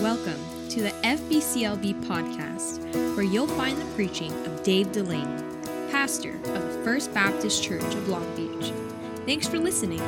Welcome 0.00 0.38
to 0.68 0.80
the 0.80 0.90
FBCLB 1.02 2.04
podcast, 2.04 2.84
where 3.16 3.24
you'll 3.24 3.48
find 3.48 3.76
the 3.76 3.94
preaching 3.96 4.32
of 4.46 4.62
Dave 4.62 4.92
Delaney, 4.92 5.42
pastor 5.90 6.36
of 6.36 6.72
the 6.72 6.80
First 6.84 7.12
Baptist 7.12 7.64
Church 7.64 7.82
of 7.82 8.08
Long 8.08 8.24
Beach. 8.36 8.72
Thanks 9.26 9.48
for 9.48 9.58
listening. 9.58 9.98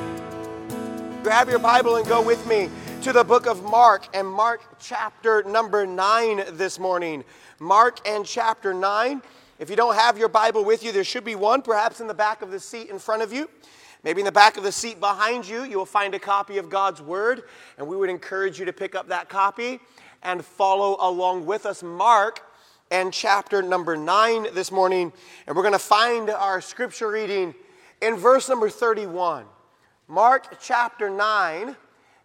Grab 1.24 1.48
your 1.48 1.58
Bible 1.58 1.96
and 1.96 2.06
go 2.06 2.22
with 2.22 2.46
me 2.46 2.71
to 3.03 3.12
the 3.12 3.25
book 3.25 3.46
of 3.46 3.64
Mark 3.64 4.07
and 4.14 4.29
Mark 4.29 4.62
chapter 4.79 5.43
number 5.43 5.84
9 5.84 6.45
this 6.52 6.79
morning. 6.79 7.25
Mark 7.59 7.98
and 8.07 8.25
chapter 8.25 8.72
9. 8.72 9.20
If 9.59 9.70
you 9.70 9.77
don't 9.77 9.96
have 9.96 10.16
your 10.16 10.29
Bible 10.29 10.64
with 10.64 10.84
you, 10.84 10.93
there 10.93 11.02
should 11.02 11.25
be 11.25 11.34
one 11.34 11.62
perhaps 11.62 12.00
in 12.00 12.07
the 12.07 12.14
back 12.14 12.43
of 12.43 12.52
the 12.52 12.61
seat 12.61 12.91
in 12.91 13.00
front 13.00 13.22
of 13.22 13.32
you. 13.32 13.50
Maybe 14.03 14.23
in 14.23 14.25
the 14.25 14.32
back 14.32 14.57
of 14.57 14.62
the 14.62 14.73
seat 14.73 14.98
behind 14.98 15.46
you, 15.46 15.64
you 15.64 15.77
will 15.77 15.85
find 15.85 16.14
a 16.14 16.19
copy 16.19 16.57
of 16.57 16.71
God's 16.71 17.03
Word, 17.03 17.43
and 17.77 17.87
we 17.87 17.96
would 17.96 18.09
encourage 18.09 18.59
you 18.59 18.64
to 18.64 18.73
pick 18.73 18.95
up 18.95 19.08
that 19.08 19.29
copy 19.29 19.79
and 20.22 20.43
follow 20.43 20.96
along 21.00 21.45
with 21.45 21.67
us. 21.67 21.82
Mark 21.82 22.41
and 22.91 23.13
chapter 23.13 23.63
number 23.63 23.96
9 23.96 24.55
this 24.55 24.72
morning, 24.72 25.13
and 25.46 25.55
we're 25.55 25.63
going 25.63 25.72
to 25.72 25.79
find 25.79 26.31
our 26.31 26.63
scripture 26.63 27.11
reading 27.11 27.55
in 28.00 28.17
verse 28.17 28.49
number 28.49 28.71
31. 28.71 29.44
Mark 30.08 30.58
chapter 30.61 31.11
9 31.11 31.77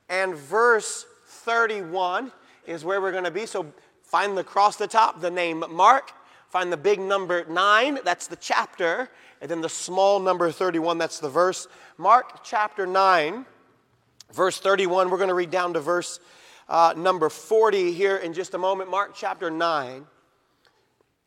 and 0.09 0.35
verse 0.35 1.05
31 1.27 2.31
is 2.65 2.85
where 2.85 3.01
we're 3.01 3.11
going 3.11 3.25
to 3.25 3.31
be. 3.31 3.45
So 3.45 3.65
find 4.01 4.37
the 4.37 4.41
across 4.41 4.77
the 4.77 4.87
top 4.87 5.19
the 5.19 5.29
name 5.29 5.63
Mark, 5.69 6.13
find 6.49 6.71
the 6.71 6.77
big 6.77 6.99
number 6.99 7.45
9, 7.45 7.99
that's 8.05 8.27
the 8.27 8.37
chapter, 8.37 9.09
and 9.45 9.51
then 9.51 9.61
the 9.61 9.69
small 9.69 10.19
number 10.19 10.51
31, 10.51 10.97
that's 10.97 11.19
the 11.19 11.29
verse. 11.29 11.67
Mark 11.99 12.43
chapter 12.43 12.87
9, 12.87 13.45
verse 14.33 14.57
31. 14.57 15.11
We're 15.11 15.17
going 15.17 15.27
to 15.27 15.35
read 15.35 15.51
down 15.51 15.73
to 15.73 15.79
verse 15.79 16.19
uh, 16.67 16.95
number 16.97 17.29
40 17.29 17.91
here 17.91 18.17
in 18.17 18.33
just 18.33 18.55
a 18.55 18.57
moment. 18.57 18.89
Mark 18.89 19.11
chapter 19.13 19.51
9. 19.51 20.07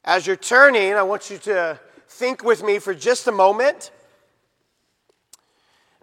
As 0.05 0.27
you're 0.27 0.35
turning, 0.35 0.95
I 0.95 1.03
want 1.05 1.31
you 1.31 1.39
to 1.39 1.79
think 2.09 2.43
with 2.43 2.65
me 2.65 2.81
for 2.81 2.93
just 2.93 3.29
a 3.29 3.31
moment 3.31 3.93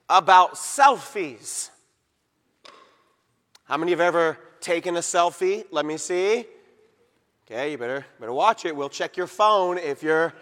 about 0.09 0.53
selfies. 0.53 1.69
How 3.65 3.75
many 3.75 3.91
have 3.91 3.99
ever 3.99 4.37
taken 4.61 4.95
a 4.95 5.01
selfie? 5.01 5.65
Let 5.69 5.85
me 5.85 5.97
see. 5.97 6.45
Okay, 7.45 7.71
you 7.71 7.77
better, 7.77 8.05
better 8.21 8.31
watch 8.31 8.63
it. 8.63 8.73
We'll 8.73 8.87
check 8.87 9.17
your 9.17 9.27
phone 9.27 9.77
if 9.77 10.01
you're 10.01 10.33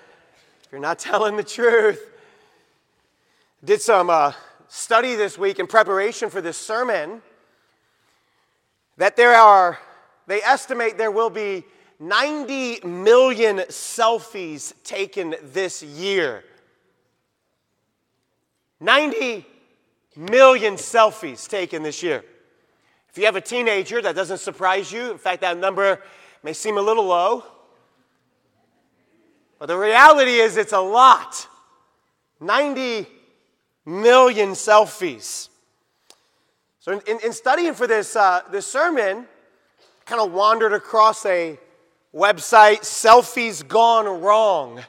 you're 0.74 0.82
not 0.82 0.98
telling 1.00 1.38
the 1.38 1.44
truth. 1.44 2.02
Did 3.64 3.80
some 3.80 4.10
uh, 4.10 4.34
study 4.68 5.16
this 5.16 5.38
week 5.38 5.60
in 5.60 5.68
preparation 5.68 6.32
for 6.32 6.42
this 6.42 6.58
sermon 6.58 7.22
that 8.98 9.16
there 9.16 9.36
are, 9.36 9.80
they 10.26 10.42
estimate 10.42 10.98
there 10.98 11.12
will 11.12 11.30
be 11.30 11.64
90 12.00 12.82
million 12.88 13.58
selfies 13.70 14.74
taken 14.84 15.36
this 15.44 15.84
year. 15.84 16.44
90 18.80 19.46
million 20.18 20.74
selfies 20.74 21.48
taken 21.48 21.84
this 21.84 22.02
year. 22.02 22.26
If 23.10 23.18
you 23.20 23.26
have 23.26 23.36
a 23.36 23.42
teenager, 23.42 24.02
that 24.02 24.16
doesn't 24.16 24.40
surprise 24.40 24.92
you. 24.92 25.12
In 25.12 25.20
fact, 25.20 25.42
that 25.42 25.56
number 25.58 26.02
may 26.42 26.54
seem 26.54 26.78
a 26.78 26.82
little 26.82 27.06
low. 27.06 27.44
But 29.64 29.68
the 29.68 29.78
reality 29.78 30.34
is, 30.34 30.58
it's 30.58 30.74
a 30.74 30.82
lot 30.82 31.48
90 32.42 33.08
million 33.86 34.50
selfies. 34.50 35.48
So, 36.82 36.92
in, 36.92 37.00
in, 37.08 37.20
in 37.28 37.32
studying 37.32 37.74
for 37.74 37.88
this, 37.88 38.18
uh, 38.18 38.42
this 38.52 38.68
sermon, 38.68 39.26
kind 40.06 40.20
of 40.20 40.34
wandered 40.34 40.74
across 40.74 41.26
a 41.26 41.58
website, 42.14 42.82
Selfies 42.82 43.66
Gone 43.66 44.22
Wrong. 44.22 44.82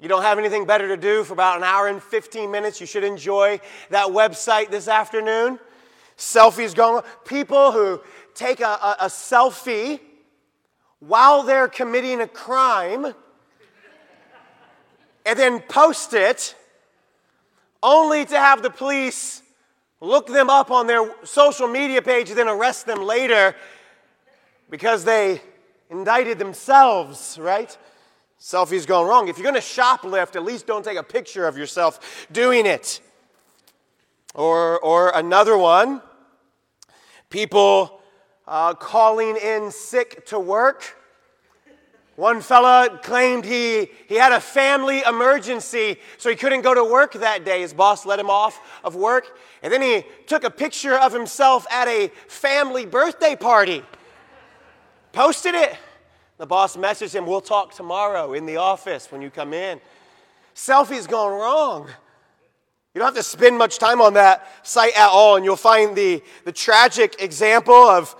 You 0.00 0.08
don't 0.08 0.22
have 0.22 0.38
anything 0.38 0.64
better 0.64 0.88
to 0.88 0.96
do 0.96 1.24
for 1.24 1.34
about 1.34 1.58
an 1.58 1.62
hour 1.62 1.88
and 1.88 2.02
15 2.02 2.50
minutes. 2.50 2.80
You 2.80 2.86
should 2.86 3.04
enjoy 3.04 3.60
that 3.90 4.06
website 4.06 4.70
this 4.70 4.88
afternoon. 4.88 5.58
Selfies 6.16 6.74
Gone 6.74 6.94
Wrong. 6.94 7.04
People 7.26 7.70
who 7.70 8.00
take 8.32 8.60
a, 8.60 8.64
a, 8.64 8.96
a 9.00 9.06
selfie 9.08 10.00
while 11.00 11.42
they're 11.42 11.68
committing 11.68 12.20
a 12.20 12.28
crime 12.28 13.14
and 15.24 15.38
then 15.38 15.60
post 15.60 16.14
it 16.14 16.54
only 17.82 18.24
to 18.24 18.36
have 18.38 18.62
the 18.62 18.70
police 18.70 19.42
look 20.00 20.26
them 20.26 20.48
up 20.48 20.70
on 20.70 20.86
their 20.86 21.12
social 21.24 21.68
media 21.68 22.00
page 22.02 22.28
and 22.30 22.38
then 22.38 22.48
arrest 22.48 22.86
them 22.86 23.02
later 23.02 23.54
because 24.70 25.04
they 25.04 25.40
indicted 25.90 26.38
themselves, 26.38 27.38
right? 27.40 27.76
Selfies 28.40 28.86
going 28.86 29.08
wrong. 29.08 29.28
If 29.28 29.38
you're 29.38 29.50
going 29.50 29.54
to 29.54 29.60
shoplift, 29.60 30.36
at 30.36 30.44
least 30.44 30.66
don't 30.66 30.84
take 30.84 30.98
a 30.98 31.02
picture 31.02 31.46
of 31.46 31.56
yourself 31.56 32.26
doing 32.30 32.66
it. 32.66 33.00
Or, 34.34 34.78
or 34.80 35.10
another 35.10 35.56
one, 35.56 36.02
people 37.30 37.97
uh, 38.48 38.72
calling 38.74 39.36
in 39.36 39.70
sick 39.70 40.24
to 40.26 40.40
work. 40.40 40.96
One 42.16 42.40
fella 42.40 42.98
claimed 43.02 43.44
he, 43.44 43.90
he 44.08 44.16
had 44.16 44.32
a 44.32 44.40
family 44.40 45.02
emergency, 45.06 45.98
so 46.16 46.30
he 46.30 46.34
couldn't 46.34 46.62
go 46.62 46.74
to 46.74 46.82
work 46.82 47.12
that 47.12 47.44
day. 47.44 47.60
His 47.60 47.72
boss 47.72 48.04
let 48.04 48.18
him 48.18 48.28
off 48.28 48.58
of 48.82 48.96
work. 48.96 49.38
And 49.62 49.72
then 49.72 49.82
he 49.82 50.04
took 50.26 50.42
a 50.42 50.50
picture 50.50 50.96
of 50.98 51.12
himself 51.12 51.64
at 51.70 51.86
a 51.86 52.08
family 52.26 52.86
birthday 52.86 53.36
party, 53.36 53.84
posted 55.12 55.54
it. 55.54 55.76
The 56.38 56.46
boss 56.46 56.76
messaged 56.76 57.14
him, 57.14 57.26
We'll 57.26 57.40
talk 57.40 57.74
tomorrow 57.74 58.32
in 58.32 58.46
the 58.46 58.56
office 58.56 59.12
when 59.12 59.22
you 59.22 59.30
come 59.30 59.52
in. 59.52 59.80
Selfie's 60.54 61.06
gone 61.06 61.38
wrong. 61.38 61.88
You 62.94 63.00
don't 63.00 63.14
have 63.14 63.22
to 63.22 63.22
spend 63.22 63.56
much 63.58 63.78
time 63.78 64.00
on 64.00 64.14
that 64.14 64.44
site 64.66 64.96
at 64.96 65.08
all, 65.08 65.36
and 65.36 65.44
you'll 65.44 65.54
find 65.54 65.94
the, 65.94 66.20
the 66.44 66.52
tragic 66.52 67.22
example 67.22 67.74
of 67.74 68.16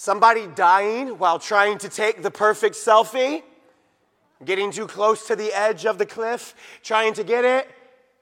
somebody 0.00 0.46
dying 0.54 1.08
while 1.18 1.38
trying 1.38 1.76
to 1.76 1.86
take 1.86 2.22
the 2.22 2.30
perfect 2.30 2.74
selfie, 2.74 3.42
getting 4.42 4.70
too 4.70 4.86
close 4.86 5.26
to 5.26 5.36
the 5.36 5.52
edge 5.52 5.84
of 5.84 5.98
the 5.98 6.06
cliff, 6.06 6.54
trying 6.82 7.12
to 7.12 7.22
get 7.22 7.44
it, 7.44 7.68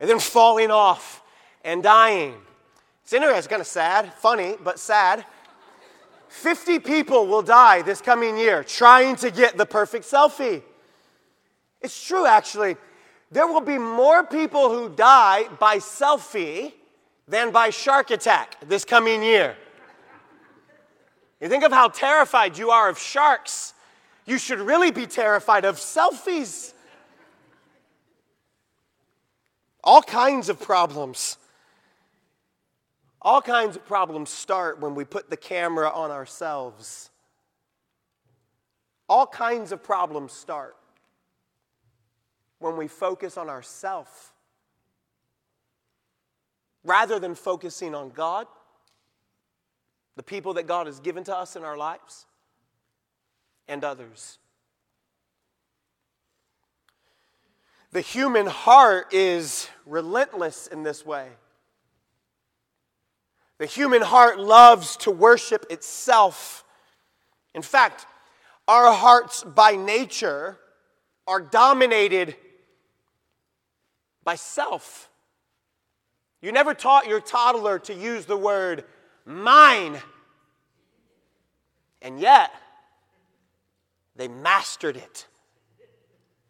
and 0.00 0.11
then 0.11 0.19
falling 0.19 0.72
off 0.72 1.22
and 1.62 1.81
dying. 1.81 2.34
It's 3.05 3.12
interesting, 3.12 3.49
kind 3.49 3.61
of 3.61 3.69
sad, 3.69 4.12
funny, 4.15 4.56
but 4.65 4.81
sad. 4.81 5.25
50 6.31 6.81
people 6.81 7.28
will 7.28 7.43
die 7.43 7.83
this 7.83 8.00
coming 8.00 8.37
year 8.37 8.65
trying 8.65 9.15
to 9.15 9.31
get 9.31 9.56
the 9.56 9.65
perfect 9.65 10.05
selfie. 10.05 10.62
It's 11.81 12.05
true, 12.05 12.27
actually. 12.27 12.77
There 13.31 13.47
will 13.47 13.60
be 13.60 13.78
more 13.78 14.25
people 14.25 14.69
who 14.69 14.89
die 14.89 15.45
by 15.60 15.77
selfie 15.77 16.72
than 17.28 17.53
by 17.53 17.71
shark 17.71 18.10
attack 18.10 18.56
this 18.69 18.84
coming 18.84 19.22
year. 19.22 19.56
You 21.41 21.49
think 21.49 21.65
of 21.65 21.72
how 21.72 21.88
terrified 21.88 22.59
you 22.59 22.71
are 22.71 22.88
of 22.88 22.99
sharks. 22.99 23.75
You 24.26 24.38
should 24.38 24.59
really 24.60 24.91
be 24.91 25.06
terrified 25.06 25.65
of 25.65 25.76
selfies. 25.76 26.72
All 29.84 30.03
kinds 30.03 30.48
of 30.48 30.60
problems. 30.60 31.38
All 33.22 33.41
kinds 33.41 33.77
of 33.77 33.87
problems 33.87 34.31
start 34.31 34.81
when 34.81 34.94
we 34.94 35.04
put 35.04 35.31
the 35.31 35.37
camera 35.37 35.91
on 35.91 36.10
ourselves. 36.10 37.10
All 39.09 39.27
kinds 39.27 39.72
of 39.72 39.82
problems 39.82 40.32
start 40.32 40.77
when 42.59 42.77
we 42.77 42.88
focus 42.88 43.37
on 43.37 43.48
ourself 43.48 44.32
rather 46.84 47.19
than 47.19 47.34
focusing 47.34 47.94
on 47.94 48.10
God, 48.10 48.47
the 50.18 50.22
people 50.24 50.54
that 50.54 50.66
God 50.66 50.88
has 50.88 50.98
given 50.98 51.22
to 51.22 51.36
us 51.36 51.54
in 51.54 51.62
our 51.62 51.76
lives, 51.76 52.26
and 53.68 53.84
others. 53.84 54.38
The 57.92 58.00
human 58.00 58.47
heart 58.47 59.15
is 59.15 59.68
relentless 59.86 60.66
in 60.66 60.82
this 60.82 61.06
way. 61.06 61.28
The 63.59 63.66
human 63.66 64.03
heart 64.03 64.41
loves 64.41 64.97
to 64.98 65.12
worship 65.12 65.65
itself. 65.70 66.65
In 67.54 67.62
fact, 67.62 68.04
our 68.66 68.92
hearts 68.92 69.44
by 69.44 69.76
nature 69.76 70.59
are 71.28 71.41
dominated 71.41 72.34
by 74.24 74.34
self. 74.34 75.09
You 76.42 76.50
never 76.50 76.74
taught 76.74 77.06
your 77.06 77.20
toddler 77.20 77.78
to 77.80 77.94
use 77.94 78.26
the 78.26 78.36
word 78.36 78.84
mine. 79.28 80.01
And 82.03 82.19
yet, 82.19 82.51
they 84.16 84.28
mastered 84.28 84.97
it. 84.97 85.27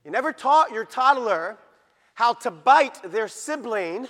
You 0.04 0.10
never 0.10 0.32
taught 0.32 0.70
your 0.70 0.84
toddler 0.84 1.58
how 2.14 2.32
to 2.34 2.50
bite 2.50 3.12
their 3.12 3.28
sibling 3.28 4.08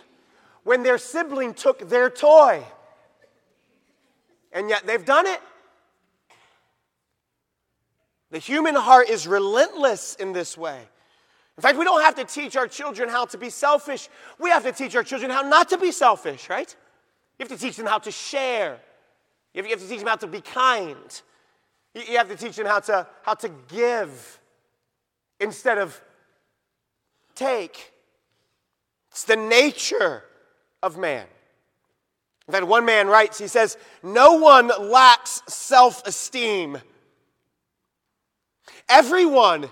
when 0.63 0.83
their 0.83 0.99
sibling 0.99 1.55
took 1.55 1.89
their 1.89 2.11
toy. 2.11 2.63
and 4.53 4.69
yet 4.69 4.87
they've 4.87 5.05
done 5.05 5.27
it. 5.27 5.41
The 8.31 8.39
human 8.39 8.75
heart 8.75 9.09
is 9.09 9.27
relentless 9.27 10.15
in 10.17 10.33
this 10.33 10.57
way. 10.57 10.81
In 11.57 11.63
fact, 11.63 11.79
we 11.79 11.85
don't 11.85 12.03
have 12.03 12.15
to 12.17 12.25
teach 12.25 12.57
our 12.57 12.69
children 12.69 13.09
how 13.09 13.25
to 13.27 13.39
be 13.39 13.51
selfish. 13.51 14.09
We 14.39 14.51
have 14.51 14.63
to 14.65 14.73
teach 14.73 14.95
our 14.95 15.03
children 15.03 15.31
how 15.31 15.43
not 15.43 15.69
to 15.71 15.79
be 15.79 15.91
selfish, 15.91 16.49
right? 16.49 16.75
You 17.39 17.45
have 17.45 17.49
to 17.49 17.59
teach 17.59 17.77
them 17.77 17.87
how 17.87 17.99
to 17.99 18.11
share. 18.11 18.79
You 19.55 19.63
have 19.63 19.81
to 19.81 19.89
teach 19.89 19.99
them 19.99 20.09
how 20.09 20.17
to 20.17 20.27
be 20.27 20.41
kind. 20.41 21.23
You 21.95 22.19
have 22.19 22.29
to 22.29 22.37
teach 22.37 22.57
them 22.57 22.67
how 22.67 22.81
to, 22.81 23.07
how 23.23 23.35
to 23.35 23.51
give 23.69 24.41
instead 25.41 25.79
of 25.79 26.01
take. 27.35 27.93
It's 29.11 29.25
the 29.25 29.37
nature 29.37 30.25
of 30.83 30.99
man. 30.99 31.27
In 32.47 32.53
fact, 32.53 32.67
one 32.67 32.85
man 32.85 33.09
writes, 33.09 33.39
he 33.39 33.47
says, 33.47 33.77
No 34.03 34.35
one 34.35 34.71
lacks 34.91 35.43
self 35.49 36.07
esteem 36.07 36.79
Everyone 38.89 39.69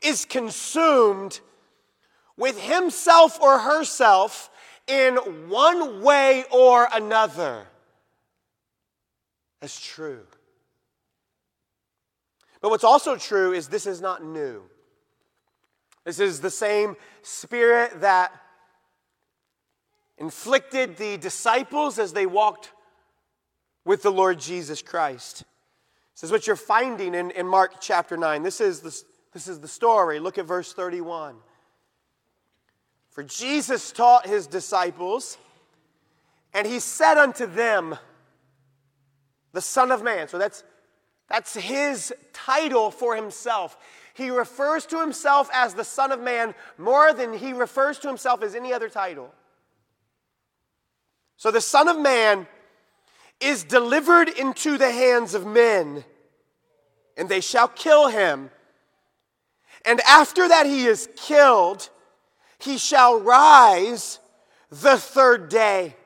is 0.00 0.24
consumed 0.24 1.40
with 2.36 2.58
himself 2.60 3.40
or 3.40 3.58
herself 3.58 4.50
in 4.86 5.16
one 5.48 6.02
way 6.02 6.44
or 6.50 6.88
another. 6.92 7.66
That's 9.60 9.80
true. 9.80 10.20
But 12.60 12.70
what's 12.70 12.84
also 12.84 13.16
true 13.16 13.52
is 13.52 13.68
this 13.68 13.86
is 13.86 14.00
not 14.00 14.24
new. 14.24 14.62
This 16.04 16.20
is 16.20 16.40
the 16.40 16.50
same 16.50 16.96
spirit 17.22 18.00
that 18.00 18.32
inflicted 20.18 20.96
the 20.96 21.16
disciples 21.16 21.98
as 21.98 22.12
they 22.12 22.26
walked 22.26 22.72
with 23.84 24.02
the 24.02 24.12
Lord 24.12 24.38
Jesus 24.38 24.82
Christ. 24.82 25.44
This 26.14 26.24
is 26.24 26.30
what 26.30 26.46
you're 26.46 26.56
finding 26.56 27.14
in, 27.14 27.30
in 27.32 27.46
Mark 27.46 27.80
chapter 27.80 28.16
9. 28.16 28.42
This 28.42 28.60
is, 28.60 28.80
the, 28.80 29.02
this 29.32 29.48
is 29.48 29.60
the 29.60 29.68
story. 29.68 30.20
Look 30.20 30.38
at 30.38 30.44
verse 30.44 30.72
31. 30.72 31.36
For 33.14 33.22
Jesus 33.22 33.92
taught 33.92 34.26
his 34.26 34.48
disciples, 34.48 35.38
and 36.52 36.66
he 36.66 36.80
said 36.80 37.16
unto 37.16 37.46
them, 37.46 37.96
The 39.52 39.60
Son 39.60 39.92
of 39.92 40.02
Man. 40.02 40.26
So 40.26 40.36
that's, 40.36 40.64
that's 41.28 41.54
his 41.54 42.12
title 42.32 42.90
for 42.90 43.14
himself. 43.14 43.78
He 44.14 44.30
refers 44.30 44.84
to 44.86 45.00
himself 45.00 45.48
as 45.52 45.74
the 45.74 45.84
Son 45.84 46.10
of 46.10 46.20
Man 46.20 46.56
more 46.76 47.12
than 47.12 47.32
he 47.32 47.52
refers 47.52 48.00
to 48.00 48.08
himself 48.08 48.42
as 48.42 48.56
any 48.56 48.72
other 48.72 48.88
title. 48.88 49.32
So 51.36 51.52
the 51.52 51.60
Son 51.60 51.86
of 51.86 51.98
Man 51.98 52.48
is 53.40 53.62
delivered 53.62 54.28
into 54.28 54.76
the 54.76 54.90
hands 54.90 55.34
of 55.34 55.46
men, 55.46 56.04
and 57.16 57.28
they 57.28 57.40
shall 57.40 57.68
kill 57.68 58.08
him. 58.08 58.50
And 59.84 60.00
after 60.00 60.48
that 60.48 60.66
he 60.66 60.86
is 60.86 61.08
killed, 61.14 61.90
he 62.64 62.78
shall 62.78 63.20
rise 63.20 64.18
the 64.70 64.96
third 64.96 65.48
day. 65.48 65.96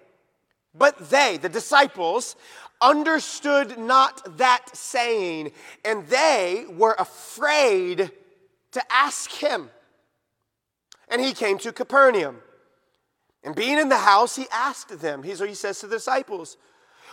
But 0.74 1.10
they, 1.10 1.38
the 1.38 1.48
disciples, 1.48 2.36
understood 2.80 3.78
not 3.78 4.38
that 4.38 4.76
saying, 4.76 5.52
and 5.84 6.06
they 6.06 6.66
were 6.68 6.94
afraid 6.98 8.10
to 8.72 8.92
ask 8.92 9.30
him. 9.30 9.70
And 11.08 11.20
he 11.20 11.32
came 11.32 11.58
to 11.58 11.72
Capernaum. 11.72 12.36
And 13.42 13.54
being 13.54 13.78
in 13.78 13.88
the 13.88 13.98
house, 13.98 14.36
he 14.36 14.46
asked 14.52 15.00
them, 15.00 15.22
he, 15.22 15.34
says 15.34 15.80
to 15.80 15.86
the 15.86 15.96
disciples, 15.96 16.56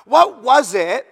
what 0.06 0.44
was 0.44 0.75
it 0.75 1.07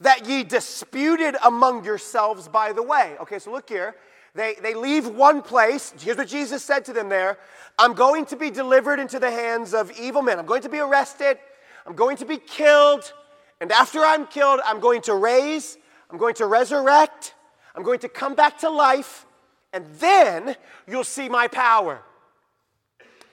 that 0.00 0.26
ye 0.26 0.44
disputed 0.44 1.36
among 1.44 1.84
yourselves 1.84 2.48
by 2.48 2.72
the 2.72 2.82
way? 2.82 3.16
Okay, 3.20 3.38
so 3.38 3.50
look 3.50 3.68
here. 3.68 3.94
They, 4.34 4.54
they 4.62 4.74
leave 4.74 5.06
one 5.06 5.42
place. 5.42 5.92
Here's 5.98 6.16
what 6.16 6.28
Jesus 6.28 6.64
said 6.64 6.84
to 6.86 6.92
them 6.92 7.08
there 7.08 7.38
I'm 7.78 7.94
going 7.94 8.26
to 8.26 8.36
be 8.36 8.50
delivered 8.50 9.00
into 9.00 9.18
the 9.18 9.30
hands 9.30 9.74
of 9.74 9.90
evil 9.98 10.22
men. 10.22 10.38
I'm 10.38 10.46
going 10.46 10.62
to 10.62 10.68
be 10.68 10.78
arrested. 10.78 11.38
I'm 11.86 11.94
going 11.96 12.16
to 12.18 12.26
be 12.26 12.36
killed. 12.36 13.12
And 13.60 13.72
after 13.72 14.00
I'm 14.00 14.26
killed, 14.26 14.60
I'm 14.64 14.80
going 14.80 15.02
to 15.02 15.14
raise. 15.14 15.78
I'm 16.10 16.18
going 16.18 16.34
to 16.36 16.46
resurrect. 16.46 17.34
I'm 17.74 17.82
going 17.82 18.00
to 18.00 18.08
come 18.08 18.34
back 18.34 18.58
to 18.58 18.70
life. 18.70 19.26
And 19.72 19.86
then 19.98 20.56
you'll 20.86 21.04
see 21.04 21.28
my 21.28 21.48
power. 21.48 22.02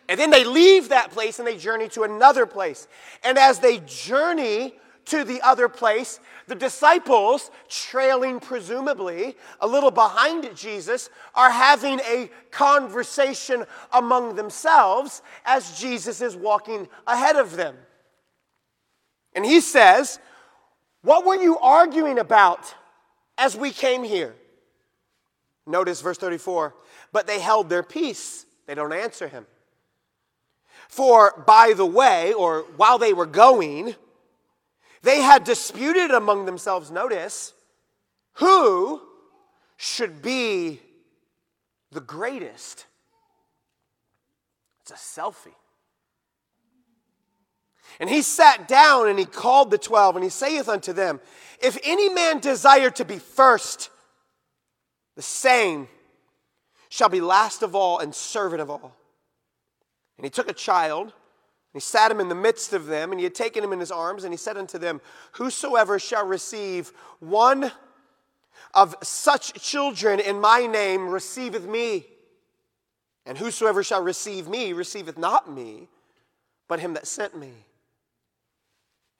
And 0.09 0.19
then 0.19 0.29
they 0.29 0.45
leave 0.45 0.89
that 0.89 1.11
place 1.11 1.39
and 1.39 1.47
they 1.47 1.57
journey 1.57 1.89
to 1.89 2.03
another 2.03 2.45
place. 2.45 2.87
And 3.23 3.37
as 3.37 3.59
they 3.59 3.79
journey 3.79 4.75
to 5.07 5.23
the 5.23 5.41
other 5.41 5.69
place, 5.69 6.19
the 6.47 6.55
disciples, 6.55 7.51
trailing 7.69 8.39
presumably 8.39 9.35
a 9.59 9.67
little 9.67 9.91
behind 9.91 10.49
Jesus, 10.55 11.09
are 11.35 11.51
having 11.51 11.99
a 12.01 12.29
conversation 12.51 13.65
among 13.93 14.35
themselves 14.35 15.21
as 15.45 15.79
Jesus 15.79 16.21
is 16.21 16.35
walking 16.35 16.87
ahead 17.05 17.35
of 17.35 17.55
them. 17.55 17.75
And 19.33 19.45
he 19.45 19.61
says, 19.61 20.19
What 21.03 21.25
were 21.25 21.35
you 21.35 21.57
arguing 21.59 22.19
about 22.19 22.73
as 23.37 23.55
we 23.55 23.71
came 23.71 24.03
here? 24.03 24.35
Notice 25.65 26.01
verse 26.01 26.17
34 26.17 26.73
But 27.11 27.27
they 27.27 27.39
held 27.39 27.69
their 27.69 27.83
peace, 27.83 28.45
they 28.65 28.75
don't 28.75 28.93
answer 28.93 29.27
him. 29.27 29.45
For 30.89 31.43
by 31.45 31.73
the 31.75 31.85
way, 31.85 32.33
or 32.33 32.61
while 32.77 32.97
they 32.97 33.13
were 33.13 33.25
going, 33.25 33.95
they 35.03 35.21
had 35.21 35.43
disputed 35.43 36.11
among 36.11 36.45
themselves, 36.45 36.91
notice, 36.91 37.53
who 38.33 39.01
should 39.77 40.21
be 40.21 40.81
the 41.91 42.01
greatest. 42.01 42.85
It's 44.81 44.91
a 44.91 44.93
selfie. 44.93 45.53
And 47.99 48.09
he 48.09 48.21
sat 48.21 48.67
down 48.67 49.07
and 49.07 49.17
he 49.17 49.25
called 49.25 49.71
the 49.71 49.77
twelve, 49.77 50.15
and 50.15 50.23
he 50.23 50.29
saith 50.29 50.69
unto 50.69 50.93
them, 50.93 51.19
If 51.61 51.77
any 51.83 52.09
man 52.09 52.39
desire 52.39 52.89
to 52.91 53.05
be 53.05 53.17
first, 53.17 53.89
the 55.15 55.21
same 55.21 55.87
shall 56.89 57.09
be 57.09 57.21
last 57.21 57.63
of 57.63 57.75
all 57.75 57.99
and 57.99 58.13
servant 58.13 58.61
of 58.61 58.69
all. 58.69 58.95
And 60.17 60.25
he 60.25 60.29
took 60.29 60.49
a 60.49 60.53
child, 60.53 61.13
he 61.77 61.81
sat 61.81 62.11
him 62.11 62.19
in 62.19 62.27
the 62.27 62.35
midst 62.35 62.73
of 62.73 62.87
them, 62.87 63.11
and 63.11 63.19
he 63.19 63.23
had 63.23 63.35
taken 63.35 63.63
him 63.63 63.71
in 63.71 63.79
his 63.79 63.91
arms, 63.91 64.23
and 64.23 64.33
he 64.33 64.37
said 64.37 64.57
unto 64.57 64.79
them, 64.79 64.99
Whosoever 65.33 65.99
shall 65.99 66.25
receive 66.25 66.91
one 67.19 67.71
of 68.73 68.95
such 69.03 69.53
children 69.53 70.19
in 70.19 70.41
my 70.41 70.65
name 70.65 71.07
receiveth 71.07 71.67
me. 71.67 72.07
And 73.25 73.37
whosoever 73.37 73.83
shall 73.83 74.01
receive 74.01 74.47
me 74.47 74.73
receiveth 74.73 75.17
not 75.17 75.51
me, 75.51 75.87
but 76.67 76.79
him 76.79 76.93
that 76.95 77.05
sent 77.05 77.37
me. 77.37 77.53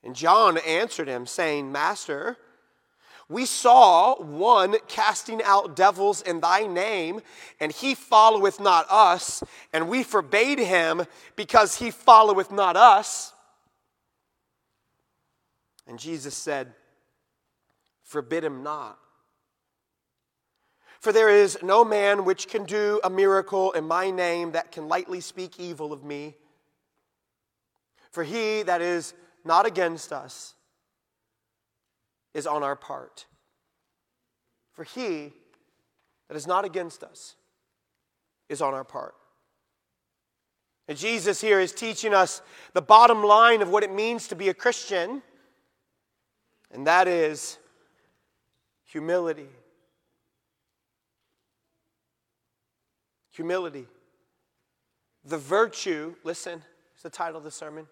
And 0.04 0.16
John 0.16 0.58
answered 0.58 1.08
him, 1.08 1.26
saying, 1.26 1.72
Master, 1.72 2.38
we 3.30 3.46
saw 3.46 4.16
one 4.22 4.78
casting 4.88 5.44
out 5.44 5.76
devils 5.76 6.22
in 6.22 6.40
thy 6.40 6.66
name, 6.66 7.20
and 7.60 7.72
he 7.72 7.94
followeth 7.94 8.60
not 8.60 8.86
us, 8.90 9.44
and 9.74 9.90
we 9.90 10.04
forbade 10.04 10.60
him 10.60 11.04
because 11.36 11.76
he 11.76 11.92
followeth 11.92 12.52
not 12.52 12.78
us. 12.78 13.34
And 15.88 16.00
Jesus 16.00 16.36
said, 16.36 16.74
Forbid 18.04 18.46
him 18.46 18.64
not. 18.64 18.98
For 21.02 21.12
there 21.12 21.30
is 21.30 21.58
no 21.62 21.84
man 21.84 22.24
which 22.24 22.48
can 22.48 22.64
do 22.64 23.02
a 23.04 23.10
miracle 23.10 23.74
in 23.74 23.84
my 23.84 24.10
name 24.10 24.54
that 24.54 24.72
can 24.72 24.88
lightly 24.88 25.20
speak 25.20 25.60
evil 25.60 25.92
of 25.92 26.06
me. 26.06 26.36
For 28.10 28.24
he 28.24 28.64
that 28.64 28.82
is 28.82 29.14
not 29.44 29.66
against 29.66 30.14
us 30.14 30.56
is 32.38 32.46
on 32.46 32.62
our 32.62 32.76
part. 32.76 33.26
For 34.72 34.84
he 34.84 35.34
that 36.28 36.38
is 36.38 36.46
not 36.46 36.66
against 36.66 37.04
us 37.04 37.36
is 38.48 38.62
on 38.62 38.76
our 38.76 38.84
part. 38.84 39.16
And 40.88 40.96
Jesus 40.96 41.42
here 41.42 41.60
is 41.60 41.74
teaching 41.74 42.14
us 42.14 42.44
the 42.74 42.82
bottom 42.82 43.24
line 43.24 43.64
of 43.64 43.70
what 43.70 43.84
it 43.84 43.92
means 43.92 44.28
to 44.28 44.36
be 44.36 44.50
a 44.50 44.54
Christian, 44.54 45.24
and 46.72 46.86
that 46.86 47.08
is 47.08 47.58
humility. 48.86 49.50
Humility. 53.32 53.88
The 55.26 55.40
virtue, 55.40 56.14
listen, 56.24 56.62
it's 56.94 57.02
the 57.02 57.10
title 57.10 57.40
of 57.40 57.44
the 57.44 57.52
sermon. 57.52 57.88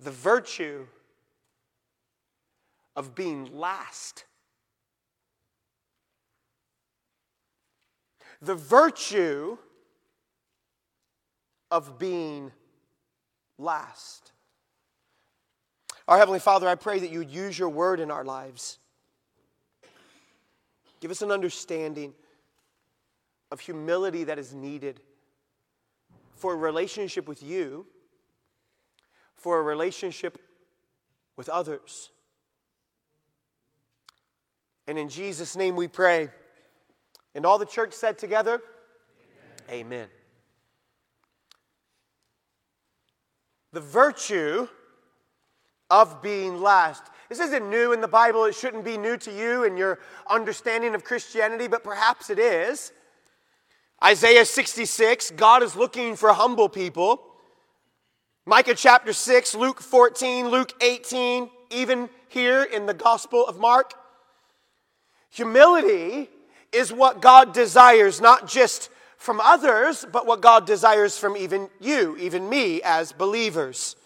The 0.00 0.10
virtue 0.10 0.86
of 2.96 3.14
being 3.14 3.56
last. 3.56 4.24
The 8.40 8.54
virtue 8.54 9.56
of 11.70 11.98
being 11.98 12.50
last. 13.56 14.32
Our 16.08 16.18
Heavenly 16.18 16.40
Father, 16.40 16.68
I 16.68 16.74
pray 16.74 16.98
that 16.98 17.10
you 17.10 17.20
would 17.20 17.30
use 17.30 17.58
your 17.58 17.68
word 17.68 18.00
in 18.00 18.10
our 18.10 18.24
lives. 18.24 18.78
Give 21.00 21.10
us 21.10 21.22
an 21.22 21.30
understanding 21.30 22.12
of 23.50 23.60
humility 23.60 24.24
that 24.24 24.38
is 24.38 24.52
needed 24.52 25.00
for 26.34 26.54
a 26.54 26.56
relationship 26.56 27.28
with 27.28 27.42
you, 27.42 27.86
for 29.36 29.58
a 29.58 29.62
relationship 29.62 30.38
with 31.36 31.48
others. 31.48 32.10
And 34.92 34.98
in 34.98 35.08
Jesus' 35.08 35.56
name 35.56 35.74
we 35.74 35.88
pray. 35.88 36.28
And 37.34 37.46
all 37.46 37.56
the 37.56 37.64
church 37.64 37.94
said 37.94 38.18
together, 38.18 38.60
Amen. 39.70 39.86
Amen. 39.86 40.08
The 43.72 43.80
virtue 43.80 44.68
of 45.88 46.20
being 46.20 46.60
last. 46.60 47.04
This 47.30 47.40
isn't 47.40 47.70
new 47.70 47.94
in 47.94 48.02
the 48.02 48.06
Bible. 48.06 48.44
It 48.44 48.54
shouldn't 48.54 48.84
be 48.84 48.98
new 48.98 49.16
to 49.16 49.34
you 49.34 49.64
and 49.64 49.78
your 49.78 49.98
understanding 50.28 50.94
of 50.94 51.04
Christianity, 51.04 51.68
but 51.68 51.82
perhaps 51.82 52.28
it 52.28 52.38
is. 52.38 52.92
Isaiah 54.04 54.44
66, 54.44 55.30
God 55.30 55.62
is 55.62 55.74
looking 55.74 56.16
for 56.16 56.34
humble 56.34 56.68
people. 56.68 57.22
Micah 58.44 58.74
chapter 58.74 59.14
6, 59.14 59.54
Luke 59.54 59.80
14, 59.80 60.50
Luke 60.50 60.74
18, 60.82 61.48
even 61.70 62.10
here 62.28 62.62
in 62.62 62.84
the 62.84 62.92
Gospel 62.92 63.46
of 63.46 63.58
Mark. 63.58 63.94
Humility 65.32 66.28
is 66.72 66.92
what 66.92 67.22
God 67.22 67.54
desires, 67.54 68.20
not 68.20 68.46
just 68.46 68.90
from 69.16 69.40
others, 69.40 70.04
but 70.12 70.26
what 70.26 70.42
God 70.42 70.66
desires 70.66 71.16
from 71.16 71.36
even 71.36 71.70
you, 71.80 72.16
even 72.18 72.48
me, 72.48 72.82
as 72.82 73.12
believers. 73.12 73.96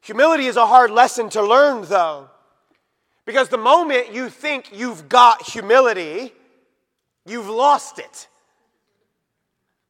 Humility 0.00 0.46
is 0.46 0.56
a 0.56 0.66
hard 0.66 0.90
lesson 0.90 1.28
to 1.30 1.42
learn, 1.42 1.84
though, 1.84 2.28
because 3.24 3.50
the 3.50 3.58
moment 3.58 4.12
you 4.12 4.28
think 4.28 4.70
you've 4.72 5.08
got 5.08 5.42
humility, 5.42 6.32
you've 7.24 7.48
lost 7.48 8.00
it. 8.00 8.26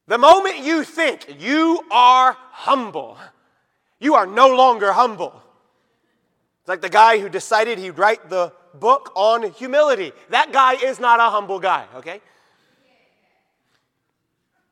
The 0.07 0.17
moment 0.17 0.59
you 0.59 0.83
think 0.83 1.37
you 1.39 1.83
are 1.89 2.37
humble, 2.51 3.17
you 3.99 4.15
are 4.15 4.27
no 4.27 4.55
longer 4.55 4.91
humble. 4.91 5.41
It's 6.59 6.69
like 6.69 6.81
the 6.81 6.89
guy 6.89 7.17
who 7.17 7.29
decided 7.29 7.79
he'd 7.79 7.97
write 7.97 8.29
the 8.29 8.53
book 8.73 9.11
on 9.15 9.51
humility. 9.51 10.11
That 10.29 10.51
guy 10.51 10.73
is 10.73 10.99
not 10.99 11.19
a 11.19 11.29
humble 11.29 11.59
guy, 11.59 11.85
okay? 11.95 12.21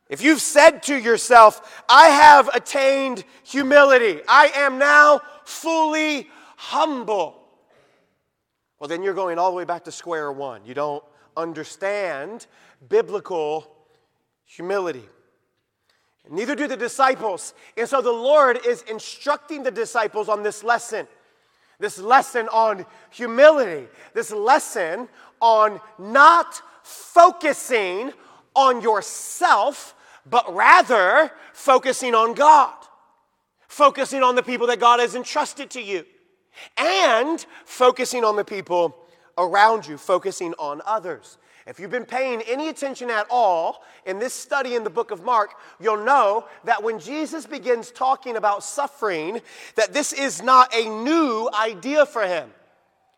If 0.09 0.21
you've 0.21 0.41
said 0.41 0.83
to 0.83 0.95
yourself, 0.97 1.83
I 1.89 2.07
have 2.07 2.47
attained 2.49 3.25
humility, 3.43 4.21
I 4.27 4.51
am 4.55 4.77
now 4.77 5.21
fully 5.43 6.29
humble, 6.55 7.37
well, 8.79 8.87
then 8.87 9.01
you're 9.01 9.13
going 9.13 9.39
all 9.39 9.51
the 9.51 9.57
way 9.57 9.65
back 9.65 9.85
to 9.85 9.91
square 9.91 10.31
one. 10.31 10.65
You 10.65 10.73
don't 10.73 11.03
understand 11.35 12.45
biblical 12.89 13.71
humility. 14.45 15.03
Neither 16.29 16.55
do 16.55 16.67
the 16.67 16.77
disciples. 16.77 17.53
And 17.77 17.87
so 17.87 18.01
the 18.01 18.11
Lord 18.11 18.59
is 18.65 18.83
instructing 18.83 19.63
the 19.63 19.71
disciples 19.71 20.29
on 20.29 20.43
this 20.43 20.63
lesson 20.63 21.07
this 21.79 21.99
lesson 21.99 22.47
on 22.49 22.85
humility, 23.09 23.87
this 24.13 24.31
lesson 24.31 25.07
on 25.39 25.79
not 25.99 26.61
focusing 26.83 28.11
on 28.55 28.81
yourself, 28.81 29.93
but 30.25 30.53
rather 30.53 31.31
focusing 31.53 32.15
on 32.15 32.33
God, 32.33 32.73
focusing 33.67 34.23
on 34.23 34.35
the 34.35 34.43
people 34.43 34.67
that 34.67 34.79
God 34.79 34.99
has 34.99 35.15
entrusted 35.15 35.69
to 35.71 35.81
you, 35.81 36.05
and 36.77 37.45
focusing 37.65 38.23
on 38.23 38.35
the 38.35 38.43
people 38.43 38.97
around 39.37 39.87
you, 39.87 39.97
focusing 39.97 40.53
on 40.57 40.81
others. 40.85 41.37
If 41.67 41.81
you've 41.81 41.91
been 41.91 42.05
paying 42.05 42.41
any 42.43 42.69
attention 42.69 43.09
at 43.09 43.27
all 43.29 43.83
in 44.05 44.19
this 44.19 44.33
study 44.33 44.75
in 44.75 44.85
the 44.85 44.89
book 44.89 45.11
of 45.11 45.23
Mark, 45.23 45.51
you'll 45.81 46.03
know 46.03 46.45
that 46.63 46.81
when 46.81 46.97
Jesus 46.97 47.45
begins 47.45 47.91
talking 47.91 48.37
about 48.37 48.63
suffering, 48.63 49.41
that 49.75 49.93
this 49.93 50.13
is 50.13 50.41
not 50.41 50.73
a 50.73 50.87
new 50.87 51.49
idea 51.53 52.05
for 52.05 52.25
him. 52.25 52.51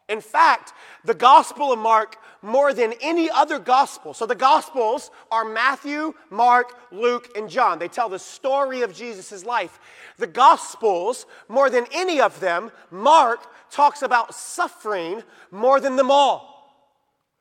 In 0.07 0.19
fact, 0.19 0.73
the 1.05 1.13
Gospel 1.13 1.71
of 1.71 1.77
Mark, 1.77 2.17
more 2.41 2.73
than 2.73 2.93
any 3.01 3.29
other 3.29 3.59
gospel, 3.59 4.15
so 4.15 4.25
the 4.25 4.33
Gospels 4.33 5.11
are 5.29 5.45
Matthew, 5.45 6.15
Mark, 6.31 6.73
Luke, 6.91 7.29
and 7.37 7.47
John. 7.47 7.77
They 7.77 7.87
tell 7.87 8.09
the 8.09 8.17
story 8.17 8.81
of 8.81 8.95
Jesus' 8.95 9.45
life. 9.45 9.79
The 10.17 10.25
Gospels, 10.25 11.27
more 11.47 11.69
than 11.69 11.85
any 11.93 12.19
of 12.19 12.39
them, 12.39 12.71
Mark 12.89 13.41
talks 13.69 14.01
about 14.01 14.33
suffering 14.33 15.21
more 15.51 15.79
than 15.79 15.95
them 15.95 16.09
all. 16.09 16.58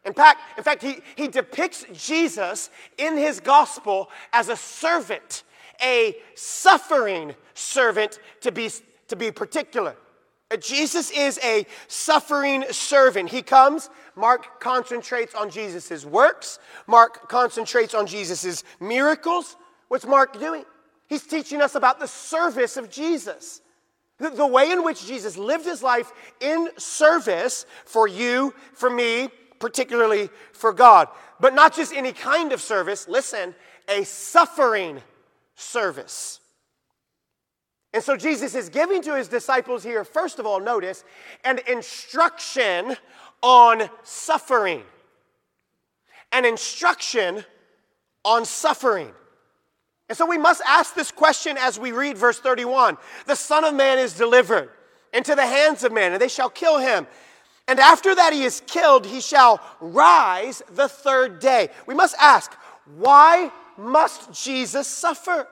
In 0.08 0.14
fact, 0.14 0.40
in 0.56 0.64
fact 0.64 0.82
he, 0.82 0.96
he 1.16 1.28
depicts 1.28 1.84
Jesus 1.92 2.70
in 2.96 3.18
his 3.18 3.40
gospel 3.40 4.10
as 4.32 4.48
a 4.48 4.56
servant, 4.56 5.44
a 5.82 6.16
suffering 6.34 7.34
servant 7.52 8.18
to 8.40 8.50
be, 8.50 8.70
to 9.08 9.16
be 9.16 9.30
particular. 9.30 9.94
Jesus 10.60 11.10
is 11.10 11.38
a 11.44 11.66
suffering 11.88 12.64
servant. 12.70 13.28
He 13.28 13.42
comes, 13.42 13.90
Mark 14.16 14.60
concentrates 14.60 15.34
on 15.34 15.50
Jesus' 15.50 16.06
works, 16.06 16.58
Mark 16.86 17.28
concentrates 17.28 17.92
on 17.92 18.06
Jesus' 18.06 18.64
miracles. 18.80 19.56
What's 19.88 20.06
Mark 20.06 20.40
doing? 20.40 20.64
He's 21.06 21.26
teaching 21.26 21.60
us 21.60 21.74
about 21.74 22.00
the 22.00 22.08
service 22.08 22.78
of 22.78 22.88
Jesus. 22.88 23.60
The, 24.16 24.30
the 24.30 24.46
way 24.46 24.72
in 24.72 24.82
which 24.84 25.06
Jesus 25.06 25.36
lived 25.36 25.66
his 25.66 25.82
life 25.82 26.12
in 26.40 26.70
service 26.78 27.66
for 27.84 28.08
you, 28.08 28.54
for 28.72 28.88
me, 28.88 29.28
particularly 29.58 30.30
for 30.52 30.72
God. 30.72 31.08
But 31.40 31.54
not 31.54 31.74
just 31.74 31.92
any 31.92 32.12
kind 32.12 32.52
of 32.52 32.60
service, 32.60 33.08
listen, 33.08 33.54
a 33.88 34.04
suffering 34.04 35.00
service. 35.54 36.40
And 37.92 38.02
so 38.02 38.16
Jesus 38.16 38.54
is 38.54 38.68
giving 38.68 39.02
to 39.02 39.16
his 39.16 39.28
disciples 39.28 39.82
here, 39.82 40.04
first 40.04 40.38
of 40.38 40.46
all, 40.46 40.60
notice, 40.60 41.04
an 41.44 41.58
instruction 41.66 42.96
on 43.42 43.88
suffering. 44.02 44.82
An 46.32 46.44
instruction 46.44 47.44
on 48.24 48.44
suffering. 48.44 49.10
And 50.08 50.16
so 50.16 50.26
we 50.26 50.38
must 50.38 50.62
ask 50.66 50.94
this 50.94 51.10
question 51.10 51.56
as 51.58 51.78
we 51.78 51.92
read 51.92 52.16
verse 52.18 52.38
31. 52.38 52.96
The 53.26 53.34
Son 53.34 53.64
of 53.64 53.74
Man 53.74 53.98
is 53.98 54.14
delivered 54.14 54.70
into 55.12 55.34
the 55.34 55.46
hands 55.46 55.84
of 55.84 55.92
men, 55.92 56.12
and 56.12 56.20
they 56.20 56.28
shall 56.28 56.50
kill 56.50 56.78
him. 56.78 57.06
And 57.68 57.78
after 57.78 58.14
that 58.14 58.32
he 58.32 58.44
is 58.44 58.62
killed, 58.66 59.06
he 59.06 59.20
shall 59.20 59.60
rise 59.78 60.62
the 60.72 60.88
third 60.88 61.38
day. 61.38 61.68
We 61.86 61.94
must 61.94 62.16
ask, 62.18 62.52
why 62.96 63.52
must 63.76 64.32
Jesus 64.32 64.88
suffer? 64.88 65.46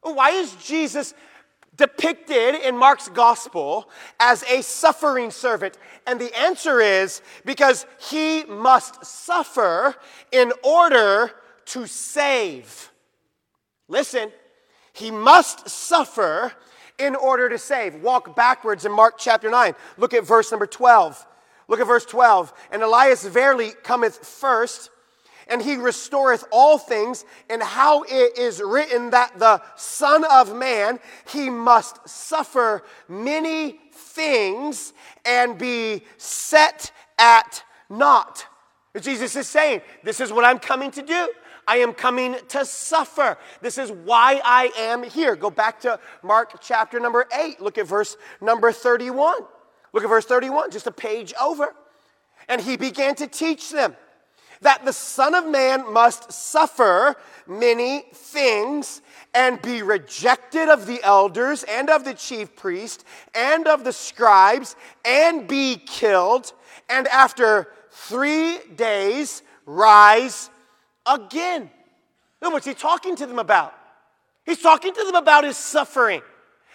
Why 0.00 0.30
is 0.30 0.54
Jesus 0.56 1.12
depicted 1.76 2.54
in 2.54 2.76
Mark's 2.76 3.08
gospel 3.08 3.90
as 4.18 4.42
a 4.44 4.62
suffering 4.62 5.30
servant? 5.30 5.76
And 6.06 6.18
the 6.18 6.34
answer 6.38 6.80
is 6.80 7.20
because 7.44 7.86
he 8.10 8.44
must 8.44 9.04
suffer 9.04 9.94
in 10.32 10.52
order 10.64 11.30
to 11.66 11.86
save. 11.86 12.90
Listen, 13.88 14.32
he 14.94 15.10
must 15.10 15.68
suffer 15.68 16.52
in 16.98 17.14
order 17.14 17.50
to 17.50 17.58
save. 17.58 17.96
Walk 17.96 18.34
backwards 18.34 18.86
in 18.86 18.92
Mark 18.92 19.16
chapter 19.18 19.50
9. 19.50 19.74
Look 19.98 20.14
at 20.14 20.24
verse 20.24 20.50
number 20.50 20.66
12. 20.66 21.26
Look 21.72 21.80
at 21.80 21.86
verse 21.86 22.04
12. 22.04 22.52
And 22.70 22.82
Elias 22.82 23.24
verily 23.24 23.70
cometh 23.82 24.18
first, 24.18 24.90
and 25.48 25.62
he 25.62 25.76
restoreth 25.76 26.44
all 26.52 26.76
things, 26.76 27.24
and 27.48 27.62
how 27.62 28.02
it 28.02 28.36
is 28.36 28.60
written 28.60 29.08
that 29.08 29.38
the 29.38 29.62
Son 29.74 30.22
of 30.30 30.54
Man, 30.54 31.00
he 31.28 31.48
must 31.48 32.06
suffer 32.06 32.82
many 33.08 33.80
things 33.90 34.92
and 35.24 35.56
be 35.56 36.02
set 36.18 36.92
at 37.18 37.64
naught. 37.88 38.44
Jesus 39.00 39.34
is 39.34 39.48
saying, 39.48 39.80
This 40.04 40.20
is 40.20 40.30
what 40.30 40.44
I'm 40.44 40.58
coming 40.58 40.90
to 40.90 41.00
do. 41.00 41.32
I 41.66 41.78
am 41.78 41.94
coming 41.94 42.36
to 42.48 42.66
suffer. 42.66 43.38
This 43.62 43.78
is 43.78 43.90
why 43.90 44.42
I 44.44 44.70
am 44.76 45.04
here. 45.04 45.36
Go 45.36 45.48
back 45.48 45.80
to 45.80 45.98
Mark 46.22 46.60
chapter 46.60 47.00
number 47.00 47.26
8. 47.34 47.62
Look 47.62 47.78
at 47.78 47.86
verse 47.86 48.18
number 48.42 48.72
31. 48.72 49.36
Look 49.92 50.04
at 50.04 50.08
verse 50.08 50.24
31, 50.24 50.70
just 50.70 50.86
a 50.86 50.92
page 50.92 51.34
over. 51.40 51.74
And 52.48 52.60
he 52.60 52.76
began 52.76 53.14
to 53.16 53.26
teach 53.26 53.70
them 53.70 53.96
that 54.62 54.84
the 54.84 54.92
Son 54.92 55.34
of 55.34 55.46
Man 55.46 55.92
must 55.92 56.32
suffer 56.32 57.16
many 57.46 58.04
things 58.14 59.02
and 59.34 59.60
be 59.60 59.82
rejected 59.82 60.68
of 60.68 60.86
the 60.86 61.02
elders 61.02 61.64
and 61.64 61.90
of 61.90 62.04
the 62.04 62.14
chief 62.14 62.54
priest 62.56 63.04
and 63.34 63.66
of 63.66 63.84
the 63.84 63.92
scribes 63.92 64.76
and 65.04 65.48
be 65.48 65.76
killed, 65.76 66.52
and 66.88 67.08
after 67.08 67.68
three 67.90 68.58
days 68.76 69.42
rise 69.66 70.48
again. 71.06 71.70
what's 72.40 72.66
he 72.66 72.74
talking 72.74 73.16
to 73.16 73.26
them 73.26 73.38
about? 73.38 73.74
He's 74.44 74.60
talking 74.60 74.94
to 74.94 75.04
them 75.04 75.14
about 75.14 75.44
his 75.44 75.56
suffering 75.56 76.22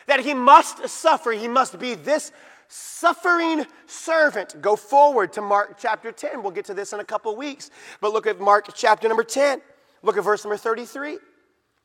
that 0.08 0.22
he 0.22 0.34
must 0.34 0.88
suffer. 0.90 1.32
He 1.32 1.48
must 1.48 1.78
be 1.80 1.96
this 1.96 2.32
suffering 2.68 3.66
servant. 3.86 4.62
Go 4.62 4.76
forward 4.76 5.34
to 5.34 5.42
Mark 5.42 5.78
chapter 5.80 6.12
10. 6.12 6.42
We'll 6.42 6.52
get 6.52 6.66
to 6.66 6.74
this 6.74 6.94
in 6.94 7.00
a 7.00 7.06
couple 7.06 7.36
weeks. 7.36 7.70
But 8.02 8.14
look 8.14 8.28
at 8.28 8.40
Mark 8.40 8.70
chapter 8.76 9.08
number 9.08 9.24
10. 9.24 9.62
Look 10.04 10.18
at 10.18 10.24
verse 10.24 10.44
number 10.44 10.58
33. 10.58 11.18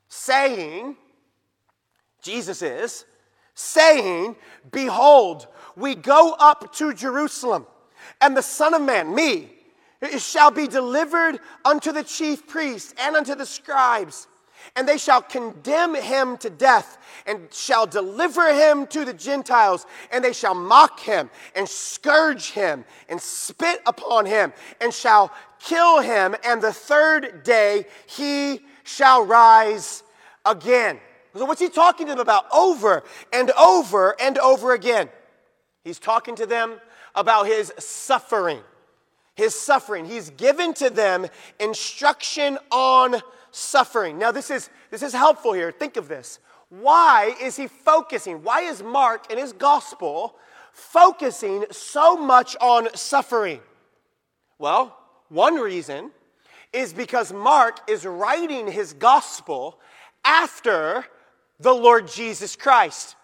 Saying, 0.07 0.95
Jesus 2.21 2.61
is, 2.61 3.05
saying, 3.55 4.35
Behold, 4.71 5.47
we 5.75 5.95
go 5.95 6.35
up 6.39 6.73
to 6.75 6.93
Jerusalem, 6.93 7.65
and 8.21 8.35
the 8.35 8.41
Son 8.41 8.73
of 8.73 8.81
Man, 8.81 9.13
me, 9.13 9.49
shall 10.17 10.51
be 10.51 10.67
delivered 10.67 11.39
unto 11.63 11.91
the 11.91 12.03
chief 12.03 12.45
priests 12.47 12.93
and 12.99 13.15
unto 13.15 13.35
the 13.35 13.45
scribes 13.45 14.27
and 14.75 14.87
they 14.87 14.97
shall 14.97 15.21
condemn 15.21 15.95
him 15.95 16.37
to 16.37 16.49
death, 16.49 16.97
and 17.25 17.53
shall 17.53 17.85
deliver 17.85 18.53
him 18.53 18.87
to 18.87 19.05
the 19.05 19.13
Gentiles, 19.13 19.85
and 20.11 20.23
they 20.23 20.33
shall 20.33 20.55
mock 20.55 20.99
him, 20.99 21.29
and 21.55 21.67
scourge 21.67 22.51
him, 22.51 22.85
and 23.09 23.21
spit 23.21 23.81
upon 23.85 24.25
him, 24.25 24.53
and 24.81 24.93
shall 24.93 25.31
kill 25.59 26.01
him, 26.01 26.35
and 26.43 26.61
the 26.61 26.73
third 26.73 27.43
day 27.43 27.85
he 28.07 28.61
shall 28.83 29.25
rise 29.25 30.03
again. 30.45 30.99
So, 31.35 31.45
what's 31.45 31.61
he 31.61 31.69
talking 31.69 32.05
to 32.07 32.11
them 32.11 32.19
about 32.19 32.45
over 32.53 33.03
and 33.31 33.49
over 33.51 34.15
and 34.21 34.37
over 34.37 34.73
again? 34.73 35.09
He's 35.83 35.99
talking 35.99 36.35
to 36.35 36.45
them 36.45 36.79
about 37.15 37.47
his 37.47 37.73
suffering. 37.79 38.59
His 39.35 39.55
suffering. 39.55 40.05
He's 40.05 40.29
given 40.29 40.73
to 40.75 40.91
them 40.91 41.25
instruction 41.59 42.59
on 42.69 43.15
suffering. 43.53 44.17
Now, 44.17 44.31
this 44.31 44.49
is, 44.49 44.69
this 44.89 45.03
is 45.03 45.13
helpful 45.13 45.53
here. 45.53 45.71
Think 45.71 45.95
of 45.95 46.07
this. 46.07 46.39
Why 46.69 47.35
is 47.39 47.55
he 47.55 47.67
focusing? 47.67 48.43
Why 48.43 48.61
is 48.61 48.81
Mark 48.81 49.31
in 49.31 49.37
his 49.37 49.53
gospel 49.53 50.35
focusing 50.71 51.65
so 51.71 52.17
much 52.17 52.55
on 52.59 52.93
suffering? 52.95 53.61
Well, 54.57 54.97
one 55.29 55.55
reason 55.55 56.11
is 56.73 56.93
because 56.93 57.31
Mark 57.31 57.79
is 57.87 58.05
writing 58.05 58.71
his 58.71 58.93
gospel 58.93 59.79
after 60.25 61.05
the 61.59 61.73
Lord 61.73 62.07
Jesus 62.07 62.55
Christ. 62.55 63.15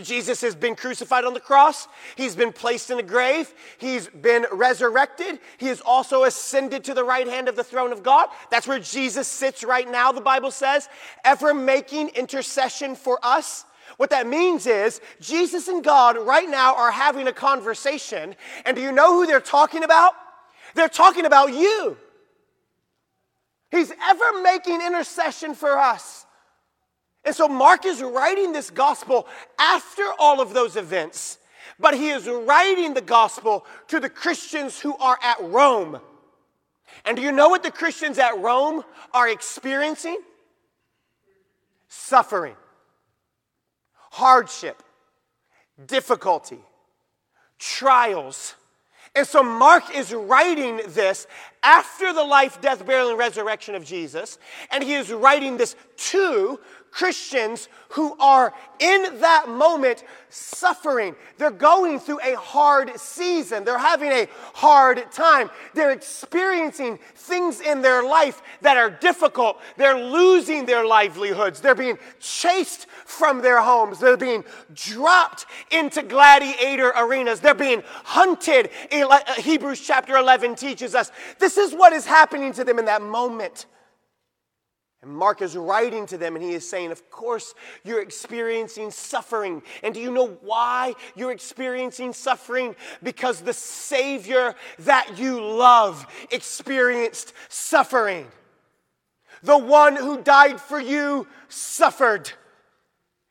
Jesus 0.00 0.40
has 0.40 0.54
been 0.54 0.74
crucified 0.74 1.24
on 1.24 1.34
the 1.34 1.40
cross. 1.40 1.86
He's 2.16 2.34
been 2.34 2.52
placed 2.52 2.90
in 2.90 2.98
a 2.98 3.02
grave. 3.02 3.52
He's 3.76 4.08
been 4.08 4.46
resurrected. 4.50 5.38
He 5.58 5.66
has 5.66 5.82
also 5.82 6.24
ascended 6.24 6.84
to 6.84 6.94
the 6.94 7.04
right 7.04 7.28
hand 7.28 7.46
of 7.46 7.56
the 7.56 7.64
throne 7.64 7.92
of 7.92 8.02
God. 8.02 8.30
That's 8.50 8.66
where 8.66 8.78
Jesus 8.78 9.28
sits 9.28 9.62
right 9.62 9.90
now, 9.90 10.10
the 10.10 10.22
Bible 10.22 10.50
says, 10.50 10.88
ever 11.24 11.52
making 11.52 12.08
intercession 12.08 12.94
for 12.94 13.18
us. 13.22 13.66
What 13.98 14.08
that 14.10 14.26
means 14.26 14.66
is 14.66 15.02
Jesus 15.20 15.68
and 15.68 15.84
God 15.84 16.16
right 16.16 16.48
now 16.48 16.74
are 16.74 16.90
having 16.90 17.28
a 17.28 17.32
conversation. 17.32 18.34
And 18.64 18.74
do 18.74 18.82
you 18.82 18.92
know 18.92 19.12
who 19.12 19.26
they're 19.26 19.40
talking 19.40 19.84
about? 19.84 20.14
They're 20.74 20.88
talking 20.88 21.26
about 21.26 21.52
you. 21.52 21.98
He's 23.70 23.92
ever 24.08 24.42
making 24.42 24.80
intercession 24.80 25.54
for 25.54 25.78
us. 25.78 26.24
And 27.24 27.34
so 27.34 27.46
Mark 27.46 27.86
is 27.86 28.02
writing 28.02 28.52
this 28.52 28.70
gospel 28.70 29.26
after 29.58 30.04
all 30.18 30.40
of 30.40 30.54
those 30.54 30.76
events, 30.76 31.38
but 31.78 31.94
he 31.94 32.10
is 32.10 32.26
writing 32.26 32.94
the 32.94 33.00
gospel 33.00 33.64
to 33.88 34.00
the 34.00 34.10
Christians 34.10 34.80
who 34.80 34.96
are 34.96 35.18
at 35.22 35.40
Rome. 35.40 36.00
And 37.04 37.16
do 37.16 37.22
you 37.22 37.32
know 37.32 37.48
what 37.48 37.62
the 37.62 37.70
Christians 37.70 38.18
at 38.18 38.38
Rome 38.38 38.82
are 39.14 39.28
experiencing? 39.28 40.18
Suffering, 41.88 42.56
hardship, 44.10 44.82
difficulty, 45.86 46.58
trials. 47.58 48.54
And 49.14 49.26
so 49.26 49.42
Mark 49.42 49.94
is 49.94 50.12
writing 50.12 50.80
this 50.88 51.26
after 51.62 52.12
the 52.12 52.24
life, 52.24 52.60
death, 52.60 52.84
burial, 52.86 53.10
and 53.10 53.18
resurrection 53.18 53.74
of 53.74 53.84
Jesus. 53.84 54.38
And 54.70 54.82
he 54.82 54.94
is 54.94 55.12
writing 55.12 55.58
this 55.58 55.76
to 55.96 56.58
Christians 56.92 57.68
who 57.88 58.14
are 58.20 58.54
in 58.78 59.18
that 59.20 59.48
moment 59.48 60.04
suffering. 60.28 61.16
They're 61.38 61.50
going 61.50 61.98
through 61.98 62.20
a 62.22 62.36
hard 62.36 62.98
season. 62.98 63.64
They're 63.64 63.78
having 63.78 64.12
a 64.12 64.28
hard 64.54 65.10
time. 65.10 65.50
They're 65.74 65.90
experiencing 65.90 66.98
things 67.14 67.60
in 67.60 67.80
their 67.80 68.02
life 68.02 68.42
that 68.60 68.76
are 68.76 68.90
difficult. 68.90 69.58
They're 69.78 69.98
losing 69.98 70.66
their 70.66 70.86
livelihoods. 70.86 71.60
They're 71.60 71.74
being 71.74 71.98
chased 72.20 72.86
from 73.06 73.40
their 73.40 73.62
homes. 73.62 73.98
They're 73.98 74.16
being 74.18 74.44
dropped 74.74 75.46
into 75.70 76.02
gladiator 76.02 76.92
arenas. 76.94 77.40
They're 77.40 77.54
being 77.54 77.82
hunted. 78.04 78.68
Hebrews 79.38 79.80
chapter 79.80 80.16
11 80.16 80.56
teaches 80.56 80.94
us 80.94 81.10
this 81.38 81.56
is 81.56 81.72
what 81.72 81.94
is 81.94 82.04
happening 82.04 82.52
to 82.52 82.64
them 82.64 82.78
in 82.78 82.84
that 82.84 83.00
moment. 83.00 83.66
And 85.02 85.10
Mark 85.10 85.42
is 85.42 85.56
writing 85.56 86.06
to 86.06 86.16
them 86.16 86.36
and 86.36 86.44
he 86.44 86.52
is 86.52 86.68
saying, 86.68 86.92
Of 86.92 87.10
course, 87.10 87.54
you're 87.84 88.00
experiencing 88.00 88.92
suffering. 88.92 89.62
And 89.82 89.92
do 89.92 90.00
you 90.00 90.12
know 90.12 90.38
why 90.42 90.94
you're 91.16 91.32
experiencing 91.32 92.12
suffering? 92.12 92.76
Because 93.02 93.40
the 93.40 93.52
Savior 93.52 94.54
that 94.80 95.18
you 95.18 95.44
love 95.44 96.06
experienced 96.30 97.32
suffering. 97.48 98.28
The 99.42 99.58
one 99.58 99.96
who 99.96 100.22
died 100.22 100.60
for 100.60 100.80
you 100.80 101.26
suffered. 101.48 102.30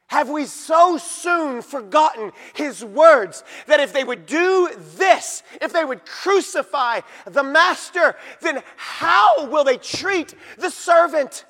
Have 0.07 0.29
we 0.29 0.45
so 0.45 0.97
soon 0.97 1.61
forgotten 1.61 2.33
his 2.53 2.83
words 2.83 3.45
that 3.67 3.79
if 3.79 3.93
they 3.93 4.03
would 4.03 4.25
do 4.25 4.69
this, 4.97 5.41
if 5.61 5.71
they 5.71 5.85
would 5.85 6.05
crucify 6.05 6.99
the 7.23 7.43
master, 7.43 8.17
then 8.41 8.61
how 8.75 9.45
will 9.45 9.63
they 9.63 9.77
treat 9.77 10.35
the 10.57 10.69
servant? 10.69 11.45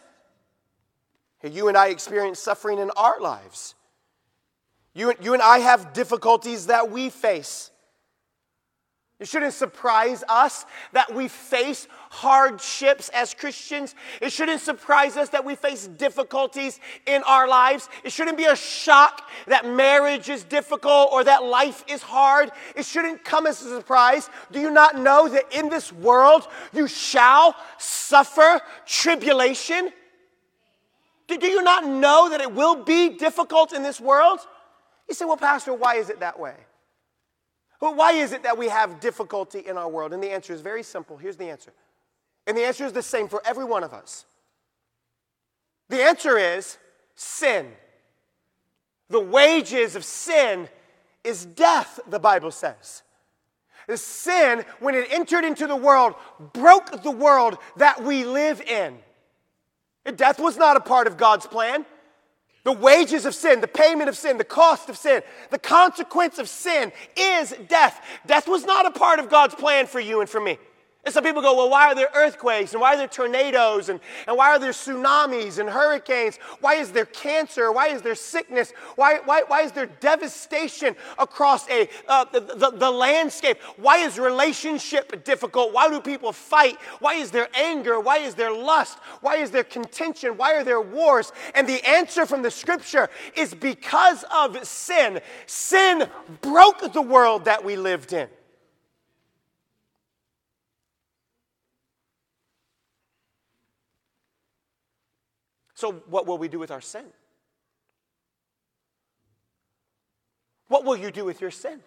You 1.43 1.67
and 1.67 1.77
I 1.77 1.87
experience 1.87 2.39
suffering 2.39 2.77
in 2.77 2.91
our 2.91 3.19
lives. 3.19 3.75
You, 4.93 5.13
you 5.21 5.33
and 5.33 5.41
I 5.41 5.59
have 5.59 5.93
difficulties 5.93 6.67
that 6.67 6.91
we 6.91 7.09
face. 7.09 7.71
It 9.21 9.27
shouldn't 9.27 9.53
surprise 9.53 10.23
us 10.27 10.65
that 10.93 11.13
we 11.13 11.27
face 11.27 11.87
hardships 12.09 13.07
as 13.09 13.35
Christians. 13.35 13.93
It 14.19 14.33
shouldn't 14.33 14.61
surprise 14.61 15.15
us 15.15 15.29
that 15.29 15.45
we 15.45 15.53
face 15.53 15.85
difficulties 15.85 16.79
in 17.05 17.21
our 17.27 17.47
lives. 17.47 17.87
It 18.03 18.11
shouldn't 18.11 18.35
be 18.35 18.45
a 18.45 18.55
shock 18.55 19.29
that 19.45 19.67
marriage 19.67 20.27
is 20.27 20.43
difficult 20.43 21.09
or 21.11 21.23
that 21.23 21.43
life 21.43 21.83
is 21.87 22.01
hard. 22.01 22.51
It 22.75 22.83
shouldn't 22.83 23.23
come 23.23 23.45
as 23.45 23.61
a 23.61 23.69
surprise. 23.69 24.27
Do 24.51 24.59
you 24.59 24.71
not 24.71 24.97
know 24.97 25.29
that 25.29 25.53
in 25.55 25.69
this 25.69 25.93
world 25.93 26.47
you 26.73 26.87
shall 26.87 27.55
suffer 27.77 28.59
tribulation? 28.87 29.91
Do 31.39 31.47
you 31.47 31.63
not 31.63 31.85
know 31.85 32.29
that 32.29 32.41
it 32.41 32.53
will 32.53 32.83
be 32.83 33.09
difficult 33.09 33.73
in 33.73 33.83
this 33.83 33.99
world? 33.99 34.39
You 35.07 35.15
say, 35.15 35.25
well, 35.25 35.37
Pastor, 35.37 35.73
why 35.73 35.95
is 35.95 36.09
it 36.09 36.19
that 36.19 36.39
way? 36.39 36.55
Well, 37.79 37.95
why 37.95 38.13
is 38.13 38.31
it 38.31 38.43
that 38.43 38.57
we 38.57 38.69
have 38.69 38.99
difficulty 38.99 39.59
in 39.59 39.77
our 39.77 39.89
world? 39.89 40.13
And 40.13 40.21
the 40.21 40.31
answer 40.31 40.53
is 40.53 40.61
very 40.61 40.83
simple. 40.83 41.17
Here's 41.17 41.37
the 41.37 41.49
answer. 41.49 41.73
And 42.45 42.55
the 42.55 42.63
answer 42.63 42.85
is 42.85 42.93
the 42.93 43.01
same 43.01 43.27
for 43.27 43.41
every 43.45 43.65
one 43.65 43.83
of 43.83 43.93
us. 43.93 44.25
The 45.89 46.01
answer 46.01 46.37
is 46.37 46.77
sin. 47.15 47.71
The 49.09 49.19
wages 49.19 49.95
of 49.95 50.05
sin 50.05 50.69
is 51.23 51.45
death, 51.45 51.99
the 52.07 52.19
Bible 52.19 52.51
says. 52.51 53.03
The 53.87 53.97
sin, 53.97 54.63
when 54.79 54.95
it 54.95 55.07
entered 55.11 55.43
into 55.43 55.67
the 55.67 55.75
world, 55.75 56.15
broke 56.53 57.03
the 57.03 57.11
world 57.11 57.57
that 57.77 58.03
we 58.03 58.23
live 58.23 58.61
in. 58.61 58.97
Death 60.15 60.39
was 60.39 60.57
not 60.57 60.77
a 60.77 60.79
part 60.79 61.07
of 61.07 61.17
God's 61.17 61.45
plan. 61.45 61.85
The 62.63 62.71
wages 62.71 63.25
of 63.25 63.33
sin, 63.33 63.59
the 63.59 63.67
payment 63.67 64.07
of 64.07 64.15
sin, 64.15 64.37
the 64.37 64.43
cost 64.43 64.89
of 64.89 64.97
sin, 64.97 65.23
the 65.49 65.57
consequence 65.57 66.37
of 66.37 66.47
sin 66.47 66.91
is 67.17 67.55
death. 67.67 68.03
Death 68.27 68.47
was 68.47 68.65
not 68.65 68.85
a 68.85 68.91
part 68.91 69.19
of 69.19 69.29
God's 69.29 69.55
plan 69.55 69.87
for 69.87 69.99
you 69.99 70.21
and 70.21 70.29
for 70.29 70.39
me. 70.39 70.59
And 71.03 71.11
some 71.11 71.23
people 71.23 71.41
go, 71.41 71.57
well, 71.57 71.69
why 71.69 71.87
are 71.87 71.95
there 71.95 72.09
earthquakes 72.13 72.73
and 72.73 72.81
why 72.81 72.93
are 72.93 72.97
there 72.97 73.07
tornadoes 73.07 73.89
and, 73.89 73.99
and 74.27 74.37
why 74.37 74.51
are 74.51 74.59
there 74.59 74.69
tsunamis 74.69 75.57
and 75.57 75.67
hurricanes? 75.67 76.37
Why 76.59 76.75
is 76.75 76.91
there 76.91 77.05
cancer? 77.05 77.71
Why 77.71 77.87
is 77.87 78.03
there 78.03 78.13
sickness? 78.13 78.71
Why, 78.97 79.17
why, 79.25 79.41
why 79.47 79.61
is 79.61 79.71
there 79.71 79.87
devastation 79.87 80.95
across 81.17 81.67
a, 81.69 81.89
uh, 82.07 82.25
the, 82.25 82.41
the, 82.41 82.71
the 82.75 82.91
landscape? 82.91 83.57
Why 83.77 83.97
is 83.97 84.19
relationship 84.19 85.23
difficult? 85.23 85.73
Why 85.73 85.89
do 85.89 86.01
people 86.01 86.31
fight? 86.31 86.77
Why 86.99 87.15
is 87.15 87.31
there 87.31 87.49
anger? 87.55 87.99
Why 87.99 88.19
is 88.19 88.35
there 88.35 88.53
lust? 88.53 88.99
Why 89.21 89.37
is 89.37 89.49
there 89.49 89.63
contention? 89.63 90.37
Why 90.37 90.53
are 90.53 90.63
there 90.63 90.81
wars? 90.81 91.31
And 91.55 91.67
the 91.67 91.83
answer 91.89 92.27
from 92.27 92.43
the 92.43 92.51
scripture 92.51 93.09
is 93.35 93.55
because 93.55 94.23
of 94.31 94.63
sin. 94.67 95.19
Sin 95.47 96.07
broke 96.41 96.93
the 96.93 97.01
world 97.01 97.45
that 97.45 97.63
we 97.63 97.75
lived 97.75 98.13
in. 98.13 98.29
So, 105.81 105.93
what 106.11 106.27
will 106.27 106.37
we 106.37 106.47
do 106.47 106.59
with 106.59 106.69
our 106.69 106.79
sin? 106.79 107.05
What 110.67 110.85
will 110.85 110.95
you 110.95 111.09
do 111.09 111.25
with 111.25 111.41
your 111.41 111.49
sin? 111.49 111.79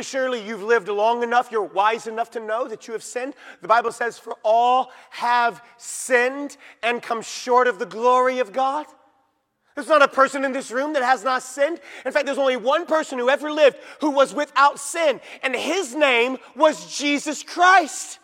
Surely 0.00 0.44
you've 0.44 0.64
lived 0.64 0.88
long 0.88 1.22
enough, 1.22 1.52
you're 1.52 1.62
wise 1.62 2.08
enough 2.08 2.32
to 2.32 2.40
know 2.40 2.66
that 2.66 2.88
you 2.88 2.94
have 2.94 3.04
sinned. 3.04 3.34
The 3.62 3.68
Bible 3.68 3.92
says, 3.92 4.18
For 4.18 4.34
all 4.42 4.90
have 5.10 5.62
sinned 5.76 6.56
and 6.82 7.00
come 7.00 7.22
short 7.22 7.68
of 7.68 7.78
the 7.78 7.86
glory 7.86 8.40
of 8.40 8.52
God. 8.52 8.86
There's 9.76 9.86
not 9.86 10.02
a 10.02 10.08
person 10.08 10.44
in 10.44 10.50
this 10.50 10.72
room 10.72 10.94
that 10.94 11.04
has 11.04 11.22
not 11.22 11.44
sinned. 11.44 11.78
In 12.04 12.10
fact, 12.10 12.26
there's 12.26 12.38
only 12.38 12.56
one 12.56 12.86
person 12.86 13.20
who 13.20 13.30
ever 13.30 13.52
lived 13.52 13.76
who 14.00 14.10
was 14.10 14.34
without 14.34 14.80
sin, 14.80 15.20
and 15.44 15.54
his 15.54 15.94
name 15.94 16.38
was 16.56 16.98
Jesus 16.98 17.44
Christ. 17.44 18.18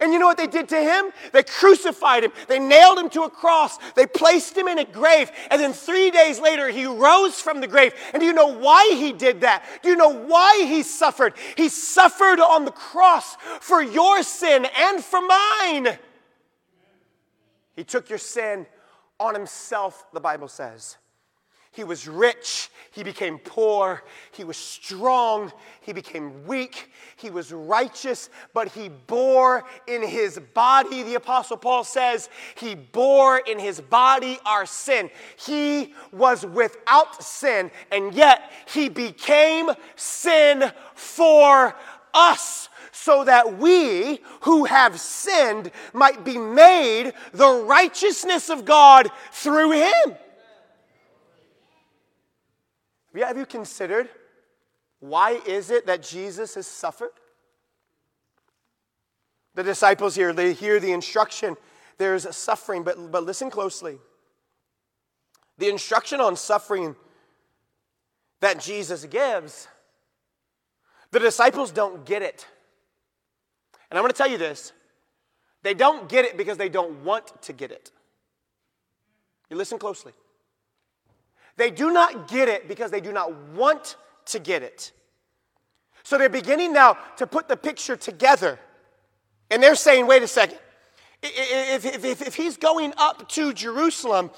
And 0.00 0.12
you 0.12 0.18
know 0.18 0.26
what 0.26 0.36
they 0.36 0.46
did 0.46 0.68
to 0.70 0.80
him? 0.80 1.10
They 1.32 1.42
crucified 1.42 2.24
him. 2.24 2.32
They 2.48 2.58
nailed 2.58 2.98
him 2.98 3.08
to 3.10 3.22
a 3.22 3.30
cross. 3.30 3.78
They 3.94 4.06
placed 4.06 4.56
him 4.56 4.68
in 4.68 4.78
a 4.78 4.84
grave. 4.84 5.30
And 5.50 5.60
then 5.60 5.72
three 5.72 6.10
days 6.10 6.40
later, 6.40 6.68
he 6.68 6.86
rose 6.86 7.40
from 7.40 7.60
the 7.60 7.66
grave. 7.66 7.94
And 8.12 8.20
do 8.20 8.26
you 8.26 8.32
know 8.32 8.58
why 8.58 8.94
he 8.96 9.12
did 9.12 9.42
that? 9.42 9.64
Do 9.82 9.88
you 9.88 9.96
know 9.96 10.08
why 10.08 10.64
he 10.66 10.82
suffered? 10.82 11.34
He 11.56 11.68
suffered 11.68 12.40
on 12.40 12.64
the 12.64 12.72
cross 12.72 13.36
for 13.60 13.82
your 13.82 14.22
sin 14.22 14.66
and 14.76 15.02
for 15.02 15.20
mine. 15.20 15.98
He 17.76 17.84
took 17.84 18.08
your 18.08 18.18
sin 18.18 18.66
on 19.18 19.34
himself, 19.34 20.06
the 20.12 20.20
Bible 20.20 20.48
says. 20.48 20.96
He 21.74 21.82
was 21.82 22.06
rich, 22.06 22.70
he 22.92 23.02
became 23.02 23.38
poor, 23.38 24.04
he 24.30 24.44
was 24.44 24.56
strong, 24.56 25.52
he 25.80 25.92
became 25.92 26.46
weak, 26.46 26.88
he 27.16 27.30
was 27.30 27.52
righteous, 27.52 28.30
but 28.52 28.68
he 28.68 28.88
bore 28.88 29.64
in 29.88 30.00
his 30.06 30.38
body, 30.38 31.02
the 31.02 31.16
Apostle 31.16 31.56
Paul 31.56 31.82
says, 31.82 32.30
he 32.54 32.76
bore 32.76 33.38
in 33.38 33.58
his 33.58 33.80
body 33.80 34.38
our 34.46 34.66
sin. 34.66 35.10
He 35.36 35.94
was 36.12 36.46
without 36.46 37.20
sin, 37.24 37.72
and 37.90 38.14
yet 38.14 38.52
he 38.72 38.88
became 38.88 39.70
sin 39.96 40.70
for 40.94 41.74
us 42.14 42.68
so 42.92 43.24
that 43.24 43.58
we 43.58 44.20
who 44.42 44.64
have 44.64 45.00
sinned 45.00 45.72
might 45.92 46.24
be 46.24 46.38
made 46.38 47.12
the 47.32 47.64
righteousness 47.66 48.48
of 48.48 48.64
God 48.64 49.10
through 49.32 49.72
him. 49.72 50.16
Have 53.22 53.38
you 53.38 53.46
considered 53.46 54.08
why 55.00 55.40
is 55.46 55.70
it 55.70 55.86
that 55.86 56.02
Jesus 56.02 56.54
has 56.54 56.66
suffered? 56.66 57.10
The 59.54 59.62
disciples 59.62 60.14
here, 60.14 60.32
they 60.32 60.52
hear 60.52 60.80
the 60.80 60.92
instruction. 60.92 61.56
There's 61.98 62.34
suffering, 62.34 62.82
but, 62.82 63.12
but 63.12 63.24
listen 63.24 63.50
closely. 63.50 63.98
The 65.58 65.68
instruction 65.68 66.20
on 66.20 66.36
suffering 66.36 66.96
that 68.40 68.58
Jesus 68.58 69.04
gives, 69.04 69.68
the 71.12 71.20
disciples 71.20 71.70
don't 71.70 72.04
get 72.04 72.22
it. 72.22 72.46
And 73.90 73.98
I'm 73.98 74.02
going 74.02 74.12
to 74.12 74.18
tell 74.18 74.30
you 74.30 74.38
this 74.38 74.72
they 75.62 75.74
don't 75.74 76.08
get 76.08 76.24
it 76.24 76.36
because 76.36 76.58
they 76.58 76.68
don't 76.68 77.04
want 77.04 77.42
to 77.42 77.52
get 77.52 77.70
it. 77.70 77.90
You 79.50 79.56
listen 79.56 79.78
closely. 79.78 80.12
They 81.56 81.70
do 81.70 81.92
not 81.92 82.28
get 82.28 82.48
it 82.48 82.68
because 82.68 82.90
they 82.90 83.00
do 83.00 83.12
not 83.12 83.34
want 83.54 83.96
to 84.26 84.38
get 84.38 84.62
it. 84.62 84.92
So 86.02 86.18
they're 86.18 86.28
beginning 86.28 86.72
now 86.72 86.98
to 87.16 87.26
put 87.26 87.48
the 87.48 87.56
picture 87.56 87.96
together. 87.96 88.58
And 89.50 89.62
they're 89.62 89.74
saying, 89.74 90.06
wait 90.06 90.22
a 90.22 90.28
second. 90.28 90.58
If, 91.22 91.84
if, 91.86 92.04
if, 92.04 92.22
if, 92.22 92.34
he's 92.34 92.58
going 92.58 92.92
up 92.98 93.28
to 93.30 93.54
Jerusalem, 93.54 94.30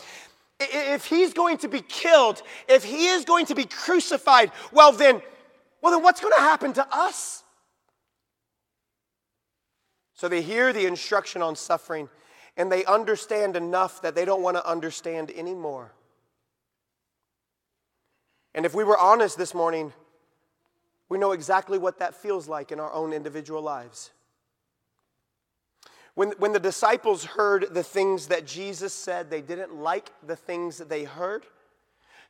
if 0.61 1.07
he's 1.07 1.33
going 1.33 1.59
to 1.59 1.68
be 1.68 1.81
killed, 1.81 2.42
if 2.68 2.85
he 2.85 3.09
is 3.09 3.24
going 3.24 3.46
to 3.46 3.57
be 3.57 3.64
crucified, 3.64 4.52
well 4.70 4.92
then, 4.92 5.20
well 5.83 5.92
then 5.92 6.02
what's 6.05 6.20
going 6.20 6.35
to 6.35 6.40
happen 6.40 6.72
to 6.74 6.87
us? 6.92 7.42
So 10.14 10.29
they 10.29 10.42
hear 10.42 10.72
the 10.72 10.87
instruction 10.87 11.42
on 11.42 11.57
suffering 11.57 12.09
and 12.57 12.70
they 12.70 12.85
understand 12.85 13.57
enough 13.57 14.00
that 14.02 14.14
they 14.14 14.24
don't 14.24 14.42
want 14.42 14.57
to 14.57 14.66
understand 14.66 15.33
anymore. 15.33 15.92
And 18.56 18.64
if 18.64 18.74
we 18.74 18.84
were 18.84 18.98
honest 18.98 19.36
this 19.36 19.54
morning, 19.54 19.92
we 21.10 21.18
know 21.18 21.32
exactly 21.32 21.76
what 21.76 21.98
that 21.98 22.14
feels 22.14 22.48
like 22.48 22.72
in 22.72 22.80
our 22.80 22.92
own 22.92 23.12
individual 23.12 23.60
lives. 23.60 24.10
When, 26.14 26.30
when 26.38 26.52
the 26.52 26.58
disciples 26.58 27.24
heard 27.24 27.74
the 27.74 27.82
things 27.82 28.28
that 28.28 28.46
Jesus 28.46 28.94
said, 28.94 29.28
they 29.28 29.42
didn't 29.42 29.76
like 29.76 30.10
the 30.26 30.34
things 30.34 30.78
that 30.78 30.88
they 30.88 31.04
heard, 31.04 31.44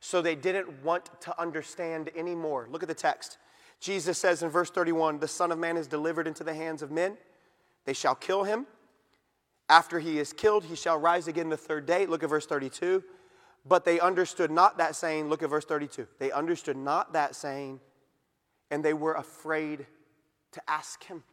so 0.01 0.21
they 0.21 0.35
didn't 0.35 0.83
want 0.83 1.09
to 1.21 1.41
understand 1.41 2.09
anymore. 2.13 2.67
Look 2.69 2.83
at 2.83 2.89
the 2.89 2.93
text. 2.93 3.37
Jesus 3.79 4.17
says 4.17 4.43
in 4.43 4.49
verse 4.49 4.69
31 4.69 5.19
The 5.19 5.29
Son 5.29 5.53
of 5.53 5.57
Man 5.57 5.77
is 5.77 5.87
delivered 5.87 6.27
into 6.27 6.43
the 6.43 6.53
hands 6.53 6.81
of 6.81 6.91
men. 6.91 7.17
They 7.85 7.93
shall 7.93 8.15
kill 8.15 8.43
him. 8.43 8.67
After 9.69 9.99
he 9.99 10.19
is 10.19 10.33
killed, 10.33 10.65
he 10.65 10.75
shall 10.75 10.97
rise 10.97 11.29
again 11.29 11.47
the 11.47 11.57
third 11.57 11.85
day. 11.85 12.05
Look 12.05 12.21
at 12.21 12.29
verse 12.29 12.45
32. 12.45 13.01
But 13.67 13.85
they 13.85 13.99
understood 13.99 14.51
not 14.51 14.77
that 14.77 14.95
saying. 14.95 15.29
Look 15.29 15.43
at 15.43 15.49
verse 15.49 15.65
32. 15.65 16.07
They 16.19 16.31
understood 16.31 16.77
not 16.77 17.13
that 17.13 17.35
saying, 17.35 17.79
and 18.71 18.83
they 18.83 18.93
were 18.93 19.13
afraid 19.13 19.85
to 20.53 20.61
ask 20.67 21.03
him. 21.03 21.23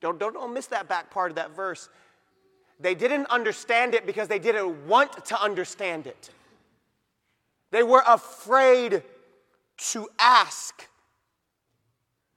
Don't, 0.00 0.18
don't, 0.18 0.34
don't 0.34 0.54
miss 0.54 0.66
that 0.66 0.88
back 0.88 1.10
part 1.10 1.30
of 1.30 1.36
that 1.36 1.54
verse. 1.54 1.88
They 2.80 2.94
didn't 2.94 3.26
understand 3.26 3.94
it 3.94 4.06
because 4.06 4.28
they 4.28 4.38
didn't 4.38 4.86
want 4.86 5.24
to 5.26 5.40
understand 5.40 6.06
it. 6.06 6.30
They 7.70 7.82
were 7.82 8.02
afraid 8.06 9.02
to 9.78 10.08
ask. 10.18 10.88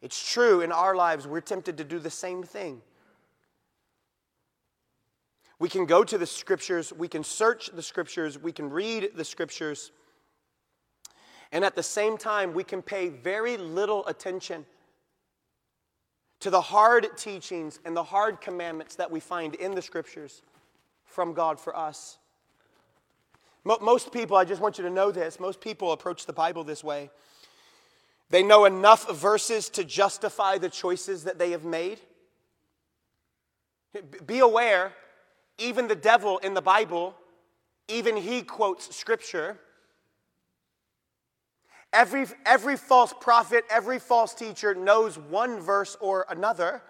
It's 0.01 0.31
true 0.31 0.61
in 0.61 0.71
our 0.71 0.95
lives, 0.95 1.27
we're 1.27 1.41
tempted 1.41 1.77
to 1.77 1.83
do 1.83 1.99
the 1.99 2.09
same 2.09 2.43
thing. 2.43 2.81
We 5.61 5.69
can 5.69 5.85
go 5.85 6.03
to 6.03 6.17
the 6.17 6.25
scriptures, 6.25 6.91
we 6.91 7.07
can 7.07 7.23
search 7.23 7.69
the 7.71 7.83
scriptures, 7.83 8.35
we 8.39 8.51
can 8.51 8.71
read 8.71 9.11
the 9.13 9.23
scriptures, 9.23 9.91
and 11.51 11.63
at 11.63 11.75
the 11.75 11.83
same 11.83 12.17
time, 12.17 12.55
we 12.55 12.63
can 12.63 12.81
pay 12.81 13.09
very 13.09 13.57
little 13.57 14.03
attention 14.07 14.65
to 16.39 16.49
the 16.49 16.61
hard 16.61 17.15
teachings 17.15 17.79
and 17.85 17.95
the 17.95 18.03
hard 18.03 18.41
commandments 18.41 18.95
that 18.95 19.11
we 19.11 19.19
find 19.19 19.53
in 19.53 19.75
the 19.75 19.83
scriptures 19.83 20.41
from 21.05 21.31
God 21.31 21.59
for 21.59 21.77
us. 21.77 22.17
Most 23.63 24.11
people, 24.11 24.37
I 24.37 24.45
just 24.45 24.63
want 24.63 24.79
you 24.79 24.83
to 24.83 24.89
know 24.89 25.11
this, 25.11 25.39
most 25.39 25.61
people 25.61 25.91
approach 25.91 26.25
the 26.25 26.33
Bible 26.33 26.63
this 26.63 26.83
way. 26.83 27.11
They 28.31 28.41
know 28.41 28.65
enough 28.65 29.11
verses 29.11 29.69
to 29.69 29.83
justify 29.83 30.57
the 30.57 30.69
choices 30.69 31.25
that 31.25 31.37
they 31.37 31.51
have 31.51 31.65
made. 31.65 31.99
Be 34.25 34.39
aware 34.39 34.93
even 35.61 35.87
the 35.87 35.95
devil 35.95 36.37
in 36.39 36.53
the 36.53 36.61
Bible, 36.61 37.15
even 37.87 38.17
he 38.17 38.41
quotes 38.41 38.95
scripture. 38.95 39.57
Every, 41.93 42.25
every 42.45 42.77
false 42.77 43.13
prophet, 43.19 43.65
every 43.69 43.99
false 43.99 44.33
teacher 44.33 44.73
knows 44.73 45.17
one 45.17 45.59
verse 45.59 45.97
or 45.99 46.25
another. 46.29 46.81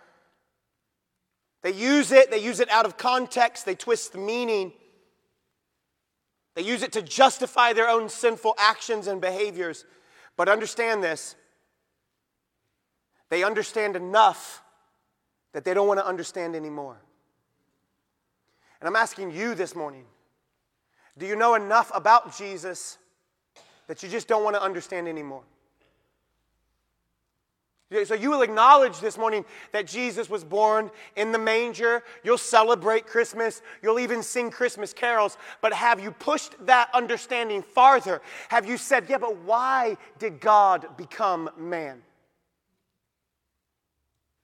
They 1.63 1.73
use 1.73 2.12
it, 2.12 2.31
they 2.31 2.39
use 2.39 2.60
it 2.60 2.69
out 2.69 2.86
of 2.86 2.97
context, 2.97 3.65
they 3.65 3.75
twist 3.75 4.13
the 4.13 4.19
meaning. 4.19 4.73
They 6.55 6.63
use 6.63 6.84
it 6.84 6.91
to 6.93 7.01
justify 7.01 7.73
their 7.73 7.89
own 7.89 8.10
sinful 8.10 8.55
actions 8.57 9.07
and 9.07 9.21
behaviors. 9.21 9.86
But 10.38 10.49
understand 10.49 11.03
this 11.03 11.36
they 13.29 13.43
understand 13.45 13.95
enough 13.95 14.62
that 15.53 15.63
they 15.63 15.73
don't 15.73 15.88
want 15.88 15.99
to 15.99 16.05
understand 16.05 16.53
anymore. 16.53 17.01
And 18.82 18.88
I'm 18.88 18.96
asking 18.96 19.32
you 19.32 19.56
this 19.56 19.76
morning 19.76 20.06
do 21.17 21.26
you 21.26 21.36
know 21.36 21.56
enough 21.56 21.91
about 21.94 22.36
Jesus 22.36 22.98
that 23.88 24.02
you 24.02 24.10
just 24.10 24.28
don't 24.28 24.44
want 24.44 24.56
to 24.56 24.62
understand 24.62 25.08
anymore? 25.08 25.44
So 28.06 28.13
you 28.13 28.32
will 28.32 28.41
acknowledge 28.41 29.02
this 29.02 29.17
morning 29.17 29.44
that 29.74 29.86
Jesus 29.86 30.30
was 30.30 30.46
born 30.46 30.89
in 31.17 31.34
the 31.34 31.38
manger. 31.38 32.04
You'll 32.24 32.38
celebrate 32.38 33.06
Christmas. 33.06 33.62
You'll 33.84 34.00
even 34.00 34.24
sing 34.24 34.50
Christmas 34.50 34.94
carols. 34.94 35.38
But 35.60 35.74
have 35.74 36.00
you 36.00 36.12
pushed 36.12 36.56
that 36.65 36.89
understanding 36.94 37.62
farther? 37.62 38.22
Have 38.48 38.65
you 38.65 38.78
said, 38.78 39.08
yeah, 39.10 39.17
but 39.17 39.36
why 39.39 39.98
did 40.20 40.39
God 40.39 40.96
become 40.96 41.50
man? 41.58 42.02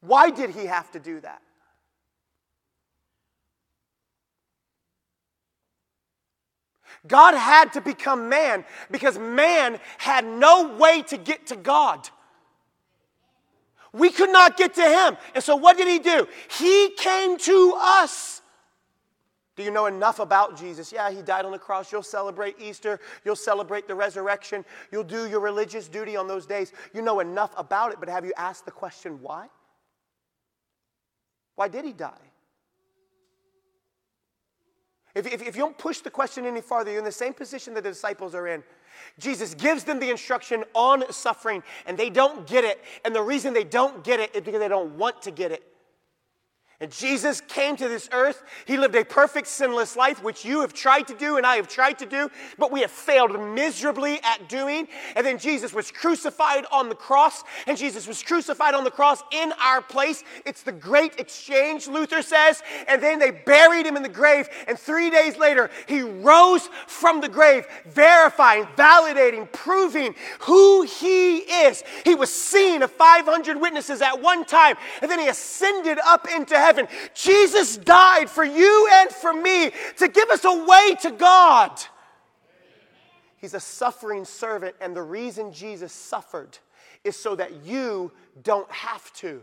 Why 0.01 0.29
did 0.29 0.49
he 0.49 0.65
have 0.65 0.91
to 0.91 0.99
do 0.99 1.21
that? 1.21 1.41
God 7.07 7.35
had 7.35 7.73
to 7.73 7.81
become 7.81 8.29
man 8.29 8.65
because 8.91 9.17
man 9.17 9.79
had 9.97 10.25
no 10.25 10.75
way 10.75 11.01
to 11.03 11.17
get 11.17 11.47
to 11.47 11.55
God. 11.55 12.09
We 13.93 14.09
could 14.09 14.31
not 14.31 14.57
get 14.57 14.75
to 14.75 14.83
him. 14.83 15.17
And 15.33 15.43
so 15.43 15.55
what 15.55 15.77
did 15.77 15.87
he 15.87 15.99
do? 15.99 16.27
He 16.51 16.91
came 16.97 17.37
to 17.39 17.73
us. 17.77 18.41
Do 19.55 19.63
you 19.63 19.71
know 19.71 19.87
enough 19.87 20.19
about 20.19 20.55
Jesus? 20.55 20.91
Yeah, 20.91 21.09
he 21.09 21.23
died 21.23 21.43
on 21.43 21.51
the 21.51 21.57
cross. 21.57 21.91
You'll 21.91 22.03
celebrate 22.03 22.57
Easter. 22.59 22.99
You'll 23.25 23.35
celebrate 23.35 23.87
the 23.87 23.95
resurrection. 23.95 24.63
You'll 24.91 25.03
do 25.03 25.27
your 25.27 25.39
religious 25.39 25.87
duty 25.87 26.15
on 26.15 26.27
those 26.27 26.45
days. 26.45 26.71
You 26.93 27.01
know 27.01 27.21
enough 27.21 27.55
about 27.57 27.91
it, 27.91 27.99
but 27.99 28.07
have 28.07 28.23
you 28.23 28.33
asked 28.37 28.65
the 28.65 28.71
question 28.71 29.19
why? 29.19 29.47
Why 31.55 31.67
did 31.67 31.85
he 31.85 31.93
die? 31.93 32.26
If, 35.17 35.25
if, 35.25 35.41
if, 35.41 35.55
you 35.55 35.63
don't 35.63 35.77
push 35.77 35.99
the 35.99 36.11
question 36.11 36.45
any 36.45 36.61
farther, 36.61 36.91
you're 36.91 36.99
in 36.99 37.05
the 37.05 37.11
same 37.11 37.33
position 37.33 37.73
that 37.73 37.83
the 37.83 37.89
disciples 37.89 38.35
are 38.35 38.47
in. 38.47 38.63
Jesus 39.17 39.55
gives 39.55 39.83
them 39.83 39.99
the 39.99 40.11
instruction 40.11 40.63
on 40.75 41.11
suffering, 41.11 41.63
and 41.87 41.97
they 41.97 42.11
don't 42.11 42.45
get 42.45 42.63
it. 42.63 42.83
And 43.03 43.15
the 43.15 43.21
reason 43.21 43.53
they 43.53 43.63
don't 43.63 44.03
get 44.03 44.19
it 44.19 44.35
is 44.35 44.41
because 44.41 44.59
they 44.59 44.67
don't 44.67 44.95
want 44.95 45.23
to 45.23 45.31
get 45.31 45.51
it. 45.51 45.63
And 46.79 46.91
Jesus 46.91 47.41
came 47.41 47.75
to 47.77 47.89
this 47.89 48.07
earth. 48.11 48.43
He 48.65 48.77
lived 48.77 48.93
a 48.93 49.03
perfect, 49.03 49.47
sinless 49.47 49.95
life, 49.95 50.21
which 50.21 50.45
you 50.45 50.61
have 50.61 50.75
tried 50.75 51.07
to 51.07 51.15
do 51.15 51.37
and 51.37 51.45
I 51.45 51.55
have 51.55 51.67
tried 51.67 51.97
to 51.99 52.05
do, 52.05 52.29
but 52.59 52.71
we 52.71 52.81
have 52.81 52.91
failed 52.91 53.31
miserably 53.55 54.19
at 54.23 54.47
doing. 54.47 54.87
And 55.15 55.25
then 55.25 55.39
Jesus 55.39 55.73
was 55.73 55.89
crucified 55.89 56.65
on 56.71 56.87
the 56.89 56.93
cross, 56.93 57.43
and 57.65 57.79
Jesus 57.79 58.07
was 58.07 58.21
crucified 58.21 58.75
on 58.75 58.83
the 58.83 58.91
cross 58.91 59.23
in 59.31 59.53
our 59.59 59.81
place. 59.81 60.23
It's 60.45 60.61
the 60.61 60.71
great 60.71 61.19
exchange, 61.19 61.87
Luther 61.87 62.21
says. 62.21 62.61
And 62.87 63.01
then 63.01 63.17
they 63.17 63.31
buried 63.31 63.87
him 63.87 63.97
in 63.97 64.03
the 64.03 64.09
grave, 64.09 64.47
and 64.67 64.77
three 64.77 65.09
days 65.09 65.35
later, 65.35 65.71
he 65.87 66.03
rose 66.03 66.69
from 66.85 67.21
the 67.21 67.29
grave, 67.29 67.65
verifying, 67.87 68.65
validating, 68.77 69.51
proving 69.51 70.13
who 70.41 70.83
he 70.83 71.37
is. 71.37 71.83
He 72.03 72.13
was 72.13 72.31
seen 72.31 72.83
of 72.83 72.91
500 72.91 73.59
witnesses 73.59 74.03
at 74.03 74.21
one 74.21 74.45
time, 74.45 74.75
and 75.01 75.09
then 75.09 75.17
he 75.17 75.27
ascended 75.27 75.97
up 76.05 76.27
into 76.29 76.55
heaven 76.55 76.66
heaven. 76.67 76.87
Jesus 77.13 77.77
died 77.77 78.29
for 78.29 78.43
you 78.43 78.89
and 78.93 79.09
for 79.09 79.33
me 79.33 79.71
to 79.97 80.07
give 80.07 80.29
us 80.29 80.43
a 80.43 80.65
way 80.65 80.95
to 81.01 81.11
God. 81.11 81.71
He's 83.37 83.53
a 83.53 83.59
suffering 83.59 84.25
servant, 84.25 84.75
and 84.81 84.95
the 84.95 85.01
reason 85.01 85.53
Jesus 85.53 85.93
suffered 85.93 86.57
is 87.03 87.15
so 87.15 87.35
that 87.35 87.65
you 87.65 88.11
don't 88.43 88.69
have 88.71 89.13
to. 89.13 89.41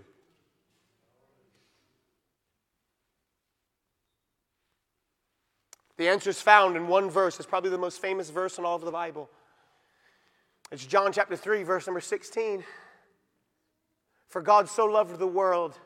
The 5.97 6.09
answer 6.09 6.31
is 6.31 6.41
found 6.41 6.77
in 6.77 6.89
one 6.89 7.09
verse. 7.09 7.39
It's 7.39 7.49
probably 7.49 7.71
the 7.71 7.79
most 7.79 8.03
famous 8.03 8.29
verse 8.29 8.59
in 8.59 8.65
all 8.65 8.75
of 8.75 8.83
the 8.83 8.91
Bible. 8.91 9.31
It's 10.73 10.85
John 10.85 11.13
chapter 11.13 11.37
3, 11.37 11.63
verse 11.63 11.87
number 11.87 12.01
16. 12.01 12.65
For 14.27 14.43
God 14.43 14.69
so 14.69 14.87
loved 14.87 15.21
the 15.21 15.27
world 15.27 15.79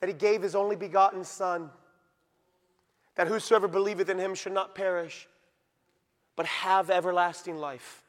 that 0.00 0.08
he 0.08 0.12
gave 0.12 0.42
his 0.42 0.54
only 0.54 0.76
begotten 0.76 1.24
Son, 1.24 1.70
that 3.16 3.26
whosoever 3.26 3.66
believeth 3.66 4.08
in 4.08 4.18
him 4.18 4.34
should 4.34 4.52
not 4.52 4.74
perish, 4.74 5.28
but 6.36 6.46
have 6.46 6.90
everlasting 6.90 7.56
life. 7.56 8.04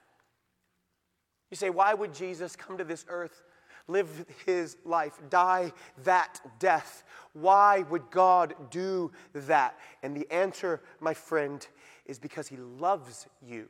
You 1.50 1.58
say, 1.58 1.72
why 1.72 1.94
would 1.94 2.14
Jesus 2.14 2.56
come 2.56 2.78
to 2.78 2.84
this 2.84 3.06
earth, 3.10 3.44
live 3.88 4.26
his 4.46 4.78
life, 4.86 5.20
die 5.32 5.74
that 6.04 6.40
death? 6.60 7.04
Why 7.34 7.86
would 7.90 8.12
God 8.12 8.54
do 8.70 9.12
that? 9.34 9.80
And 10.04 10.16
the 10.16 10.32
answer, 10.32 10.82
my 11.00 11.16
friend, 11.16 11.66
is 12.06 12.20
because 12.20 12.48
he 12.48 12.58
loves 12.58 13.28
you. 13.42 13.68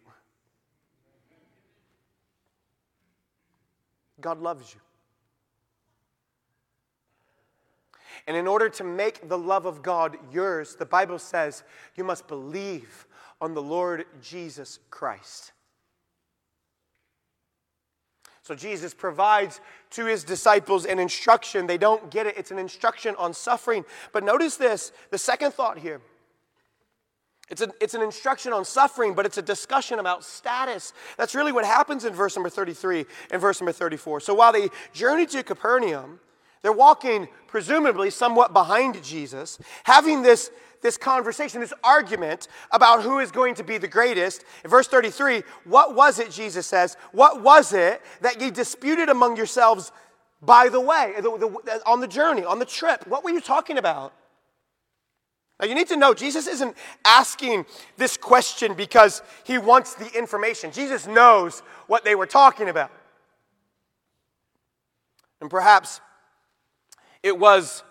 God 4.20 4.42
loves 4.42 4.74
you. 4.74 4.82
And 8.28 8.36
in 8.36 8.48
order 8.48 8.70
to 8.70 8.84
make 8.84 9.28
the 9.28 9.38
love 9.38 9.66
of 9.66 9.82
God 9.82 10.18
yours, 10.32 10.76
the 10.76 10.86
Bible 10.86 11.20
says 11.20 11.64
you 11.96 12.04
must 12.04 12.28
believe 12.28 13.08
on 13.42 13.54
the 13.54 13.62
Lord 13.62 14.06
Jesus 14.22 14.80
Christ. 14.90 15.54
So 18.42 18.56
Jesus 18.56 18.96
provides 18.96 19.62
to 19.92 20.06
his 20.06 20.24
disciples 20.24 20.86
an 20.86 20.98
instruction. 20.98 21.68
They 21.68 21.78
don't 21.78 22.10
get 22.10 22.26
it, 22.26 22.36
it's 22.36 22.50
an 22.50 22.58
instruction 22.58 23.14
on 23.20 23.34
suffering. 23.34 23.86
But 24.12 24.24
notice 24.24 24.58
this 24.58 24.92
the 25.12 25.20
second 25.20 25.54
thought 25.54 25.78
here. 25.78 26.02
It's, 27.50 27.62
a, 27.62 27.70
it's 27.82 27.94
an 27.96 28.02
instruction 28.02 28.54
on 28.54 28.64
suffering, 28.64 29.14
but 29.16 29.26
it's 29.26 29.38
a 29.38 29.42
discussion 29.42 30.00
about 30.00 30.24
status. 30.24 30.94
That's 31.18 31.34
really 31.34 31.52
what 31.52 31.66
happens 31.66 32.06
in 32.06 32.14
verse 32.14 32.36
number 32.36 32.50
33 32.50 33.06
and 33.32 33.42
verse 33.42 33.60
number 33.60 33.72
34. 33.72 34.20
So 34.20 34.34
while 34.36 34.52
they 34.52 34.70
journeyed 34.94 35.30
to 35.30 35.44
Capernaum, 35.44 36.20
they're 36.62 36.74
walking, 36.74 37.28
presumably, 37.48 38.10
somewhat 38.10 38.54
behind 38.54 39.02
Jesus, 39.04 39.60
having 39.84 40.22
this, 40.22 40.52
this 40.82 40.98
conversation, 40.98 41.62
this 41.62 41.74
argument 41.84 42.48
about 42.72 43.02
who 43.04 43.20
is 43.20 43.32
going 43.32 43.56
to 43.56 43.64
be 43.64 43.78
the 43.78 43.88
greatest. 43.88 44.44
In 44.64 44.70
verse 44.70 44.88
33, 44.88 45.44
what 45.64 45.96
was 45.96 46.20
it, 46.20 46.32
Jesus 46.32 46.68
says, 46.68 46.98
what 47.12 47.42
was 47.42 47.74
it 47.74 48.02
that 48.22 48.42
ye 48.42 48.52
disputed 48.52 49.10
among 49.10 49.38
yourselves 49.38 49.92
by 50.42 50.70
the 50.70 50.80
way, 50.80 51.14
the, 51.18 51.22
the, 51.22 51.82
on 51.86 52.00
the 52.00 52.08
journey, 52.08 52.46
on 52.46 52.60
the 52.60 52.66
trip? 52.66 53.06
What 53.08 53.24
were 53.24 53.32
you 53.32 53.42
talking 53.42 53.78
about? 53.78 54.14
Now, 55.60 55.68
you 55.68 55.76
need 55.76 55.90
to 55.90 55.98
know 55.98 56.14
Jesus 56.14 56.48
isn't 56.48 56.76
asking 57.04 57.66
this 57.98 58.16
question 58.16 58.74
because 58.74 59.22
he 59.44 59.58
wants 59.58 59.96
the 59.96 60.10
information. 60.18 60.72
Jesus 60.72 61.06
knows 61.06 61.60
what 61.88 62.06
they 62.06 62.16
were 62.16 62.26
talking 62.26 62.70
about. 62.70 62.92
And 65.42 65.50
perhaps 65.50 66.00
it 67.24 67.38
was 67.38 67.84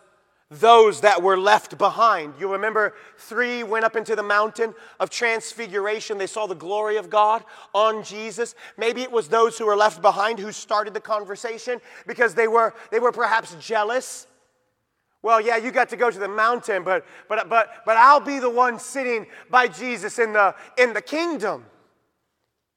those 0.51 1.03
that 1.03 1.23
were 1.23 1.37
left 1.37 1.77
behind. 1.77 2.33
You 2.39 2.53
remember 2.53 2.95
three 3.19 3.63
went 3.63 3.85
up 3.85 3.97
into 3.97 4.17
the 4.17 4.23
mountain 4.23 4.75
of 4.99 5.11
transfiguration. 5.11 6.17
They 6.17 6.27
saw 6.27 6.47
the 6.47 6.55
glory 6.55 6.97
of 6.97 7.11
God 7.11 7.45
on 7.75 8.03
Jesus. 8.03 8.55
Maybe 8.79 9.03
it 9.03 9.13
was 9.13 9.29
those 9.29 9.59
who 9.59 9.67
were 9.67 9.77
left 9.77 10.01
behind 10.01 10.39
who 10.39 10.51
started 10.51 10.95
the 10.95 11.01
conversation 11.01 11.81
because 12.07 12.35
they 12.35 12.49
were, 12.49 12.75
they 12.91 12.99
were 12.99 13.13
perhaps 13.13 13.55
jealous. 13.61 14.27
Well, 15.21 15.41
yeah, 15.41 15.57
you 15.57 15.71
got 15.71 15.91
to 15.91 15.97
go 15.97 16.11
to 16.11 16.19
the 16.19 16.29
mountain, 16.29 16.83
but, 16.83 17.05
but, 17.29 17.51
but, 17.51 17.83
but 17.85 17.97
I'll 17.99 18.21
be 18.21 18.39
the 18.39 18.49
one 18.49 18.79
sitting 18.79 19.27
by 19.51 19.69
Jesus 19.69 20.19
in 20.19 20.33
the, 20.33 20.55
in 20.79 20.95
the 20.95 21.03
kingdom. 21.03 21.67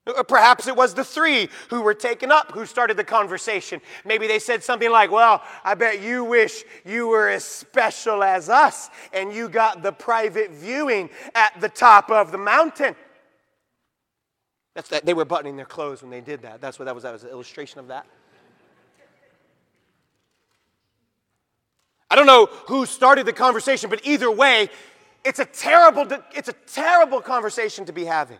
Uh, 0.08 0.24
perhaps 0.24 0.68
it 0.68 0.76
was 0.76 0.96
the 0.96 1.04
three 1.04 1.48
who 1.70 1.82
were 1.82 1.94
taken 1.94 2.32
up 2.32 2.52
who 2.52 2.66
started 2.66 2.98
the 2.98 3.04
conversation. 3.04 3.80
Maybe 4.04 4.26
they 4.26 4.40
said 4.40 4.64
something 4.64 4.90
like, 4.90 5.12
Well, 5.12 5.44
I 5.64 5.76
bet 5.76 6.02
you 6.02 6.24
wish 6.24 6.64
you 6.84 7.08
were 7.08 7.30
as 7.30 7.46
special 7.46 8.24
as 8.24 8.50
us 8.50 8.90
and 9.14 9.32
you 9.32 9.48
got 9.48 9.84
the 9.84 9.92
private 9.92 10.52
viewing 10.52 11.10
at 11.36 11.60
the 11.62 11.70
top 11.70 12.10
of 12.10 12.32
the 12.32 12.40
mountain. 12.40 12.96
That's 14.74 14.90
that. 14.90 15.06
They 15.06 15.14
were 15.14 15.26
buttoning 15.26 15.56
their 15.56 15.66
clothes 15.66 16.02
when 16.02 16.10
they 16.10 16.22
did 16.22 16.42
that. 16.44 16.62
That's 16.62 16.80
what 16.80 16.86
that 16.86 16.96
was. 16.96 17.04
That 17.04 17.14
was 17.14 17.24
an 17.24 17.30
illustration 17.30 17.80
of 17.80 17.90
that. 17.90 18.08
I 22.10 22.16
don't 22.16 22.26
know 22.26 22.48
who 22.68 22.86
started 22.86 23.26
the 23.26 23.34
conversation, 23.34 23.90
but 23.90 24.02
either 24.04 24.32
way, 24.32 24.70
it's 25.24 25.40
a 25.40 25.46
terrible, 25.46 26.08
it's 26.34 26.50
a 26.50 26.56
terrible 26.68 27.22
conversation 27.22 27.86
to 27.86 27.94
be 27.94 28.04
having. 28.04 28.40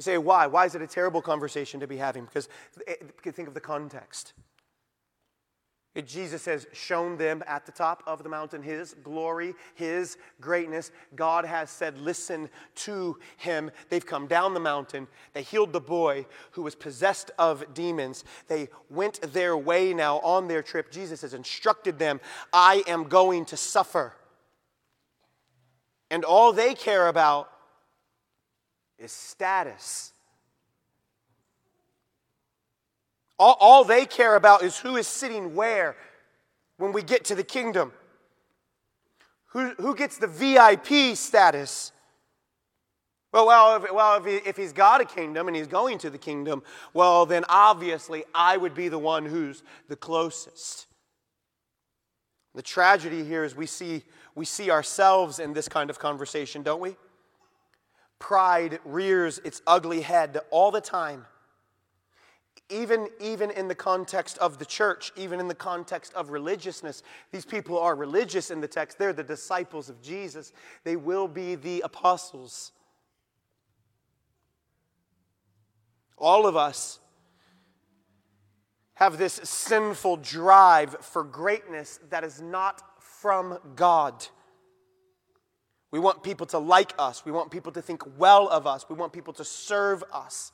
You 0.00 0.02
say, 0.02 0.16
why? 0.16 0.46
Why 0.46 0.64
is 0.64 0.74
it 0.74 0.80
a 0.80 0.86
terrible 0.86 1.20
conversation 1.20 1.78
to 1.80 1.86
be 1.86 1.98
having? 1.98 2.24
Because 2.24 2.48
eh, 2.86 2.94
think 3.22 3.48
of 3.48 3.52
the 3.52 3.60
context. 3.60 4.32
Jesus 6.06 6.46
has 6.46 6.66
shown 6.72 7.18
them 7.18 7.44
at 7.46 7.66
the 7.66 7.72
top 7.72 8.02
of 8.06 8.22
the 8.22 8.30
mountain 8.30 8.62
his 8.62 8.94
glory, 9.04 9.54
his 9.74 10.16
greatness. 10.40 10.90
God 11.16 11.44
has 11.44 11.68
said, 11.68 11.98
Listen 11.98 12.48
to 12.76 13.18
him. 13.36 13.70
They've 13.90 14.06
come 14.06 14.26
down 14.26 14.54
the 14.54 14.60
mountain. 14.60 15.06
They 15.34 15.42
healed 15.42 15.74
the 15.74 15.82
boy 15.82 16.24
who 16.52 16.62
was 16.62 16.74
possessed 16.74 17.30
of 17.38 17.74
demons. 17.74 18.24
They 18.48 18.70
went 18.88 19.20
their 19.34 19.54
way 19.54 19.92
now 19.92 20.20
on 20.20 20.48
their 20.48 20.62
trip. 20.62 20.90
Jesus 20.90 21.20
has 21.20 21.34
instructed 21.34 21.98
them, 21.98 22.22
I 22.54 22.84
am 22.86 23.04
going 23.04 23.44
to 23.44 23.56
suffer. 23.58 24.14
And 26.10 26.24
all 26.24 26.54
they 26.54 26.72
care 26.72 27.06
about 27.06 27.50
is 29.00 29.10
status. 29.10 30.12
All, 33.38 33.56
all 33.58 33.84
they 33.84 34.04
care 34.04 34.36
about 34.36 34.62
is 34.62 34.78
who 34.78 34.96
is 34.96 35.08
sitting 35.08 35.54
where 35.54 35.96
when 36.76 36.92
we 36.92 37.02
get 37.02 37.24
to 37.24 37.34
the 37.34 37.42
kingdom. 37.42 37.92
Who, 39.46 39.70
who 39.78 39.96
gets 39.96 40.18
the 40.18 40.26
VIP 40.26 41.16
status? 41.16 41.92
Well, 43.32 43.46
well, 43.46 43.76
if, 43.76 43.92
well 43.92 44.16
if, 44.18 44.26
he, 44.26 44.48
if 44.48 44.56
he's 44.56 44.72
got 44.72 45.00
a 45.00 45.04
kingdom 45.04 45.48
and 45.48 45.56
he's 45.56 45.66
going 45.66 45.98
to 45.98 46.10
the 46.10 46.18
kingdom, 46.18 46.62
well, 46.92 47.26
then 47.26 47.44
obviously 47.48 48.24
I 48.34 48.56
would 48.56 48.74
be 48.74 48.88
the 48.88 48.98
one 48.98 49.24
who's 49.24 49.62
the 49.88 49.96
closest. 49.96 50.86
The 52.54 52.62
tragedy 52.62 53.24
here 53.24 53.44
is 53.44 53.56
we 53.56 53.66
see, 53.66 54.02
we 54.34 54.44
see 54.44 54.70
ourselves 54.70 55.38
in 55.38 55.52
this 55.52 55.68
kind 55.68 55.88
of 55.88 55.98
conversation, 55.98 56.62
don't 56.62 56.80
we? 56.80 56.96
Pride 58.20 58.78
rears 58.84 59.40
its 59.44 59.60
ugly 59.66 60.02
head 60.02 60.38
all 60.50 60.70
the 60.70 60.80
time. 60.80 61.26
Even, 62.68 63.08
even 63.18 63.50
in 63.50 63.66
the 63.66 63.74
context 63.74 64.38
of 64.38 64.58
the 64.58 64.64
church, 64.64 65.10
even 65.16 65.40
in 65.40 65.48
the 65.48 65.54
context 65.56 66.14
of 66.14 66.30
religiousness. 66.30 67.02
These 67.32 67.44
people 67.44 67.76
are 67.76 67.96
religious 67.96 68.52
in 68.52 68.60
the 68.60 68.68
text. 68.68 68.96
They're 68.96 69.12
the 69.12 69.24
disciples 69.24 69.88
of 69.88 70.00
Jesus, 70.00 70.52
they 70.84 70.94
will 70.94 71.26
be 71.26 71.56
the 71.56 71.80
apostles. 71.80 72.70
All 76.16 76.46
of 76.46 76.54
us 76.54 77.00
have 78.94 79.16
this 79.16 79.40
sinful 79.42 80.18
drive 80.18 80.94
for 81.00 81.24
greatness 81.24 81.98
that 82.10 82.22
is 82.22 82.42
not 82.42 82.82
from 83.00 83.58
God. 83.74 84.26
We 85.90 85.98
want 85.98 86.22
people 86.22 86.46
to 86.46 86.58
like 86.58 86.92
us. 86.98 87.24
We 87.24 87.32
want 87.32 87.50
people 87.50 87.72
to 87.72 87.82
think 87.82 88.02
well 88.18 88.48
of 88.48 88.66
us. 88.66 88.86
We 88.88 88.94
want 88.94 89.12
people 89.12 89.32
to 89.34 89.44
serve 89.44 90.04
us. 90.12 90.52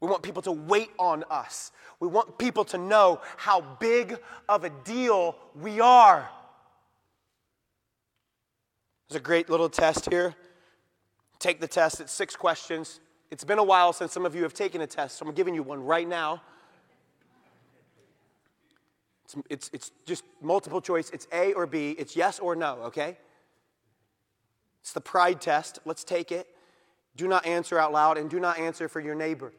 We 0.00 0.08
want 0.08 0.22
people 0.22 0.42
to 0.42 0.52
wait 0.52 0.90
on 0.98 1.24
us. 1.30 1.72
We 2.00 2.08
want 2.08 2.38
people 2.38 2.64
to 2.66 2.78
know 2.78 3.20
how 3.36 3.60
big 3.80 4.18
of 4.48 4.64
a 4.64 4.70
deal 4.70 5.36
we 5.54 5.80
are. 5.80 6.28
There's 9.08 9.20
a 9.20 9.22
great 9.22 9.48
little 9.48 9.68
test 9.68 10.10
here. 10.10 10.34
Take 11.38 11.60
the 11.60 11.68
test, 11.68 12.00
it's 12.00 12.12
six 12.12 12.36
questions. 12.36 13.00
It's 13.30 13.44
been 13.44 13.58
a 13.58 13.64
while 13.64 13.92
since 13.92 14.12
some 14.12 14.24
of 14.26 14.34
you 14.34 14.42
have 14.42 14.54
taken 14.54 14.80
a 14.80 14.86
test, 14.86 15.18
so 15.18 15.26
I'm 15.26 15.34
giving 15.34 15.54
you 15.54 15.62
one 15.62 15.82
right 15.82 16.06
now. 16.06 16.42
It's, 19.24 19.36
it's, 19.50 19.70
it's 19.72 19.90
just 20.06 20.24
multiple 20.40 20.80
choice. 20.80 21.10
It's 21.10 21.26
A 21.32 21.52
or 21.54 21.66
B. 21.66 21.94
It's 21.98 22.14
yes 22.14 22.38
or 22.38 22.54
no, 22.54 22.74
okay? 22.84 23.18
It's 24.84 24.92
the 24.92 25.00
pride 25.00 25.40
test. 25.40 25.78
Let's 25.86 26.04
take 26.04 26.30
it. 26.30 26.46
Do 27.16 27.26
not 27.26 27.46
answer 27.46 27.78
out 27.78 27.90
loud 27.90 28.18
and 28.18 28.28
do 28.28 28.38
not 28.38 28.58
answer 28.58 28.86
for 28.86 29.00
your 29.00 29.14
neighbor. 29.14 29.54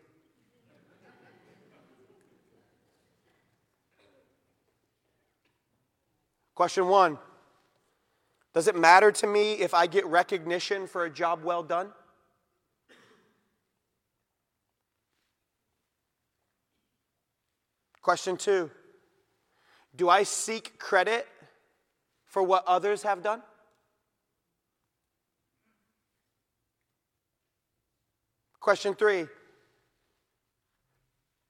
Question 6.54 6.88
one 6.90 7.18
Does 8.54 8.68
it 8.68 8.76
matter 8.76 9.12
to 9.14 9.26
me 9.26 9.54
if 9.54 9.74
I 9.74 9.88
get 9.88 10.06
recognition 10.06 10.86
for 10.86 11.06
a 11.06 11.10
job 11.10 11.44
well 11.44 11.64
done? 11.64 11.90
Question 18.04 18.38
two 18.38 18.70
Do 19.96 20.08
I 20.08 20.22
seek 20.22 20.78
credit 20.78 21.28
for 22.26 22.44
what 22.44 22.64
others 22.68 23.02
have 23.02 23.24
done? 23.24 23.42
Question 28.66 28.96
three 28.96 29.28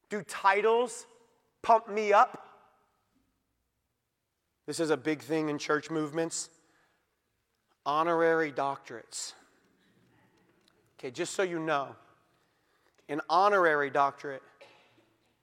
Do 0.09 0.21
titles 0.23 1.07
pump 1.61 1.87
me 1.87 2.11
up? 2.11 2.45
This 4.67 4.81
is 4.81 4.89
a 4.89 4.97
big 4.97 5.21
thing 5.21 5.47
in 5.47 5.57
church 5.57 5.89
movements. 5.89 6.49
Honorary 7.85 8.51
doctorates. 8.51 9.31
Okay, 10.99 11.09
just 11.09 11.35
so 11.35 11.43
you 11.43 11.57
know, 11.57 11.95
an 13.07 13.21
honorary 13.29 13.89
doctorate 13.89 14.43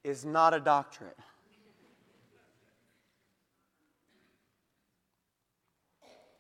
is 0.05 0.27
not 0.27 0.53
a 0.53 0.61
doctorate. 0.61 1.17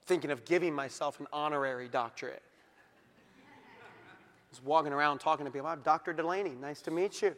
Thinking 0.05 0.31
of 0.31 0.45
giving 0.45 0.75
myself 0.75 1.21
an 1.21 1.27
honorary 1.33 1.89
doctorate 1.89 2.43
was 4.53 4.63
walking 4.63 4.93
around 4.93 5.19
talking 5.19 5.47
to 5.47 5.51
people. 5.51 5.67
I'm 5.67 5.81
Dr. 5.81 6.13
Delaney. 6.13 6.51
Nice 6.51 6.83
to 6.83 6.91
meet 6.91 7.23
you. 7.23 7.35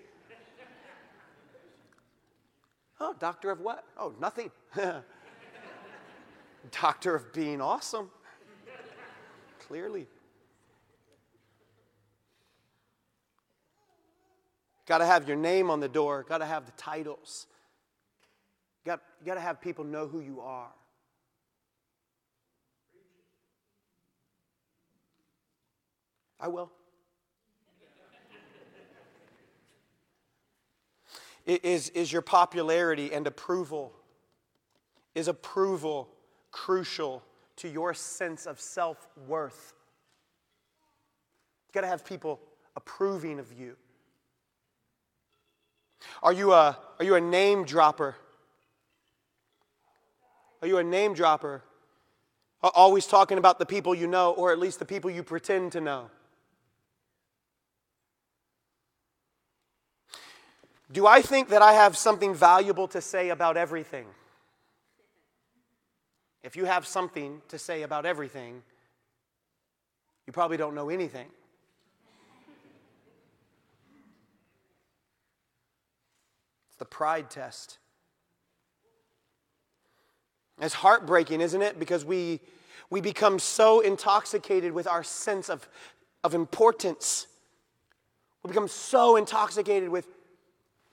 oh, 3.00 3.14
doctor 3.20 3.52
of 3.52 3.60
what? 3.60 3.84
Oh, 3.96 4.12
nothing. 4.20 4.50
doctor 6.72 7.14
of 7.14 7.32
being 7.32 7.60
awesome. 7.60 8.10
Clearly. 9.60 10.08
Got 14.86 14.98
to 14.98 15.06
have 15.06 15.28
your 15.28 15.36
name 15.36 15.70
on 15.70 15.78
the 15.78 15.88
door, 15.88 16.26
got 16.28 16.38
to 16.38 16.46
have 16.46 16.66
the 16.66 16.72
titles. 16.72 17.46
Got, 18.84 19.00
got 19.24 19.34
to 19.34 19.40
have 19.40 19.60
people 19.60 19.84
know 19.84 20.08
who 20.08 20.20
you 20.20 20.40
are. 20.40 20.68
I 26.40 26.48
will. 26.48 26.72
Is, 31.46 31.90
is 31.90 32.10
your 32.10 32.22
popularity 32.22 33.12
and 33.12 33.26
approval? 33.26 33.92
Is 35.14 35.28
approval 35.28 36.08
crucial 36.50 37.22
to 37.56 37.68
your 37.68 37.92
sense 37.92 38.46
of 38.46 38.60
self 38.60 39.08
worth? 39.26 39.74
You've 41.66 41.74
got 41.74 41.82
to 41.82 41.86
have 41.86 42.04
people 42.04 42.40
approving 42.76 43.38
of 43.38 43.52
you. 43.52 43.76
Are 46.22 46.32
you 46.32 46.52
a, 46.52 46.78
are 46.98 47.04
you 47.04 47.14
a 47.14 47.20
name 47.20 47.64
dropper? 47.64 48.16
Are 50.62 50.68
you 50.68 50.78
a 50.78 50.84
name 50.84 51.12
dropper? 51.12 51.62
Always 52.62 53.06
talking 53.06 53.36
about 53.36 53.58
the 53.58 53.66
people 53.66 53.94
you 53.94 54.06
know, 54.06 54.32
or 54.32 54.50
at 54.50 54.58
least 54.58 54.78
the 54.78 54.86
people 54.86 55.10
you 55.10 55.22
pretend 55.22 55.72
to 55.72 55.80
know. 55.82 56.10
Do 60.92 61.06
I 61.06 61.22
think 61.22 61.48
that 61.48 61.62
I 61.62 61.72
have 61.72 61.96
something 61.96 62.34
valuable 62.34 62.88
to 62.88 63.00
say 63.00 63.30
about 63.30 63.56
everything? 63.56 64.06
If 66.42 66.56
you 66.56 66.66
have 66.66 66.86
something 66.86 67.40
to 67.48 67.58
say 67.58 67.82
about 67.82 68.04
everything, 68.04 68.62
you 70.26 70.32
probably 70.32 70.58
don't 70.58 70.74
know 70.74 70.90
anything. 70.90 71.26
It's 76.68 76.76
the 76.78 76.84
pride 76.84 77.30
test. 77.30 77.78
It's 80.60 80.74
heartbreaking, 80.74 81.40
isn't 81.40 81.62
it? 81.62 81.78
Because 81.78 82.04
we, 82.04 82.40
we 82.90 83.00
become 83.00 83.38
so 83.38 83.80
intoxicated 83.80 84.72
with 84.72 84.86
our 84.86 85.02
sense 85.02 85.48
of, 85.48 85.66
of 86.22 86.34
importance. 86.34 87.26
We 88.42 88.48
become 88.48 88.68
so 88.68 89.16
intoxicated 89.16 89.88
with 89.88 90.06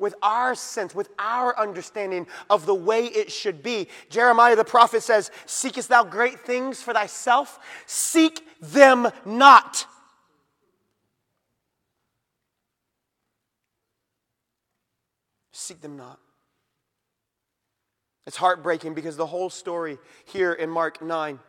with 0.01 0.15
our 0.21 0.55
sense, 0.55 0.93
with 0.93 1.09
our 1.19 1.57
understanding 1.57 2.27
of 2.49 2.65
the 2.65 2.75
way 2.75 3.05
it 3.05 3.31
should 3.31 3.63
be. 3.63 3.87
Jeremiah 4.09 4.55
the 4.55 4.65
prophet 4.65 5.03
says, 5.03 5.31
Seekest 5.45 5.89
thou 5.89 6.03
great 6.03 6.39
things 6.39 6.81
for 6.81 6.93
thyself? 6.93 7.59
Seek 7.85 8.45
them 8.59 9.07
not. 9.23 9.85
Seek 15.51 15.79
them 15.79 15.95
not. 15.95 16.19
It's 18.25 18.37
heartbreaking 18.37 18.93
because 18.93 19.15
the 19.15 19.25
whole 19.25 19.49
story 19.49 19.99
here 20.25 20.53
in 20.53 20.69
Mark 20.69 21.01
9 21.01 21.39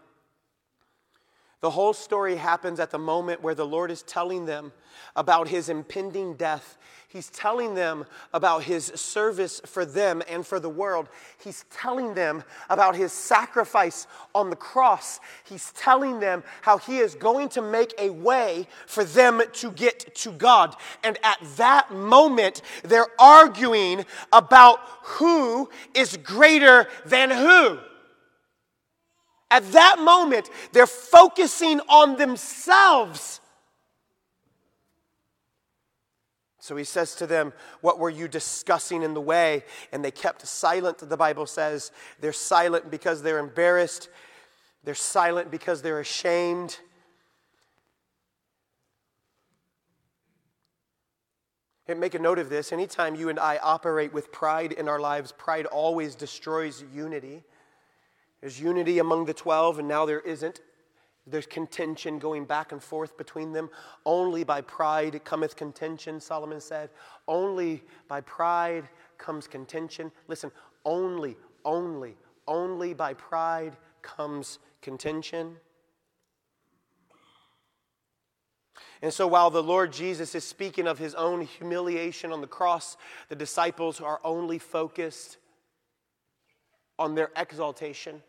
the 1.62 1.70
whole 1.70 1.92
story 1.92 2.34
happens 2.34 2.80
at 2.80 2.90
the 2.90 2.98
moment 2.98 3.40
where 3.40 3.54
the 3.54 3.64
Lord 3.64 3.92
is 3.92 4.02
telling 4.02 4.46
them 4.46 4.72
about 5.14 5.46
his 5.46 5.68
impending 5.68 6.34
death. 6.34 6.76
He's 7.12 7.28
telling 7.28 7.74
them 7.74 8.06
about 8.32 8.62
his 8.62 8.86
service 8.86 9.60
for 9.66 9.84
them 9.84 10.22
and 10.26 10.46
for 10.46 10.58
the 10.58 10.70
world. 10.70 11.10
He's 11.44 11.66
telling 11.70 12.14
them 12.14 12.42
about 12.70 12.96
his 12.96 13.12
sacrifice 13.12 14.06
on 14.34 14.48
the 14.48 14.56
cross. 14.56 15.20
He's 15.44 15.72
telling 15.72 16.20
them 16.20 16.42
how 16.62 16.78
he 16.78 17.00
is 17.00 17.14
going 17.14 17.50
to 17.50 17.60
make 17.60 17.92
a 17.98 18.08
way 18.08 18.66
for 18.86 19.04
them 19.04 19.42
to 19.52 19.70
get 19.72 20.14
to 20.14 20.32
God. 20.32 20.74
And 21.04 21.18
at 21.22 21.36
that 21.58 21.92
moment, 21.92 22.62
they're 22.82 23.12
arguing 23.18 24.06
about 24.32 24.78
who 25.02 25.68
is 25.92 26.16
greater 26.16 26.88
than 27.04 27.30
who. 27.30 27.78
At 29.50 29.70
that 29.72 29.98
moment, 29.98 30.48
they're 30.72 30.86
focusing 30.86 31.78
on 31.80 32.16
themselves. 32.16 33.41
So 36.62 36.76
he 36.76 36.84
says 36.84 37.16
to 37.16 37.26
them, 37.26 37.52
What 37.80 37.98
were 37.98 38.08
you 38.08 38.28
discussing 38.28 39.02
in 39.02 39.14
the 39.14 39.20
way? 39.20 39.64
And 39.90 40.04
they 40.04 40.12
kept 40.12 40.46
silent, 40.46 40.98
the 40.98 41.16
Bible 41.16 41.44
says. 41.44 41.90
They're 42.20 42.32
silent 42.32 42.88
because 42.88 43.20
they're 43.20 43.40
embarrassed, 43.40 44.08
they're 44.84 44.94
silent 44.94 45.50
because 45.50 45.82
they're 45.82 45.98
ashamed. 45.98 46.78
And 51.88 51.98
make 51.98 52.14
a 52.14 52.20
note 52.20 52.38
of 52.38 52.48
this 52.48 52.72
anytime 52.72 53.16
you 53.16 53.28
and 53.28 53.40
I 53.40 53.58
operate 53.60 54.12
with 54.12 54.30
pride 54.30 54.70
in 54.70 54.88
our 54.88 55.00
lives, 55.00 55.32
pride 55.32 55.66
always 55.66 56.14
destroys 56.14 56.84
unity. 56.94 57.42
There's 58.40 58.60
unity 58.60 59.00
among 59.00 59.24
the 59.24 59.34
12, 59.34 59.80
and 59.80 59.88
now 59.88 60.06
there 60.06 60.20
isn't 60.20 60.60
There's 61.26 61.46
contention 61.46 62.18
going 62.18 62.46
back 62.46 62.72
and 62.72 62.82
forth 62.82 63.16
between 63.16 63.52
them. 63.52 63.70
Only 64.04 64.42
by 64.42 64.60
pride 64.60 65.24
cometh 65.24 65.54
contention, 65.54 66.20
Solomon 66.20 66.60
said. 66.60 66.90
Only 67.28 67.82
by 68.08 68.22
pride 68.22 68.88
comes 69.18 69.46
contention. 69.46 70.10
Listen, 70.26 70.50
only, 70.84 71.36
only, 71.64 72.16
only 72.48 72.92
by 72.92 73.14
pride 73.14 73.76
comes 74.02 74.58
contention. 74.80 75.56
And 79.00 79.12
so, 79.12 79.26
while 79.26 79.50
the 79.50 79.62
Lord 79.62 79.92
Jesus 79.92 80.34
is 80.34 80.44
speaking 80.44 80.86
of 80.86 80.98
his 80.98 81.14
own 81.14 81.42
humiliation 81.42 82.32
on 82.32 82.40
the 82.40 82.46
cross, 82.46 82.96
the 83.28 83.36
disciples 83.36 84.00
are 84.00 84.20
only 84.24 84.58
focused 84.58 85.38
on 86.98 87.14
their 87.14 87.30
exaltation. 87.36 88.22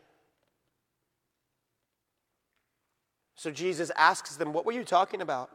So, 3.36 3.52
Jesus 3.52 3.92
asks 3.98 4.36
them, 4.36 4.54
What 4.54 4.66
were 4.66 4.72
you 4.72 4.84
talking 4.84 5.22
about? 5.22 5.50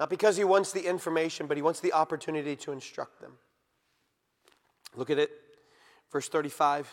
Not 0.00 0.10
because 0.10 0.36
he 0.36 0.44
wants 0.44 0.72
the 0.72 0.86
information, 0.86 1.46
but 1.46 1.56
he 1.56 1.62
wants 1.62 1.80
the 1.80 1.92
opportunity 1.92 2.56
to 2.56 2.72
instruct 2.72 3.20
them. 3.20 3.32
Look 4.96 5.10
at 5.10 5.18
it, 5.18 5.30
verse 6.10 6.28
35. 6.28 6.92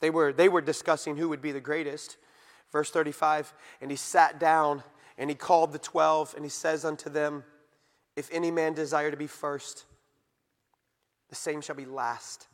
They 0.00 0.10
were, 0.10 0.32
they 0.32 0.48
were 0.48 0.60
discussing 0.60 1.16
who 1.16 1.28
would 1.28 1.42
be 1.42 1.52
the 1.52 1.60
greatest. 1.60 2.16
Verse 2.72 2.90
35, 2.90 3.52
and 3.82 3.90
he 3.90 3.96
sat 3.98 4.40
down 4.40 4.82
and 5.18 5.28
he 5.28 5.36
called 5.36 5.72
the 5.72 5.78
twelve, 5.78 6.32
and 6.34 6.42
he 6.42 6.48
says 6.48 6.86
unto 6.86 7.10
them, 7.10 7.44
If 8.16 8.30
any 8.32 8.50
man 8.50 8.72
desire 8.72 9.10
to 9.10 9.16
be 9.16 9.26
first, 9.26 9.84
the 11.28 11.34
same 11.34 11.60
shall 11.60 11.76
be 11.76 11.84
last. 11.84 12.48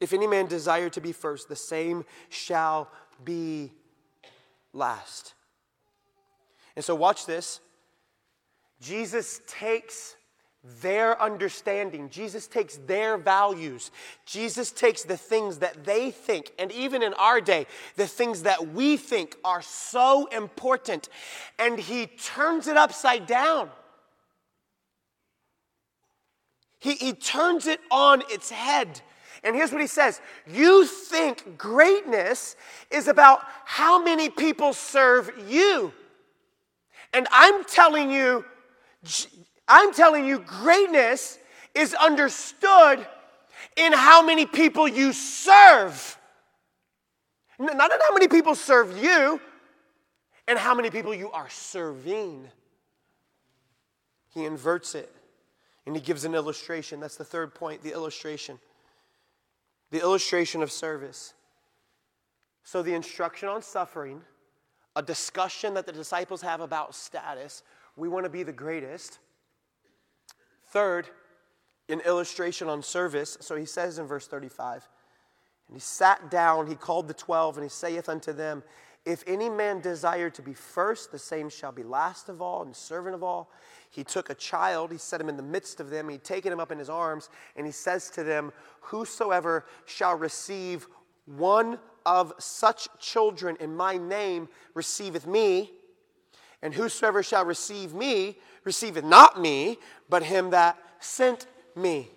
If 0.00 0.12
any 0.12 0.26
man 0.26 0.46
desire 0.46 0.88
to 0.90 1.00
be 1.00 1.12
first, 1.12 1.48
the 1.48 1.56
same 1.56 2.04
shall 2.30 2.90
be 3.22 3.72
last. 4.72 5.34
And 6.74 6.84
so, 6.84 6.94
watch 6.94 7.26
this. 7.26 7.60
Jesus 8.80 9.42
takes 9.46 10.16
their 10.82 11.20
understanding. 11.20 12.10
Jesus 12.10 12.46
takes 12.46 12.76
their 12.86 13.16
values. 13.16 13.90
Jesus 14.26 14.70
takes 14.70 15.02
the 15.02 15.16
things 15.16 15.58
that 15.58 15.84
they 15.84 16.10
think, 16.10 16.52
and 16.58 16.70
even 16.72 17.02
in 17.02 17.14
our 17.14 17.40
day, 17.40 17.66
the 17.96 18.06
things 18.06 18.42
that 18.42 18.68
we 18.68 18.96
think 18.96 19.36
are 19.42 19.62
so 19.62 20.26
important, 20.26 21.08
and 21.58 21.78
he 21.78 22.06
turns 22.06 22.66
it 22.66 22.76
upside 22.76 23.26
down. 23.26 23.70
He, 26.78 26.94
he 26.94 27.12
turns 27.12 27.66
it 27.66 27.80
on 27.90 28.22
its 28.28 28.50
head. 28.50 29.02
And 29.42 29.56
here's 29.56 29.72
what 29.72 29.80
he 29.80 29.86
says 29.86 30.20
You 30.46 30.86
think 30.86 31.56
greatness 31.56 32.56
is 32.90 33.08
about 33.08 33.40
how 33.64 34.02
many 34.02 34.28
people 34.28 34.72
serve 34.72 35.32
you. 35.48 35.92
And 37.12 37.26
I'm 37.30 37.64
telling 37.64 38.10
you, 38.10 38.44
I'm 39.66 39.92
telling 39.92 40.24
you, 40.26 40.38
greatness 40.40 41.38
is 41.74 41.94
understood 41.94 43.06
in 43.76 43.92
how 43.92 44.24
many 44.24 44.46
people 44.46 44.86
you 44.86 45.12
serve. 45.12 46.16
Not 47.58 47.92
in 47.92 47.98
how 48.08 48.14
many 48.14 48.28
people 48.28 48.54
serve 48.54 48.96
you, 49.02 49.40
and 50.48 50.58
how 50.58 50.74
many 50.74 50.90
people 50.90 51.14
you 51.14 51.30
are 51.30 51.48
serving. 51.48 52.48
He 54.34 54.44
inverts 54.44 54.94
it 54.94 55.12
and 55.86 55.94
he 55.94 56.02
gives 56.02 56.24
an 56.24 56.34
illustration. 56.34 57.00
That's 57.00 57.16
the 57.16 57.24
third 57.24 57.54
point 57.54 57.82
the 57.82 57.92
illustration. 57.92 58.58
The 59.90 60.00
illustration 60.00 60.62
of 60.62 60.70
service. 60.70 61.34
So, 62.62 62.82
the 62.82 62.94
instruction 62.94 63.48
on 63.48 63.62
suffering, 63.62 64.22
a 64.96 65.02
discussion 65.02 65.74
that 65.74 65.86
the 65.86 65.92
disciples 65.92 66.42
have 66.42 66.60
about 66.60 66.94
status. 66.94 67.62
We 67.96 68.08
want 68.08 68.24
to 68.24 68.30
be 68.30 68.42
the 68.42 68.52
greatest. 68.52 69.18
Third, 70.68 71.08
an 71.88 72.00
illustration 72.00 72.68
on 72.68 72.82
service. 72.82 73.36
So 73.40 73.56
he 73.56 73.64
says 73.64 73.98
in 73.98 74.06
verse 74.06 74.26
35, 74.26 74.88
and 75.68 75.76
he 75.76 75.80
sat 75.80 76.30
down, 76.30 76.66
he 76.66 76.74
called 76.74 77.08
the 77.08 77.14
twelve, 77.14 77.56
and 77.56 77.64
he 77.64 77.70
saith 77.70 78.08
unto 78.08 78.32
them, 78.32 78.62
If 79.04 79.22
any 79.26 79.48
man 79.48 79.80
desire 79.80 80.30
to 80.30 80.42
be 80.42 80.54
first, 80.54 81.12
the 81.12 81.18
same 81.18 81.48
shall 81.48 81.72
be 81.72 81.82
last 81.82 82.28
of 82.28 82.42
all 82.42 82.62
and 82.62 82.74
servant 82.74 83.14
of 83.14 83.22
all. 83.22 83.50
He 83.90 84.04
took 84.04 84.30
a 84.30 84.34
child, 84.34 84.92
he 84.92 84.98
set 84.98 85.20
him 85.20 85.28
in 85.28 85.36
the 85.36 85.42
midst 85.42 85.80
of 85.80 85.90
them, 85.90 86.08
he'd 86.08 86.22
taken 86.22 86.52
him 86.52 86.60
up 86.60 86.70
in 86.70 86.78
his 86.78 86.88
arms, 86.88 87.28
and 87.56 87.66
he 87.66 87.72
says 87.72 88.08
to 88.10 88.22
them, 88.22 88.52
Whosoever 88.82 89.66
shall 89.84 90.14
receive 90.14 90.86
one 91.26 91.78
of 92.06 92.32
such 92.38 92.88
children 92.98 93.56
in 93.58 93.76
my 93.76 93.96
name 93.96 94.48
receiveth 94.74 95.26
me, 95.26 95.72
and 96.62 96.72
whosoever 96.72 97.22
shall 97.22 97.44
receive 97.44 97.92
me 97.92 98.38
receiveth 98.64 99.04
not 99.04 99.40
me, 99.40 99.78
but 100.08 100.22
him 100.22 100.50
that 100.50 100.78
sent 101.00 101.46
me. 101.74 102.08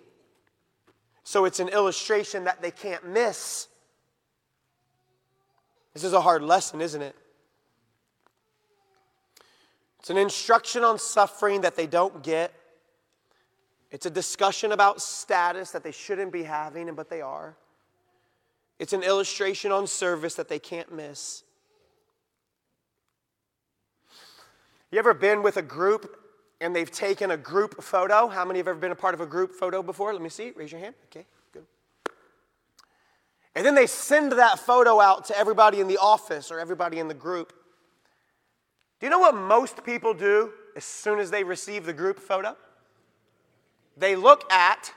So 1.24 1.44
it's 1.44 1.58
an 1.58 1.68
illustration 1.68 2.44
that 2.44 2.62
they 2.62 2.70
can't 2.70 3.08
miss. 3.08 3.66
This 5.92 6.04
is 6.04 6.12
a 6.12 6.20
hard 6.20 6.42
lesson, 6.42 6.80
isn't 6.80 7.02
it? 7.02 7.16
It's 10.04 10.10
an 10.10 10.18
instruction 10.18 10.84
on 10.84 10.98
suffering 10.98 11.62
that 11.62 11.76
they 11.76 11.86
don't 11.86 12.22
get. 12.22 12.52
It's 13.90 14.04
a 14.04 14.10
discussion 14.10 14.72
about 14.72 15.00
status 15.00 15.70
that 15.70 15.82
they 15.82 15.92
shouldn't 15.92 16.30
be 16.30 16.42
having, 16.42 16.88
and 16.88 16.94
but 16.94 17.08
they 17.08 17.22
are. 17.22 17.56
It's 18.78 18.92
an 18.92 19.02
illustration 19.02 19.72
on 19.72 19.86
service 19.86 20.34
that 20.34 20.50
they 20.50 20.58
can't 20.58 20.94
miss. 20.94 21.42
You 24.90 24.98
ever 24.98 25.14
been 25.14 25.42
with 25.42 25.56
a 25.56 25.62
group 25.62 26.20
and 26.60 26.76
they've 26.76 26.90
taken 26.90 27.30
a 27.30 27.38
group 27.38 27.82
photo? 27.82 28.28
How 28.28 28.44
many 28.44 28.58
have 28.58 28.68
ever 28.68 28.78
been 28.78 28.92
a 28.92 28.94
part 28.94 29.14
of 29.14 29.22
a 29.22 29.26
group 29.26 29.52
photo 29.52 29.82
before? 29.82 30.12
Let 30.12 30.20
me 30.20 30.28
see. 30.28 30.52
Raise 30.54 30.70
your 30.70 30.82
hand. 30.82 30.96
Okay, 31.06 31.24
good. 31.50 31.64
And 33.54 33.64
then 33.64 33.74
they 33.74 33.86
send 33.86 34.32
that 34.32 34.58
photo 34.58 35.00
out 35.00 35.24
to 35.28 35.38
everybody 35.38 35.80
in 35.80 35.88
the 35.88 35.96
office 35.96 36.50
or 36.50 36.60
everybody 36.60 36.98
in 36.98 37.08
the 37.08 37.14
group. 37.14 37.54
You 39.04 39.10
know 39.10 39.18
what 39.18 39.34
most 39.34 39.84
people 39.84 40.14
do 40.14 40.50
as 40.74 40.82
soon 40.82 41.18
as 41.18 41.30
they 41.30 41.44
receive 41.44 41.84
the 41.84 41.92
group 41.92 42.18
photo? 42.18 42.56
They 43.98 44.16
look 44.16 44.50
at 44.50 44.94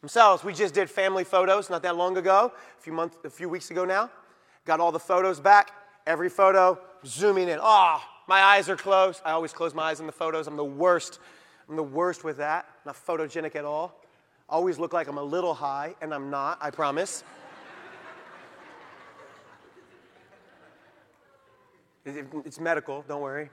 themselves. 0.00 0.44
We 0.44 0.52
just 0.52 0.72
did 0.72 0.88
family 0.88 1.24
photos 1.24 1.68
not 1.68 1.82
that 1.82 1.96
long 1.96 2.16
ago, 2.16 2.52
a 2.78 2.80
few 2.80 2.92
months, 2.92 3.16
a 3.24 3.28
few 3.28 3.48
weeks 3.48 3.72
ago 3.72 3.84
now. 3.84 4.08
Got 4.66 4.78
all 4.78 4.92
the 4.92 5.00
photos 5.00 5.40
back. 5.40 5.72
Every 6.06 6.28
photo 6.28 6.78
zooming 7.04 7.48
in. 7.48 7.58
Ah, 7.60 8.00
oh, 8.00 8.22
my 8.28 8.40
eyes 8.40 8.68
are 8.68 8.76
closed. 8.76 9.20
I 9.24 9.32
always 9.32 9.52
close 9.52 9.74
my 9.74 9.90
eyes 9.90 9.98
in 9.98 10.06
the 10.06 10.12
photos. 10.12 10.46
I'm 10.46 10.56
the 10.56 10.64
worst. 10.64 11.18
I'm 11.68 11.74
the 11.74 11.82
worst 11.82 12.22
with 12.22 12.36
that. 12.36 12.68
Not 12.86 12.94
photogenic 13.04 13.56
at 13.56 13.64
all. 13.64 14.00
Always 14.48 14.78
look 14.78 14.92
like 14.92 15.08
I'm 15.08 15.18
a 15.18 15.24
little 15.24 15.54
high, 15.54 15.96
and 16.00 16.14
I'm 16.14 16.30
not, 16.30 16.58
I 16.60 16.70
promise. 16.70 17.24
It's 22.04 22.60
medical, 22.60 23.04
don't 23.06 23.20
worry. 23.20 23.50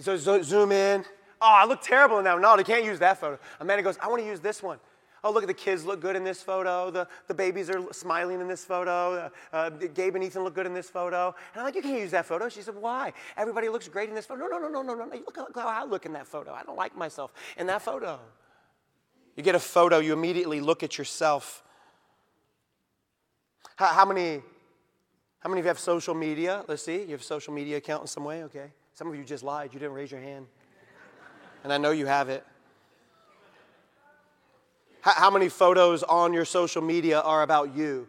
So 0.00 0.16
zoom 0.16 0.72
in. 0.72 1.04
Oh, 1.40 1.54
I 1.54 1.64
look 1.64 1.82
terrible 1.82 2.22
now. 2.22 2.38
No, 2.38 2.56
they 2.56 2.64
can't 2.64 2.84
use 2.84 2.98
that 3.00 3.18
photo. 3.18 3.38
Amanda 3.60 3.82
goes, 3.82 3.98
I 4.00 4.08
want 4.08 4.22
to 4.22 4.26
use 4.26 4.40
this 4.40 4.62
one. 4.62 4.78
Oh, 5.24 5.32
look 5.32 5.42
at 5.42 5.48
the 5.48 5.54
kids 5.54 5.84
look 5.84 6.00
good 6.00 6.14
in 6.14 6.22
this 6.22 6.42
photo. 6.42 6.90
The, 6.90 7.08
the 7.26 7.34
babies 7.34 7.68
are 7.68 7.92
smiling 7.92 8.40
in 8.40 8.46
this 8.46 8.64
photo. 8.64 9.30
Uh, 9.52 9.56
uh, 9.56 9.70
Gabe 9.70 10.14
and 10.14 10.22
Ethan 10.22 10.44
look 10.44 10.54
good 10.54 10.66
in 10.66 10.74
this 10.74 10.88
photo. 10.88 11.34
And 11.52 11.60
I'm 11.60 11.64
like, 11.64 11.74
you 11.74 11.82
can't 11.82 11.98
use 11.98 12.12
that 12.12 12.26
photo. 12.26 12.48
She 12.48 12.62
said, 12.62 12.76
why? 12.76 13.12
Everybody 13.36 13.68
looks 13.68 13.88
great 13.88 14.08
in 14.08 14.14
this 14.14 14.26
photo. 14.26 14.46
No, 14.46 14.58
no, 14.58 14.68
no, 14.68 14.82
no, 14.82 14.94
no, 14.94 15.04
no. 15.04 15.16
Look 15.16 15.36
how 15.56 15.68
I 15.68 15.84
look 15.84 16.06
in 16.06 16.12
that 16.12 16.28
photo. 16.28 16.52
I 16.52 16.62
don't 16.62 16.76
like 16.76 16.96
myself 16.96 17.32
in 17.56 17.66
that 17.66 17.82
photo. 17.82 18.20
You 19.36 19.42
get 19.42 19.56
a 19.56 19.60
photo, 19.60 19.98
you 19.98 20.12
immediately 20.12 20.60
look 20.60 20.82
at 20.82 20.98
yourself. 20.98 21.64
How, 23.78 23.86
how 23.86 24.04
many, 24.04 24.42
how 25.38 25.48
many 25.48 25.60
of 25.60 25.64
you 25.64 25.68
have 25.68 25.78
social 25.78 26.12
media? 26.12 26.64
Let's 26.66 26.82
see. 26.82 27.02
You 27.02 27.12
have 27.12 27.20
a 27.20 27.24
social 27.24 27.54
media 27.54 27.76
account 27.76 28.02
in 28.02 28.06
some 28.08 28.24
way? 28.24 28.42
Okay. 28.42 28.72
Some 28.92 29.06
of 29.06 29.14
you 29.14 29.22
just 29.22 29.44
lied. 29.44 29.72
You 29.72 29.78
didn't 29.78 29.94
raise 29.94 30.10
your 30.10 30.20
hand. 30.20 30.46
And 31.62 31.72
I 31.72 31.78
know 31.78 31.92
you 31.92 32.06
have 32.06 32.28
it. 32.28 32.44
How 35.00 35.30
many 35.30 35.48
photos 35.48 36.02
on 36.02 36.32
your 36.32 36.44
social 36.44 36.82
media 36.82 37.20
are 37.20 37.42
about 37.42 37.76
you? 37.76 38.08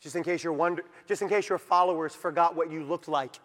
Just 0.00 0.16
in 0.16 0.22
case, 0.22 0.42
you're 0.42 0.54
wonder, 0.54 0.84
just 1.06 1.20
in 1.20 1.28
case 1.28 1.50
your 1.50 1.58
followers 1.58 2.14
forgot 2.14 2.56
what 2.56 2.72
you 2.72 2.84
looked 2.84 3.08
like. 3.08 3.38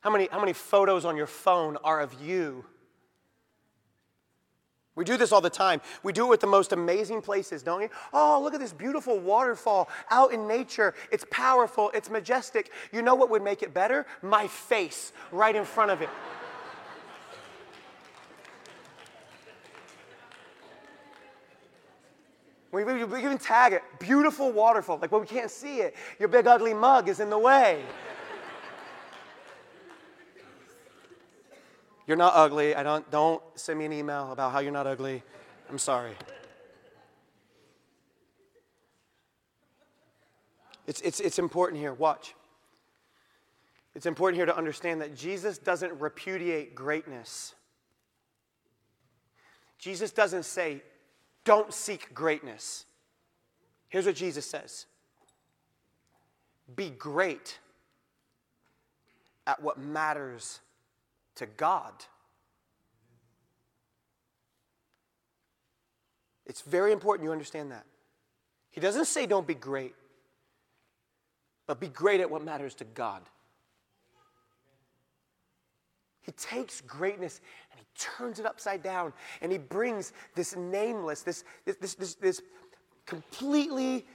How 0.00 0.08
many, 0.10 0.28
how 0.32 0.40
many 0.40 0.54
photos 0.54 1.04
on 1.04 1.14
your 1.14 1.26
phone 1.26 1.76
are 1.84 2.00
of 2.00 2.14
you? 2.22 2.64
We 4.94 5.04
do 5.04 5.16
this 5.16 5.32
all 5.32 5.40
the 5.40 5.48
time. 5.48 5.80
We 6.02 6.12
do 6.12 6.30
it 6.32 6.34
at 6.34 6.40
the 6.40 6.46
most 6.46 6.72
amazing 6.72 7.22
places, 7.22 7.62
don't 7.62 7.80
we? 7.80 7.88
Oh, 8.12 8.40
look 8.42 8.52
at 8.52 8.60
this 8.60 8.74
beautiful 8.74 9.18
waterfall 9.18 9.88
out 10.10 10.32
in 10.32 10.46
nature. 10.46 10.94
It's 11.10 11.24
powerful, 11.30 11.90
it's 11.94 12.10
majestic. 12.10 12.70
You 12.92 13.00
know 13.00 13.14
what 13.14 13.30
would 13.30 13.42
make 13.42 13.62
it 13.62 13.72
better? 13.72 14.06
My 14.20 14.46
face 14.46 15.14
right 15.30 15.56
in 15.56 15.64
front 15.64 15.92
of 15.92 16.02
it. 16.02 16.10
we, 22.70 22.84
we, 22.84 23.04
we 23.04 23.24
even 23.24 23.38
tag 23.38 23.72
it 23.72 23.82
beautiful 23.98 24.52
waterfall. 24.52 24.98
Like, 25.00 25.10
well, 25.10 25.22
we 25.22 25.26
can't 25.26 25.50
see 25.50 25.78
it. 25.78 25.94
Your 26.18 26.28
big 26.28 26.46
ugly 26.46 26.74
mug 26.74 27.08
is 27.08 27.20
in 27.20 27.30
the 27.30 27.38
way. 27.38 27.82
You're 32.06 32.16
not 32.16 32.32
ugly. 32.34 32.74
I 32.74 32.82
don't, 32.82 33.08
don't 33.10 33.42
send 33.54 33.78
me 33.78 33.84
an 33.84 33.92
email 33.92 34.32
about 34.32 34.52
how 34.52 34.58
you're 34.58 34.72
not 34.72 34.86
ugly. 34.86 35.22
I'm 35.70 35.78
sorry. 35.78 36.12
It's, 40.86 41.00
it's, 41.02 41.20
it's 41.20 41.38
important 41.38 41.80
here. 41.80 41.92
Watch. 41.92 42.34
It's 43.94 44.06
important 44.06 44.36
here 44.36 44.46
to 44.46 44.56
understand 44.56 45.00
that 45.00 45.14
Jesus 45.16 45.58
doesn't 45.58 45.92
repudiate 46.00 46.74
greatness. 46.74 47.54
Jesus 49.78 50.12
doesn't 50.12 50.44
say, 50.44 50.82
don't 51.44 51.72
seek 51.72 52.14
greatness. 52.14 52.86
Here's 53.88 54.06
what 54.06 54.14
Jesus 54.16 54.46
says 54.46 54.86
Be 56.74 56.90
great 56.90 57.58
at 59.46 59.62
what 59.62 59.78
matters 59.78 60.60
to 61.36 61.46
God. 61.46 61.92
It's 66.46 66.62
very 66.62 66.92
important 66.92 67.24
you 67.24 67.32
understand 67.32 67.70
that. 67.72 67.86
He 68.70 68.80
doesn't 68.80 69.06
say 69.06 69.26
don't 69.26 69.46
be 69.46 69.54
great, 69.54 69.94
but 71.66 71.78
be 71.78 71.88
great 71.88 72.20
at 72.20 72.30
what 72.30 72.42
matters 72.42 72.74
to 72.76 72.84
God. 72.84 73.22
He 76.22 76.32
takes 76.32 76.80
greatness 76.80 77.40
and 77.70 77.80
he 77.80 77.86
turns 77.98 78.38
it 78.38 78.46
upside 78.46 78.82
down 78.82 79.12
and 79.40 79.50
he 79.50 79.58
brings 79.58 80.12
this 80.34 80.56
nameless, 80.56 81.22
this, 81.22 81.44
this, 81.64 81.76
this, 81.76 81.94
this, 81.94 82.14
this 82.14 82.42
completely, 83.06 84.06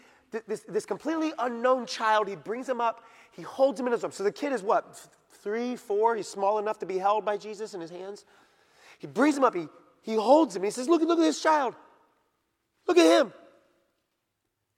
this, 0.48 0.62
this 0.68 0.86
completely 0.86 1.34
unknown 1.40 1.86
child. 1.86 2.28
He 2.28 2.36
brings 2.36 2.68
him 2.68 2.80
up, 2.80 3.04
he 3.32 3.42
holds 3.42 3.80
him 3.80 3.88
in 3.88 3.92
his 3.92 4.04
arms. 4.04 4.16
So 4.16 4.24
the 4.24 4.32
kid 4.32 4.54
is 4.54 4.64
what, 4.64 5.08
three, 5.44 5.76
four? 5.76 6.16
He's 6.16 6.28
small 6.28 6.60
enough 6.60 6.80
to 6.80 6.86
be 6.86 6.98
held 6.98 7.26
by 7.26 7.38
Jesus 7.38 7.74
in 7.74 7.82
his 7.82 7.92
hands. 7.92 8.26
He 9.00 9.08
brings 9.08 9.38
him 9.38 9.44
up, 9.44 9.56
he, 9.56 9.68
he 10.02 10.16
holds 10.16 10.56
him, 10.56 10.64
he 10.64 10.72
says, 10.72 10.88
Look, 10.88 11.02
look 11.02 11.20
at 11.20 11.24
this 11.24 11.42
child. 11.42 11.76
Look 12.88 12.98
at 12.98 13.06
him. 13.06 13.34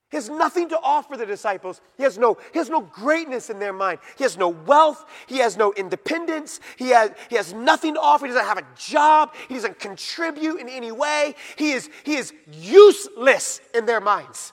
He 0.10 0.18
has 0.18 0.28
nothing 0.28 0.70
to 0.70 0.80
offer 0.82 1.16
the 1.18 1.26
disciples. 1.26 1.82
He 1.96 2.02
has, 2.02 2.18
no, 2.18 2.36
he 2.52 2.58
has 2.58 2.68
no 2.68 2.82
greatness 2.82 3.52
in 3.52 3.60
their 3.60 3.74
mind. 3.74 4.00
He 4.18 4.24
has 4.24 4.38
no 4.38 4.50
wealth. 4.50 5.06
He 5.28 5.38
has 5.38 5.56
no 5.56 5.72
independence. 5.74 6.60
He 6.78 6.90
has, 6.90 7.12
he 7.30 7.36
has 7.36 7.54
nothing 7.54 7.94
to 7.94 8.00
offer. 8.00 8.26
He 8.26 8.34
doesn't 8.34 8.48
have 8.48 8.58
a 8.58 8.66
job. 8.76 9.36
He 9.48 9.54
doesn't 9.54 9.80
contribute 9.80 10.60
in 10.60 10.68
any 10.68 10.92
way. 10.92 11.36
He 11.58 11.74
is, 11.74 11.92
he 12.04 12.16
is 12.16 12.34
useless 12.52 13.62
in 13.76 13.86
their 13.86 14.02
minds. 14.02 14.52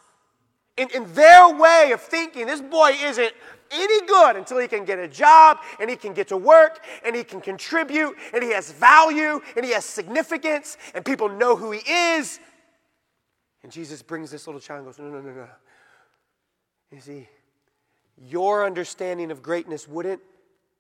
In, 0.77 0.91
in 0.95 1.11
their 1.15 1.49
way 1.57 1.91
of 1.93 2.03
thinking, 2.03 2.47
this 2.47 2.61
boy 2.61 2.91
isn't 3.01 3.33
any 3.71 4.07
good 4.07 4.37
until 4.37 4.59
he 4.59 4.69
can 4.69 4.85
get 4.85 4.99
a 4.99 5.09
job 5.09 5.59
and 5.81 5.89
he 5.91 5.97
can 5.97 6.13
get 6.13 6.29
to 6.29 6.37
work 6.37 6.85
and 7.05 7.15
he 7.15 7.25
can 7.25 7.41
contribute 7.41 8.17
and 8.33 8.43
he 8.43 8.51
has 8.51 8.73
value 8.73 9.41
and 9.57 9.65
he 9.65 9.73
has 9.73 9.85
significance 9.85 10.77
and 10.95 11.05
people 11.05 11.29
know 11.29 11.57
who 11.57 11.73
he 11.73 11.81
is 11.91 12.41
and 13.67 13.73
Jesus 13.73 14.01
brings 14.01 14.31
this 14.31 14.47
little 14.47 14.61
child 14.61 14.79
and 14.79 14.87
goes, 14.87 14.99
No, 15.01 15.11
no, 15.11 15.21
no, 15.21 15.33
no. 15.33 15.49
You 16.93 17.01
see, 17.01 17.29
your 18.17 18.65
understanding 18.65 19.33
of 19.33 19.43
greatness 19.43 19.89
wouldn't 19.89 20.21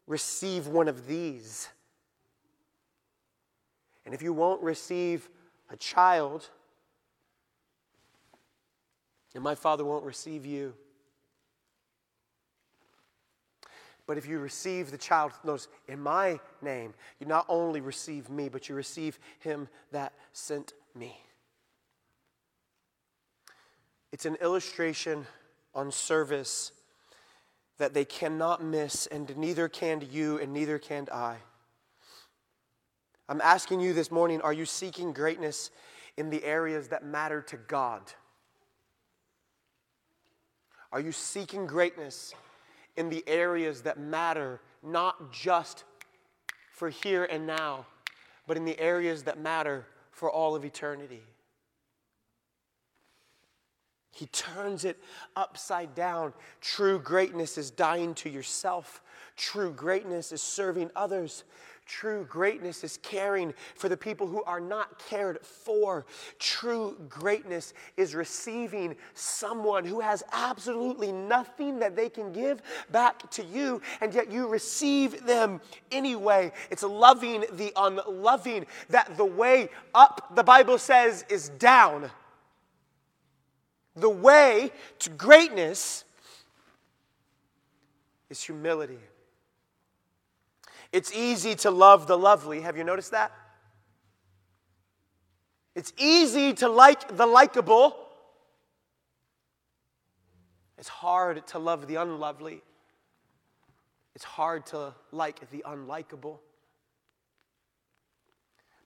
receive 0.06 0.68
one 0.68 0.86
of 0.86 1.08
these. 1.08 1.68
And 4.04 4.14
if 4.14 4.22
you 4.22 4.32
won't 4.32 4.62
receive 4.62 5.28
a 5.68 5.76
child, 5.76 6.48
and 9.34 9.42
my 9.42 9.56
Father 9.56 9.84
won't 9.84 10.04
receive 10.04 10.46
you. 10.46 10.72
But 14.06 14.18
if 14.18 14.26
you 14.26 14.38
receive 14.38 14.90
the 14.90 14.98
child, 14.98 15.32
notice, 15.42 15.68
in 15.88 16.00
my 16.00 16.38
name, 16.62 16.94
you 17.18 17.26
not 17.26 17.44
only 17.48 17.80
receive 17.80 18.30
me, 18.30 18.48
but 18.48 18.68
you 18.68 18.74
receive 18.74 19.18
him 19.40 19.68
that 19.90 20.12
sent 20.32 20.74
me. 20.94 21.20
It's 24.12 24.24
an 24.24 24.36
illustration 24.36 25.26
on 25.74 25.90
service 25.90 26.72
that 27.78 27.94
they 27.94 28.04
cannot 28.04 28.62
miss, 28.62 29.06
and 29.06 29.36
neither 29.36 29.68
can 29.68 30.02
you, 30.10 30.38
and 30.38 30.52
neither 30.52 30.78
can 30.78 31.08
I. 31.12 31.36
I'm 33.28 33.40
asking 33.40 33.80
you 33.80 33.92
this 33.92 34.10
morning 34.10 34.40
are 34.40 34.52
you 34.52 34.64
seeking 34.64 35.12
greatness 35.12 35.70
in 36.16 36.30
the 36.30 36.44
areas 36.44 36.88
that 36.88 37.04
matter 37.04 37.42
to 37.42 37.56
God? 37.56 38.00
Are 40.92 41.00
you 41.00 41.12
seeking 41.12 41.66
greatness 41.66 42.34
in 42.96 43.10
the 43.10 43.24
areas 43.26 43.82
that 43.82 43.98
matter 43.98 44.60
not 44.82 45.32
just 45.32 45.84
for 46.70 46.90
here 46.90 47.24
and 47.24 47.46
now, 47.46 47.86
but 48.46 48.56
in 48.56 48.64
the 48.64 48.78
areas 48.78 49.24
that 49.24 49.38
matter 49.38 49.86
for 50.10 50.30
all 50.30 50.54
of 50.54 50.64
eternity? 50.64 51.22
He 54.16 54.26
turns 54.26 54.86
it 54.86 54.98
upside 55.36 55.94
down. 55.94 56.32
True 56.62 56.98
greatness 56.98 57.58
is 57.58 57.70
dying 57.70 58.14
to 58.14 58.30
yourself. 58.30 59.02
True 59.36 59.70
greatness 59.70 60.32
is 60.32 60.42
serving 60.42 60.90
others. 60.96 61.44
True 61.86 62.26
greatness 62.28 62.82
is 62.82 62.98
caring 62.98 63.54
for 63.76 63.88
the 63.88 63.96
people 63.96 64.26
who 64.26 64.42
are 64.42 64.60
not 64.60 64.98
cared 65.08 65.40
for. 65.46 66.04
True 66.40 66.96
greatness 67.08 67.74
is 67.96 68.14
receiving 68.14 68.96
someone 69.14 69.84
who 69.84 70.00
has 70.00 70.24
absolutely 70.32 71.12
nothing 71.12 71.78
that 71.78 71.94
they 71.94 72.08
can 72.08 72.32
give 72.32 72.60
back 72.90 73.30
to 73.30 73.44
you, 73.44 73.80
and 74.00 74.12
yet 74.12 74.32
you 74.32 74.48
receive 74.48 75.24
them 75.24 75.60
anyway. 75.92 76.50
It's 76.70 76.82
loving 76.82 77.44
the 77.52 77.72
unloving, 77.76 78.66
that 78.90 79.16
the 79.16 79.24
way 79.24 79.68
up, 79.94 80.34
the 80.34 80.44
Bible 80.44 80.78
says, 80.78 81.24
is 81.28 81.50
down 81.50 82.10
the 83.94 84.10
way 84.10 84.72
to 84.98 85.10
greatness 85.10 86.04
is 88.28 88.42
humility. 88.42 88.98
It's 90.96 91.12
easy 91.12 91.54
to 91.56 91.70
love 91.70 92.06
the 92.06 92.16
lovely. 92.16 92.62
Have 92.62 92.78
you 92.78 92.82
noticed 92.82 93.10
that? 93.10 93.30
It's 95.74 95.92
easy 95.98 96.54
to 96.54 96.70
like 96.70 97.18
the 97.18 97.26
likable. 97.26 97.94
It's 100.78 100.88
hard 100.88 101.46
to 101.48 101.58
love 101.58 101.86
the 101.86 101.96
unlovely. 101.96 102.62
It's 104.14 104.24
hard 104.24 104.64
to 104.68 104.94
like 105.12 105.50
the 105.50 105.62
unlikable. 105.68 106.38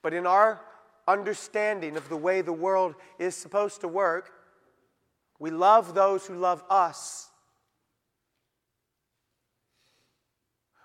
But 0.03 0.13
in 0.13 0.27
our 0.27 0.61
understanding 1.07 1.97
of 1.97 2.09
the 2.09 2.17
way 2.17 2.41
the 2.41 2.53
world 2.53 2.97
is 3.21 3.37
supposed 3.37 3.83
to 3.83 3.89
work, 3.89 4.33
we 5.39 5.53
love 5.53 5.95
those 5.95 6.27
who 6.27 6.35
love 6.35 6.65
us. 6.69 7.30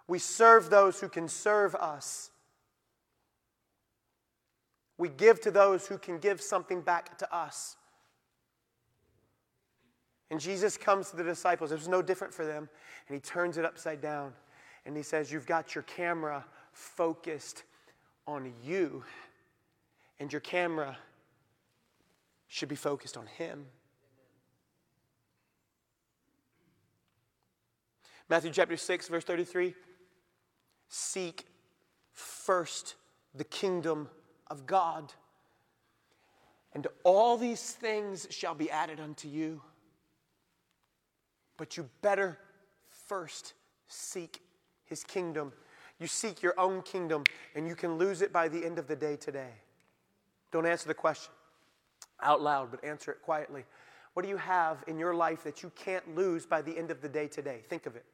We 0.08 0.20
serve 0.20 0.70
those 0.70 1.00
who 1.00 1.10
can 1.10 1.28
serve 1.28 1.76
us. 1.76 2.32
We 4.98 5.10
give 5.10 5.42
to 5.42 5.52
those 5.52 5.88
who 5.88 5.98
can 5.98 6.20
give 6.20 6.42
something 6.42 6.82
back 6.82 7.18
to 7.18 7.36
us. 7.36 7.76
And 10.32 10.40
Jesus 10.40 10.78
comes 10.78 11.10
to 11.12 11.18
the 11.18 11.24
disciples. 11.24 11.72
It 11.72 11.76
was 11.76 11.88
no 11.88 12.02
different 12.02 12.34
for 12.34 12.46
them. 12.46 12.70
And 13.08 13.16
he 13.16 13.20
turns 13.20 13.58
it 13.58 13.66
upside 13.66 14.02
down. 14.02 14.34
And 14.86 14.96
he 14.96 15.04
says, 15.04 15.32
You've 15.32 15.46
got 15.46 15.76
your 15.76 15.84
camera 15.84 16.46
focused 16.72 17.64
on 18.28 18.54
you. 18.64 19.04
And 20.20 20.32
your 20.32 20.40
camera 20.40 20.98
should 22.48 22.70
be 22.70 22.76
focused 22.76 23.18
on 23.18 23.26
him. 23.26 23.66
Matthew 28.30 28.52
chapter 28.52 28.78
6, 28.78 29.08
verse 29.08 29.24
33 29.24 29.76
Seek 30.88 31.46
first 32.12 32.96
the 33.34 33.44
kingdom 33.44 34.10
of 34.48 34.66
God, 34.66 35.14
and 36.74 36.88
all 37.04 37.38
these 37.38 37.72
things 37.72 38.28
shall 38.30 38.54
be 38.54 38.70
added 38.70 39.00
unto 39.00 39.28
you. 39.28 39.62
But 41.58 41.78
you 41.78 41.90
better 42.02 42.38
first 43.08 43.54
seek 43.88 44.42
his 44.86 45.04
kingdom. 45.04 45.54
You 46.00 46.08
seek 46.08 46.42
your 46.42 46.54
own 46.60 46.82
kingdom, 46.82 47.24
and 47.56 47.68
you 47.68 47.76
can 47.76 47.98
lose 47.98 48.22
it 48.22 48.34
by 48.34 48.50
the 48.50 48.64
end 48.64 48.78
of 48.78 48.88
the 48.88 48.96
day 48.96 49.16
today. 49.16 49.52
Don't 50.52 50.66
answer 50.66 50.88
the 50.88 50.94
question 50.94 51.32
out 52.22 52.42
loud, 52.42 52.72
but 52.72 52.84
answer 52.84 53.12
it 53.12 53.22
quietly. 53.22 53.66
What 54.14 54.24
do 54.24 54.30
you 54.30 54.38
have 54.38 54.84
in 54.88 54.98
your 54.98 55.14
life 55.14 55.44
that 55.44 55.62
you 55.64 55.72
can't 55.76 56.16
lose 56.16 56.46
by 56.46 56.62
the 56.62 56.78
end 56.78 56.92
of 56.92 57.02
the 57.02 57.10
day 57.10 57.28
today? 57.28 57.62
Think 57.68 57.86
of 57.86 57.96
it. 57.96 58.06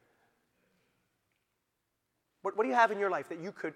What, 2.42 2.56
what 2.56 2.64
do 2.64 2.68
you 2.68 2.74
have 2.74 2.90
in 2.90 2.98
your 2.98 3.10
life 3.10 3.28
that 3.28 3.40
you 3.40 3.52
could, 3.52 3.74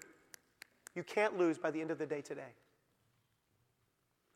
you 0.95 1.03
can't 1.03 1.37
lose 1.37 1.57
by 1.57 1.71
the 1.71 1.81
end 1.81 1.91
of 1.91 1.97
the 1.97 2.05
day 2.05 2.21
today? 2.21 2.53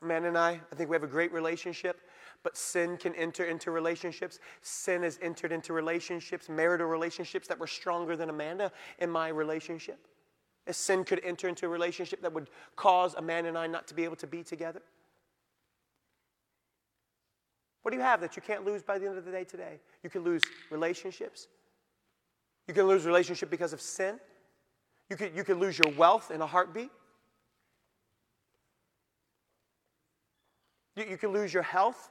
Amanda 0.02 0.30
and 0.30 0.38
I, 0.38 0.60
I 0.72 0.76
think 0.76 0.90
we 0.90 0.96
have 0.96 1.04
a 1.04 1.08
great 1.08 1.32
relationship, 1.32 2.02
but 2.44 2.58
sin 2.58 2.98
can 2.98 3.14
enter 3.16 3.46
into 3.46 3.70
relationships. 3.70 4.40
Sin 4.62 5.04
has 5.04 5.20
entered 5.22 5.52
into 5.52 5.74
relationships, 5.74 6.50
marital 6.50 6.88
relationships 6.88 7.48
that 7.48 7.60
were 7.60 7.68
stronger 7.68 8.16
than 8.16 8.30
Amanda 8.30 8.72
in 8.98 9.12
my 9.12 9.28
relationship. 9.28 10.00
Sin 10.70 11.04
could 11.04 11.22
enter 11.24 11.48
into 11.48 11.66
a 11.66 11.70
relationship 11.70 12.22
that 12.22 12.34
would 12.34 12.50
cause 12.76 13.14
Amanda 13.16 13.50
and 13.50 13.58
I 13.58 13.68
not 13.68 13.88
to 13.88 13.94
be 13.94 14.04
able 14.04 14.16
to 14.18 14.28
be 14.28 14.44
together. 14.44 14.82
What 17.82 17.92
do 17.92 17.98
you 17.98 18.04
have 18.04 18.22
that 18.22 18.36
you 18.36 18.42
can't 18.42 18.64
lose 18.64 18.84
by 18.84 18.98
the 18.98 19.08
end 19.08 19.18
of 19.18 19.26
the 19.26 19.32
day 19.32 19.44
today? 19.44 19.80
You 20.04 20.10
can 20.10 20.24
lose 20.24 20.44
relationships. 20.70 21.48
You 22.72 22.76
can 22.76 22.88
lose 22.88 23.06
relationship 23.06 23.50
because 23.50 23.74
of 23.74 23.82
sin. 23.82 24.18
You 25.10 25.18
can, 25.18 25.36
you 25.36 25.44
can 25.44 25.60
lose 25.60 25.78
your 25.78 25.94
wealth 25.98 26.32
in 26.32 26.40
a 26.40 26.48
heartbeat. 26.48 26.90
You, 30.96 31.04
you 31.04 31.18
can 31.18 31.34
lose 31.34 31.54
your 31.54 31.64
health. 31.64 32.10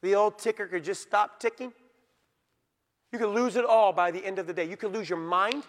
The 0.00 0.14
old 0.14 0.38
ticker 0.38 0.68
could 0.68 0.84
just 0.84 1.02
stop 1.02 1.40
ticking. 1.40 1.72
You 3.10 3.18
can 3.18 3.30
lose 3.34 3.56
it 3.56 3.64
all 3.64 3.92
by 3.92 4.12
the 4.12 4.24
end 4.24 4.38
of 4.38 4.46
the 4.46 4.52
day. 4.52 4.70
You 4.70 4.76
can 4.76 4.90
lose 4.90 5.10
your 5.10 5.18
mind. 5.18 5.64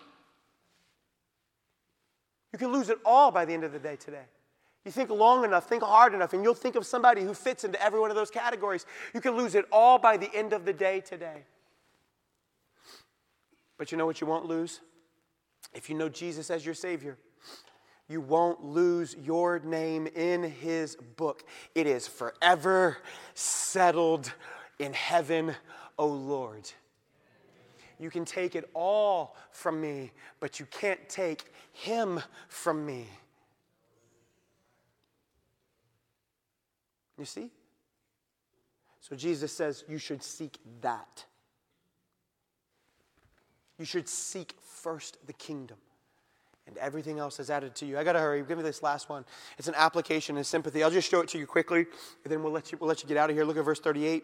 You 2.53 2.59
can 2.59 2.71
lose 2.71 2.89
it 2.89 2.99
all 3.03 3.31
by 3.31 3.43
the 3.43 3.53
end 3.53 3.63
of 3.63 3.71
the 3.71 3.79
day 3.79 3.95
today. 3.95 4.25
You 4.85 4.91
think 4.91 5.09
long 5.09 5.43
enough, 5.43 5.67
think 5.67 5.81
hard 5.81 6.13
enough, 6.13 6.33
and 6.33 6.43
you'll 6.43 6.53
think 6.53 6.75
of 6.75 6.85
somebody 6.85 7.23
who 7.23 7.33
fits 7.33 7.63
into 7.63 7.81
every 7.81 7.99
one 7.99 8.11
of 8.11 8.15
those 8.15 8.29
categories. 8.29 8.85
You 9.15 9.19
can 9.19 9.35
lose 9.35 9.55
it 9.55 9.65
all 9.71 9.97
by 9.97 10.15
the 10.15 10.29
end 10.31 10.53
of 10.53 10.63
the 10.63 10.73
day 10.73 10.99
today. 10.99 11.45
But 13.77 13.91
you 13.91 13.97
know 13.97 14.05
what 14.05 14.21
you 14.21 14.27
won't 14.27 14.45
lose? 14.45 14.81
If 15.73 15.89
you 15.89 15.95
know 15.95 16.09
Jesus 16.09 16.49
as 16.49 16.65
your 16.65 16.75
Savior, 16.75 17.17
you 18.07 18.21
won't 18.21 18.63
lose 18.63 19.15
your 19.23 19.59
name 19.59 20.07
in 20.07 20.43
His 20.43 20.95
book. 21.17 21.43
It 21.73 21.87
is 21.87 22.07
forever 22.07 22.97
settled 23.33 24.31
in 24.79 24.93
heaven, 24.93 25.55
O 25.97 26.07
Lord. 26.07 26.69
You 27.99 28.09
can 28.09 28.25
take 28.25 28.55
it 28.55 28.69
all 28.73 29.35
from 29.51 29.81
me, 29.81 30.11
but 30.39 30.59
you 30.59 30.65
can't 30.67 31.07
take 31.09 31.45
Him 31.71 32.21
from 32.47 32.85
me. 32.85 33.07
You 37.17 37.25
see? 37.25 37.49
So 38.99 39.15
Jesus 39.15 39.51
says 39.51 39.83
you 39.87 39.97
should 39.97 40.21
seek 40.21 40.57
that. 40.81 41.25
You 43.77 43.85
should 43.85 44.07
seek 44.07 44.55
first 44.61 45.17
the 45.27 45.33
kingdom, 45.33 45.77
and 46.67 46.77
everything 46.77 47.19
else 47.19 47.39
is 47.39 47.49
added 47.49 47.75
to 47.75 47.85
you. 47.85 47.97
I 47.97 48.03
got 48.03 48.13
to 48.13 48.19
hurry. 48.19 48.41
Give 48.43 48.57
me 48.57 48.63
this 48.63 48.81
last 48.81 49.09
one. 49.09 49.25
It's 49.57 49.67
an 49.67 49.75
application 49.75 50.37
and 50.37 50.45
sympathy. 50.45 50.83
I'll 50.83 50.91
just 50.91 51.09
show 51.09 51.21
it 51.21 51.29
to 51.29 51.37
you 51.37 51.45
quickly, 51.45 51.85
and 52.23 52.31
then 52.31 52.41
we'll 52.43 52.53
let 52.53 52.71
you, 52.71 52.77
we'll 52.79 52.87
let 52.87 53.03
you 53.03 53.09
get 53.09 53.17
out 53.17 53.29
of 53.29 53.35
here. 53.35 53.45
Look 53.45 53.57
at 53.57 53.65
verse 53.65 53.79
38. 53.79 54.23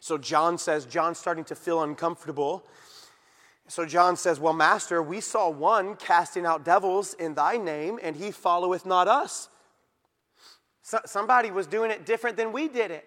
So 0.00 0.16
John 0.16 0.58
says, 0.58 0.86
John's 0.86 1.18
starting 1.18 1.44
to 1.44 1.54
feel 1.54 1.82
uncomfortable. 1.82 2.64
So 3.68 3.84
John 3.84 4.16
says, 4.16 4.38
Well, 4.38 4.52
Master, 4.52 5.02
we 5.02 5.20
saw 5.20 5.50
one 5.50 5.96
casting 5.96 6.46
out 6.46 6.64
devils 6.64 7.14
in 7.14 7.34
thy 7.34 7.56
name, 7.56 7.98
and 8.02 8.16
he 8.16 8.30
followeth 8.30 8.86
not 8.86 9.08
us. 9.08 9.48
So, 10.82 11.00
somebody 11.04 11.50
was 11.50 11.66
doing 11.66 11.90
it 11.90 12.06
different 12.06 12.36
than 12.36 12.52
we 12.52 12.68
did 12.68 12.92
it. 12.92 13.04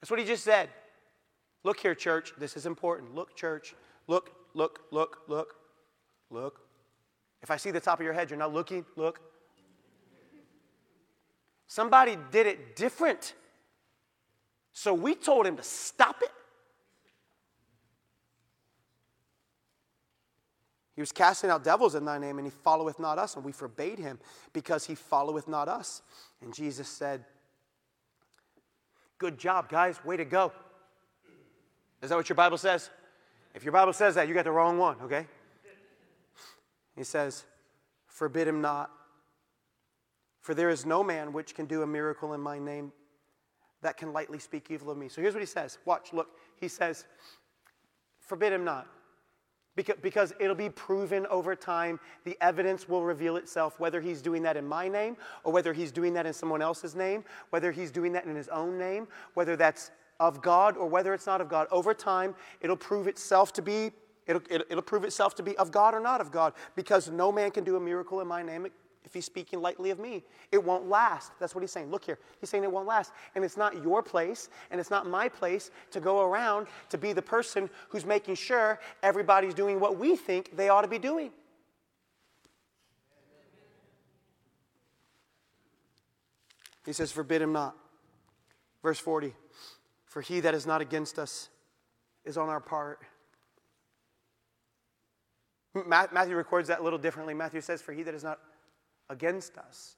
That's 0.00 0.10
what 0.10 0.20
he 0.20 0.26
just 0.26 0.44
said. 0.44 0.68
Look 1.64 1.80
here, 1.80 1.94
church. 1.94 2.32
This 2.38 2.56
is 2.56 2.66
important. 2.66 3.14
Look, 3.14 3.36
church. 3.36 3.74
Look, 4.06 4.30
look, 4.54 4.80
look, 4.90 5.18
look, 5.28 5.54
look. 6.30 6.60
If 7.42 7.50
I 7.50 7.56
see 7.56 7.70
the 7.70 7.80
top 7.80 7.98
of 7.98 8.04
your 8.04 8.14
head, 8.14 8.30
you're 8.30 8.38
not 8.38 8.52
looking. 8.52 8.84
Look. 8.96 9.20
Somebody 11.66 12.18
did 12.30 12.46
it 12.46 12.76
different. 12.76 13.34
So 14.72 14.92
we 14.94 15.14
told 15.14 15.46
him 15.46 15.56
to 15.56 15.62
stop 15.62 16.22
it. 16.22 16.30
He 20.94 21.00
was 21.00 21.12
casting 21.12 21.48
out 21.48 21.64
devils 21.64 21.94
in 21.94 22.04
thy 22.04 22.18
name, 22.18 22.38
and 22.38 22.46
he 22.46 22.50
followeth 22.50 22.98
not 22.98 23.18
us. 23.18 23.36
And 23.36 23.44
we 23.44 23.52
forbade 23.52 23.98
him 23.98 24.18
because 24.52 24.84
he 24.84 24.94
followeth 24.94 25.48
not 25.48 25.68
us. 25.68 26.02
And 26.42 26.52
Jesus 26.52 26.88
said, 26.88 27.24
Good 29.18 29.38
job, 29.38 29.68
guys. 29.68 30.04
Way 30.04 30.16
to 30.16 30.24
go. 30.24 30.52
Is 32.02 32.08
that 32.10 32.16
what 32.16 32.28
your 32.28 32.36
Bible 32.36 32.58
says? 32.58 32.90
If 33.54 33.64
your 33.64 33.72
Bible 33.72 33.92
says 33.92 34.14
that, 34.16 34.28
you 34.28 34.34
got 34.34 34.44
the 34.44 34.52
wrong 34.52 34.78
one, 34.78 34.96
okay? 35.02 35.26
He 36.96 37.04
says, 37.04 37.44
Forbid 38.06 38.48
him 38.48 38.60
not. 38.60 38.90
For 40.40 40.54
there 40.54 40.70
is 40.70 40.84
no 40.84 41.04
man 41.04 41.32
which 41.32 41.54
can 41.54 41.66
do 41.66 41.82
a 41.82 41.86
miracle 41.86 42.34
in 42.34 42.40
my 42.40 42.58
name 42.58 42.92
that 43.80 43.96
can 43.96 44.12
lightly 44.12 44.38
speak 44.38 44.70
evil 44.70 44.90
of 44.90 44.98
me. 44.98 45.08
So 45.08 45.20
here's 45.20 45.34
what 45.34 45.40
he 45.40 45.46
says. 45.46 45.78
Watch, 45.84 46.12
look. 46.12 46.28
He 46.56 46.68
says, 46.68 47.04
Forbid 48.20 48.52
him 48.52 48.64
not. 48.64 48.86
Because, 49.74 50.34
it'll 50.38 50.54
be 50.54 50.68
proven 50.68 51.26
over 51.26 51.56
time. 51.56 51.98
The 52.24 52.36
evidence 52.42 52.88
will 52.88 53.04
reveal 53.04 53.36
itself 53.36 53.80
whether 53.80 54.02
he's 54.02 54.20
doing 54.20 54.42
that 54.42 54.56
in 54.56 54.66
my 54.66 54.86
name 54.86 55.16
or 55.44 55.52
whether 55.52 55.72
he's 55.72 55.90
doing 55.90 56.12
that 56.12 56.26
in 56.26 56.34
someone 56.34 56.60
else's 56.60 56.94
name, 56.94 57.24
whether 57.50 57.72
he's 57.72 57.90
doing 57.90 58.12
that 58.12 58.26
in 58.26 58.36
his 58.36 58.48
own 58.48 58.78
name, 58.78 59.08
whether 59.32 59.56
that's 59.56 59.90
of 60.22 60.40
God 60.40 60.76
or 60.76 60.86
whether 60.86 61.12
it's 61.12 61.26
not 61.26 61.40
of 61.40 61.48
God. 61.48 61.66
Over 61.72 61.92
time, 61.92 62.36
it'll 62.60 62.76
prove 62.76 63.08
itself 63.08 63.52
to 63.54 63.62
be. 63.62 63.90
It'll, 64.28 64.42
it'll, 64.48 64.66
it'll 64.70 64.82
prove 64.82 65.02
itself 65.02 65.34
to 65.34 65.42
be 65.42 65.56
of 65.58 65.72
God 65.72 65.94
or 65.94 66.00
not 66.00 66.20
of 66.20 66.30
God 66.30 66.52
because 66.76 67.10
no 67.10 67.32
man 67.32 67.50
can 67.50 67.64
do 67.64 67.74
a 67.74 67.80
miracle 67.80 68.20
in 68.20 68.28
my 68.28 68.40
name 68.40 68.68
if 69.04 69.12
he's 69.12 69.24
speaking 69.24 69.60
lightly 69.60 69.90
of 69.90 69.98
me. 69.98 70.22
It 70.52 70.62
won't 70.62 70.88
last. 70.88 71.32
That's 71.40 71.56
what 71.56 71.60
he's 71.62 71.72
saying. 71.72 71.90
Look 71.90 72.04
here. 72.04 72.20
He's 72.40 72.48
saying 72.48 72.62
it 72.62 72.70
won't 72.70 72.86
last. 72.86 73.10
And 73.34 73.44
it's 73.44 73.56
not 73.56 73.82
your 73.82 74.00
place 74.00 74.48
and 74.70 74.80
it's 74.80 74.90
not 74.90 75.08
my 75.08 75.28
place 75.28 75.72
to 75.90 75.98
go 75.98 76.20
around 76.20 76.68
to 76.90 76.98
be 76.98 77.12
the 77.12 77.20
person 77.20 77.68
who's 77.88 78.06
making 78.06 78.36
sure 78.36 78.78
everybody's 79.02 79.54
doing 79.54 79.80
what 79.80 79.98
we 79.98 80.14
think 80.14 80.56
they 80.56 80.68
ought 80.68 80.82
to 80.82 80.88
be 80.88 81.00
doing. 81.00 81.32
He 86.86 86.92
says, 86.92 87.10
Forbid 87.10 87.42
him 87.42 87.52
not. 87.52 87.76
Verse 88.84 89.00
40 89.00 89.34
For 90.12 90.20
he 90.20 90.40
that 90.40 90.54
is 90.54 90.66
not 90.66 90.82
against 90.82 91.18
us 91.18 91.48
is 92.26 92.36
on 92.36 92.50
our 92.50 92.60
part. 92.60 93.00
Matthew 95.72 96.36
records 96.36 96.68
that 96.68 96.80
a 96.80 96.82
little 96.82 96.98
differently. 96.98 97.32
Matthew 97.32 97.62
says, 97.62 97.80
For 97.80 97.94
he 97.94 98.02
that 98.02 98.12
is 98.12 98.22
not 98.22 98.38
against 99.08 99.56
us, 99.56 99.96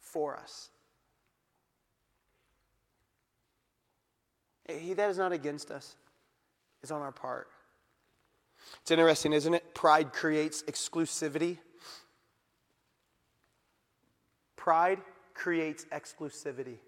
for 0.00 0.34
us. 0.34 0.70
He 4.66 4.94
that 4.94 5.10
is 5.10 5.18
not 5.18 5.32
against 5.32 5.70
us 5.70 5.94
is 6.82 6.90
on 6.90 7.02
our 7.02 7.12
part. 7.12 7.48
It's 8.80 8.92
interesting, 8.92 9.34
isn't 9.34 9.52
it? 9.52 9.74
Pride 9.74 10.10
creates 10.14 10.62
exclusivity. 10.62 11.58
Pride 14.56 15.00
creates 15.34 15.84
exclusivity. 15.92 16.78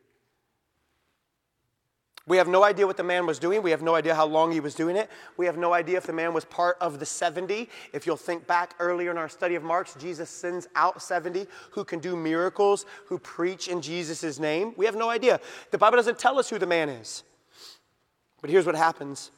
We 2.28 2.38
have 2.38 2.48
no 2.48 2.64
idea 2.64 2.86
what 2.86 2.96
the 2.96 3.04
man 3.04 3.24
was 3.24 3.38
doing. 3.38 3.62
We 3.62 3.70
have 3.70 3.82
no 3.82 3.94
idea 3.94 4.12
how 4.14 4.26
long 4.26 4.50
he 4.50 4.58
was 4.58 4.74
doing 4.74 4.96
it. 4.96 5.08
We 5.36 5.46
have 5.46 5.56
no 5.56 5.72
idea 5.72 5.96
if 5.96 6.06
the 6.06 6.12
man 6.12 6.34
was 6.34 6.44
part 6.44 6.76
of 6.80 6.98
the 6.98 7.06
70. 7.06 7.68
If 7.92 8.04
you'll 8.04 8.16
think 8.16 8.48
back 8.48 8.74
earlier 8.80 9.12
in 9.12 9.18
our 9.18 9.28
study 9.28 9.54
of 9.54 9.62
Mark, 9.62 9.88
Jesus 9.98 10.28
sends 10.28 10.66
out 10.74 11.00
70 11.00 11.46
who 11.70 11.84
can 11.84 12.00
do 12.00 12.16
miracles, 12.16 12.84
who 13.06 13.18
preach 13.20 13.68
in 13.68 13.80
Jesus' 13.80 14.40
name. 14.40 14.74
We 14.76 14.86
have 14.86 14.96
no 14.96 15.08
idea. 15.08 15.40
The 15.70 15.78
Bible 15.78 15.96
doesn't 15.96 16.18
tell 16.18 16.38
us 16.38 16.50
who 16.50 16.58
the 16.58 16.66
man 16.66 16.88
is. 16.88 17.22
But 18.40 18.50
here's 18.50 18.66
what 18.66 18.74
happens 18.74 19.30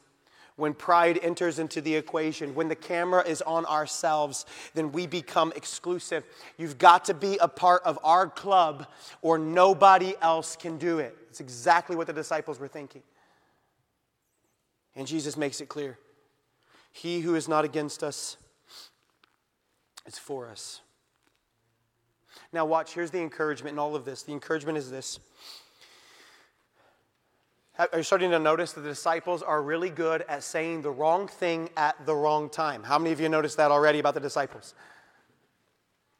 when 0.59 0.73
pride 0.73 1.19
enters 1.23 1.57
into 1.57 1.81
the 1.81 1.95
equation, 1.95 2.53
when 2.53 2.67
the 2.67 2.75
camera 2.75 3.23
is 3.25 3.41
on 3.43 3.65
ourselves, 3.65 4.45
then 4.73 4.91
we 4.91 5.07
become 5.07 5.53
exclusive. 5.55 6.23
You've 6.57 6.77
got 6.77 7.05
to 7.05 7.13
be 7.13 7.37
a 7.37 7.47
part 7.47 7.81
of 7.83 7.97
our 8.03 8.27
club 8.27 8.87
or 9.21 9.37
nobody 9.37 10.13
else 10.21 10.55
can 10.55 10.77
do 10.77 10.99
it. 10.99 11.15
It's 11.29 11.39
exactly 11.39 11.95
what 11.95 12.07
the 12.07 12.13
disciples 12.13 12.59
were 12.59 12.67
thinking. 12.67 13.01
And 14.95 15.07
Jesus 15.07 15.37
makes 15.37 15.61
it 15.61 15.69
clear 15.69 15.97
He 16.91 17.21
who 17.21 17.35
is 17.35 17.47
not 17.47 17.65
against 17.65 18.03
us 18.03 18.37
is 20.05 20.17
for 20.17 20.49
us. 20.49 20.81
Now, 22.51 22.65
watch, 22.65 22.93
here's 22.93 23.11
the 23.11 23.21
encouragement 23.21 23.73
in 23.73 23.79
all 23.79 23.95
of 23.95 24.05
this. 24.05 24.23
The 24.23 24.31
encouragement 24.31 24.77
is 24.77 24.89
this 24.89 25.19
are 27.79 27.99
you 27.99 28.03
starting 28.03 28.31
to 28.31 28.39
notice 28.39 28.73
that 28.73 28.81
the 28.81 28.89
disciples 28.89 29.41
are 29.41 29.61
really 29.61 29.89
good 29.89 30.25
at 30.27 30.43
saying 30.43 30.81
the 30.81 30.91
wrong 30.91 31.29
thing 31.29 31.69
at 31.77 32.05
the 32.05 32.13
wrong 32.13 32.49
time? 32.49 32.83
How 32.83 32.99
many 32.99 33.13
of 33.13 33.21
you 33.21 33.29
noticed 33.29 33.55
that 33.55 33.71
already 33.71 33.99
about 33.99 34.15
the 34.15 34.19
disciples? 34.19 34.73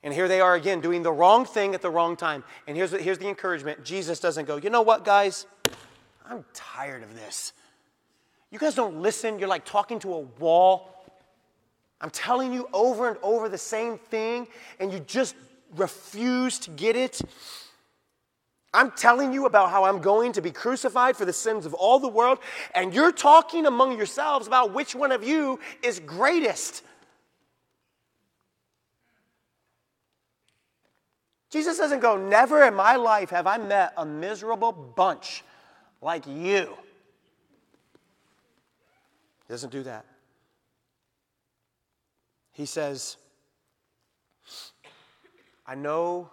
And 0.02 0.14
here 0.14 0.30
they 0.30 0.40
are 0.40 0.56
again 0.56 0.80
doing 0.80 1.04
the 1.04 1.12
wrong 1.12 1.44
thing 1.44 1.76
at 1.76 1.82
the 1.82 1.90
wrong 1.90 2.16
time. 2.16 2.46
And 2.66 2.78
here's, 2.78 2.92
here's 2.92 3.18
the 3.18 3.28
encouragement 3.28 3.84
Jesus 3.84 4.22
doesn't 4.22 4.46
go, 4.46 4.56
you 4.56 4.70
know 4.70 4.84
what, 4.84 5.04
guys? 5.04 5.46
I'm 6.26 6.46
tired 6.54 7.04
of 7.04 7.14
this. 7.14 7.52
You 8.52 8.58
guys 8.58 8.76
don't 8.76 9.02
listen. 9.02 9.38
You're 9.38 9.50
like 9.50 9.66
talking 9.66 10.00
to 10.00 10.14
a 10.14 10.20
wall. 10.20 10.96
I'm 12.00 12.10
telling 12.10 12.54
you 12.54 12.70
over 12.72 13.10
and 13.10 13.18
over 13.22 13.50
the 13.50 13.58
same 13.58 13.98
thing, 13.98 14.48
and 14.80 14.94
you 14.94 15.00
just 15.02 15.36
refuse 15.76 16.58
to 16.60 16.72
get 16.72 16.96
it. 16.96 17.20
I'm 18.74 18.92
telling 18.92 19.34
you 19.34 19.46
about 19.46 19.72
how 19.72 19.86
I'm 19.86 20.00
going 20.00 20.34
to 20.34 20.42
be 20.42 20.52
crucified 20.52 21.18
for 21.18 21.26
the 21.26 21.34
sins 21.34 21.66
of 21.66 21.74
all 21.74 22.00
the 22.00 22.08
world, 22.08 22.40
and 22.76 22.94
you're 22.94 23.12
talking 23.12 23.66
among 23.66 23.98
yourselves 23.98 24.46
about 24.46 24.74
which 24.74 24.94
one 24.94 25.12
of 25.12 25.24
you 25.24 25.60
is 25.82 26.00
greatest. 26.00 26.84
Jesus 31.50 31.78
doesn't 31.78 32.00
go, 32.00 32.16
Never 32.16 32.64
in 32.64 32.76
my 32.76 32.96
life 32.96 33.32
have 33.32 33.48
I 33.48 33.58
met 33.58 33.94
a 33.98 34.06
miserable 34.06 34.72
bunch 34.72 35.44
like 36.02 36.28
you. 36.28 36.78
He 39.48 39.54
doesn't 39.54 39.72
do 39.72 39.82
that. 39.84 40.06
He 42.52 42.68
says, 42.68 43.18
I 45.66 45.74
know 45.74 46.30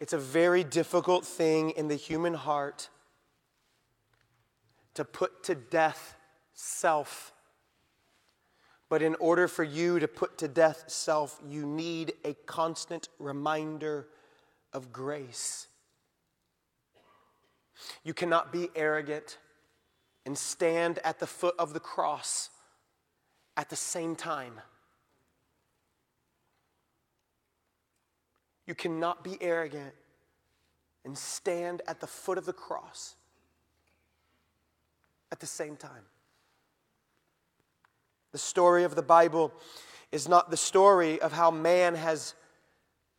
it's 0.00 0.14
a 0.14 0.18
very 0.18 0.64
difficult 0.64 1.26
thing 1.26 1.70
in 1.70 1.88
the 1.88 1.94
human 1.94 2.34
heart 2.34 2.88
to 4.94 5.04
put 5.04 5.44
to 5.44 5.54
death 5.54 6.16
self. 6.54 7.32
But 8.88 9.02
in 9.02 9.14
order 9.16 9.46
for 9.46 9.62
you 9.62 10.00
to 10.00 10.08
put 10.08 10.38
to 10.38 10.48
death 10.48 10.84
self, 10.88 11.40
you 11.46 11.64
need 11.64 12.14
a 12.24 12.34
constant 12.46 13.08
reminder 13.18 14.08
of 14.72 14.92
grace. 14.92 15.68
You 18.02 18.14
cannot 18.14 18.52
be 18.52 18.70
arrogant 18.74 19.38
and 20.26 20.36
stand 20.36 20.98
at 21.04 21.18
the 21.18 21.26
foot 21.26 21.54
of 21.58 21.72
the 21.72 21.80
cross 21.80 22.50
at 23.56 23.68
the 23.68 23.76
same 23.76 24.16
time. 24.16 24.60
You 28.70 28.76
cannot 28.76 29.24
be 29.24 29.36
arrogant 29.40 29.94
and 31.04 31.18
stand 31.18 31.82
at 31.88 31.98
the 31.98 32.06
foot 32.06 32.38
of 32.38 32.46
the 32.46 32.52
cross 32.52 33.16
at 35.32 35.40
the 35.40 35.46
same 35.46 35.74
time. 35.74 36.04
The 38.30 38.38
story 38.38 38.84
of 38.84 38.94
the 38.94 39.02
Bible 39.02 39.52
is 40.12 40.28
not 40.28 40.52
the 40.52 40.56
story 40.56 41.20
of 41.20 41.32
how 41.32 41.50
man 41.50 41.96
has 41.96 42.36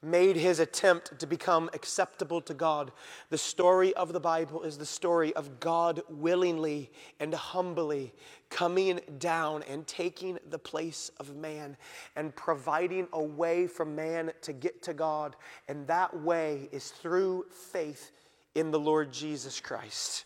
made 0.03 0.35
his 0.35 0.59
attempt 0.59 1.19
to 1.19 1.27
become 1.27 1.69
acceptable 1.73 2.41
to 2.41 2.53
God. 2.53 2.91
The 3.29 3.37
story 3.37 3.93
of 3.93 4.13
the 4.13 4.19
Bible 4.19 4.63
is 4.63 4.77
the 4.77 4.85
story 4.85 5.31
of 5.35 5.59
God 5.59 6.01
willingly 6.09 6.89
and 7.19 7.33
humbly 7.33 8.11
coming 8.49 8.99
down 9.19 9.63
and 9.63 9.85
taking 9.85 10.39
the 10.49 10.57
place 10.57 11.11
of 11.19 11.35
man 11.35 11.77
and 12.15 12.35
providing 12.35 13.07
a 13.13 13.21
way 13.21 13.67
for 13.67 13.85
man 13.85 14.31
to 14.41 14.53
get 14.53 14.81
to 14.83 14.93
God. 14.93 15.35
And 15.67 15.85
that 15.85 16.19
way 16.19 16.67
is 16.71 16.89
through 16.89 17.45
faith 17.51 18.11
in 18.55 18.71
the 18.71 18.79
Lord 18.79 19.13
Jesus 19.13 19.59
Christ. 19.59 20.25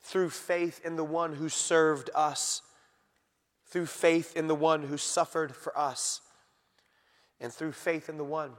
Through 0.00 0.30
faith 0.30 0.80
in 0.84 0.96
the 0.96 1.04
one 1.04 1.34
who 1.34 1.48
served 1.48 2.10
us, 2.16 2.62
through 3.66 3.86
faith 3.86 4.36
in 4.36 4.48
the 4.48 4.56
one 4.56 4.82
who 4.82 4.96
suffered 4.96 5.54
for 5.54 5.78
us 5.78 6.20
and 7.42 7.52
through 7.52 7.72
faith 7.72 8.08
in 8.08 8.16
the 8.16 8.24
one 8.24 8.52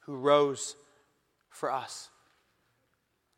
who 0.00 0.16
rose 0.16 0.74
for 1.50 1.70
us. 1.70 2.08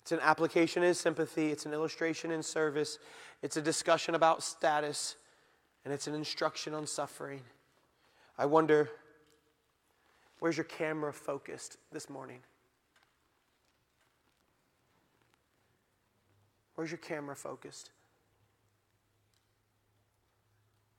It's 0.03 0.13
an 0.13 0.21
application 0.23 0.83
in 0.83 0.95
sympathy, 0.95 1.51
it's 1.51 1.67
an 1.67 1.73
illustration 1.73 2.31
in 2.31 2.43
service, 2.43 2.99
it's 3.43 3.57
a 3.57 3.63
discussion 3.63 4.15
about 4.15 4.43
status, 4.43 5.17
and 5.85 5.93
it's 5.93 6.07
an 6.07 6.15
instruction 6.15 6.73
on 6.73 6.87
suffering. 6.87 7.41
I 8.39 8.47
wonder, 8.47 8.91
where's 10.39 10.57
your 10.57 10.65
camera 10.65 11.13
focused 11.13 11.77
this 11.93 12.09
morning? 12.09 12.39
Where's 16.75 16.91
your 16.91 16.99
camera 16.99 17.37
focused? 17.37 17.91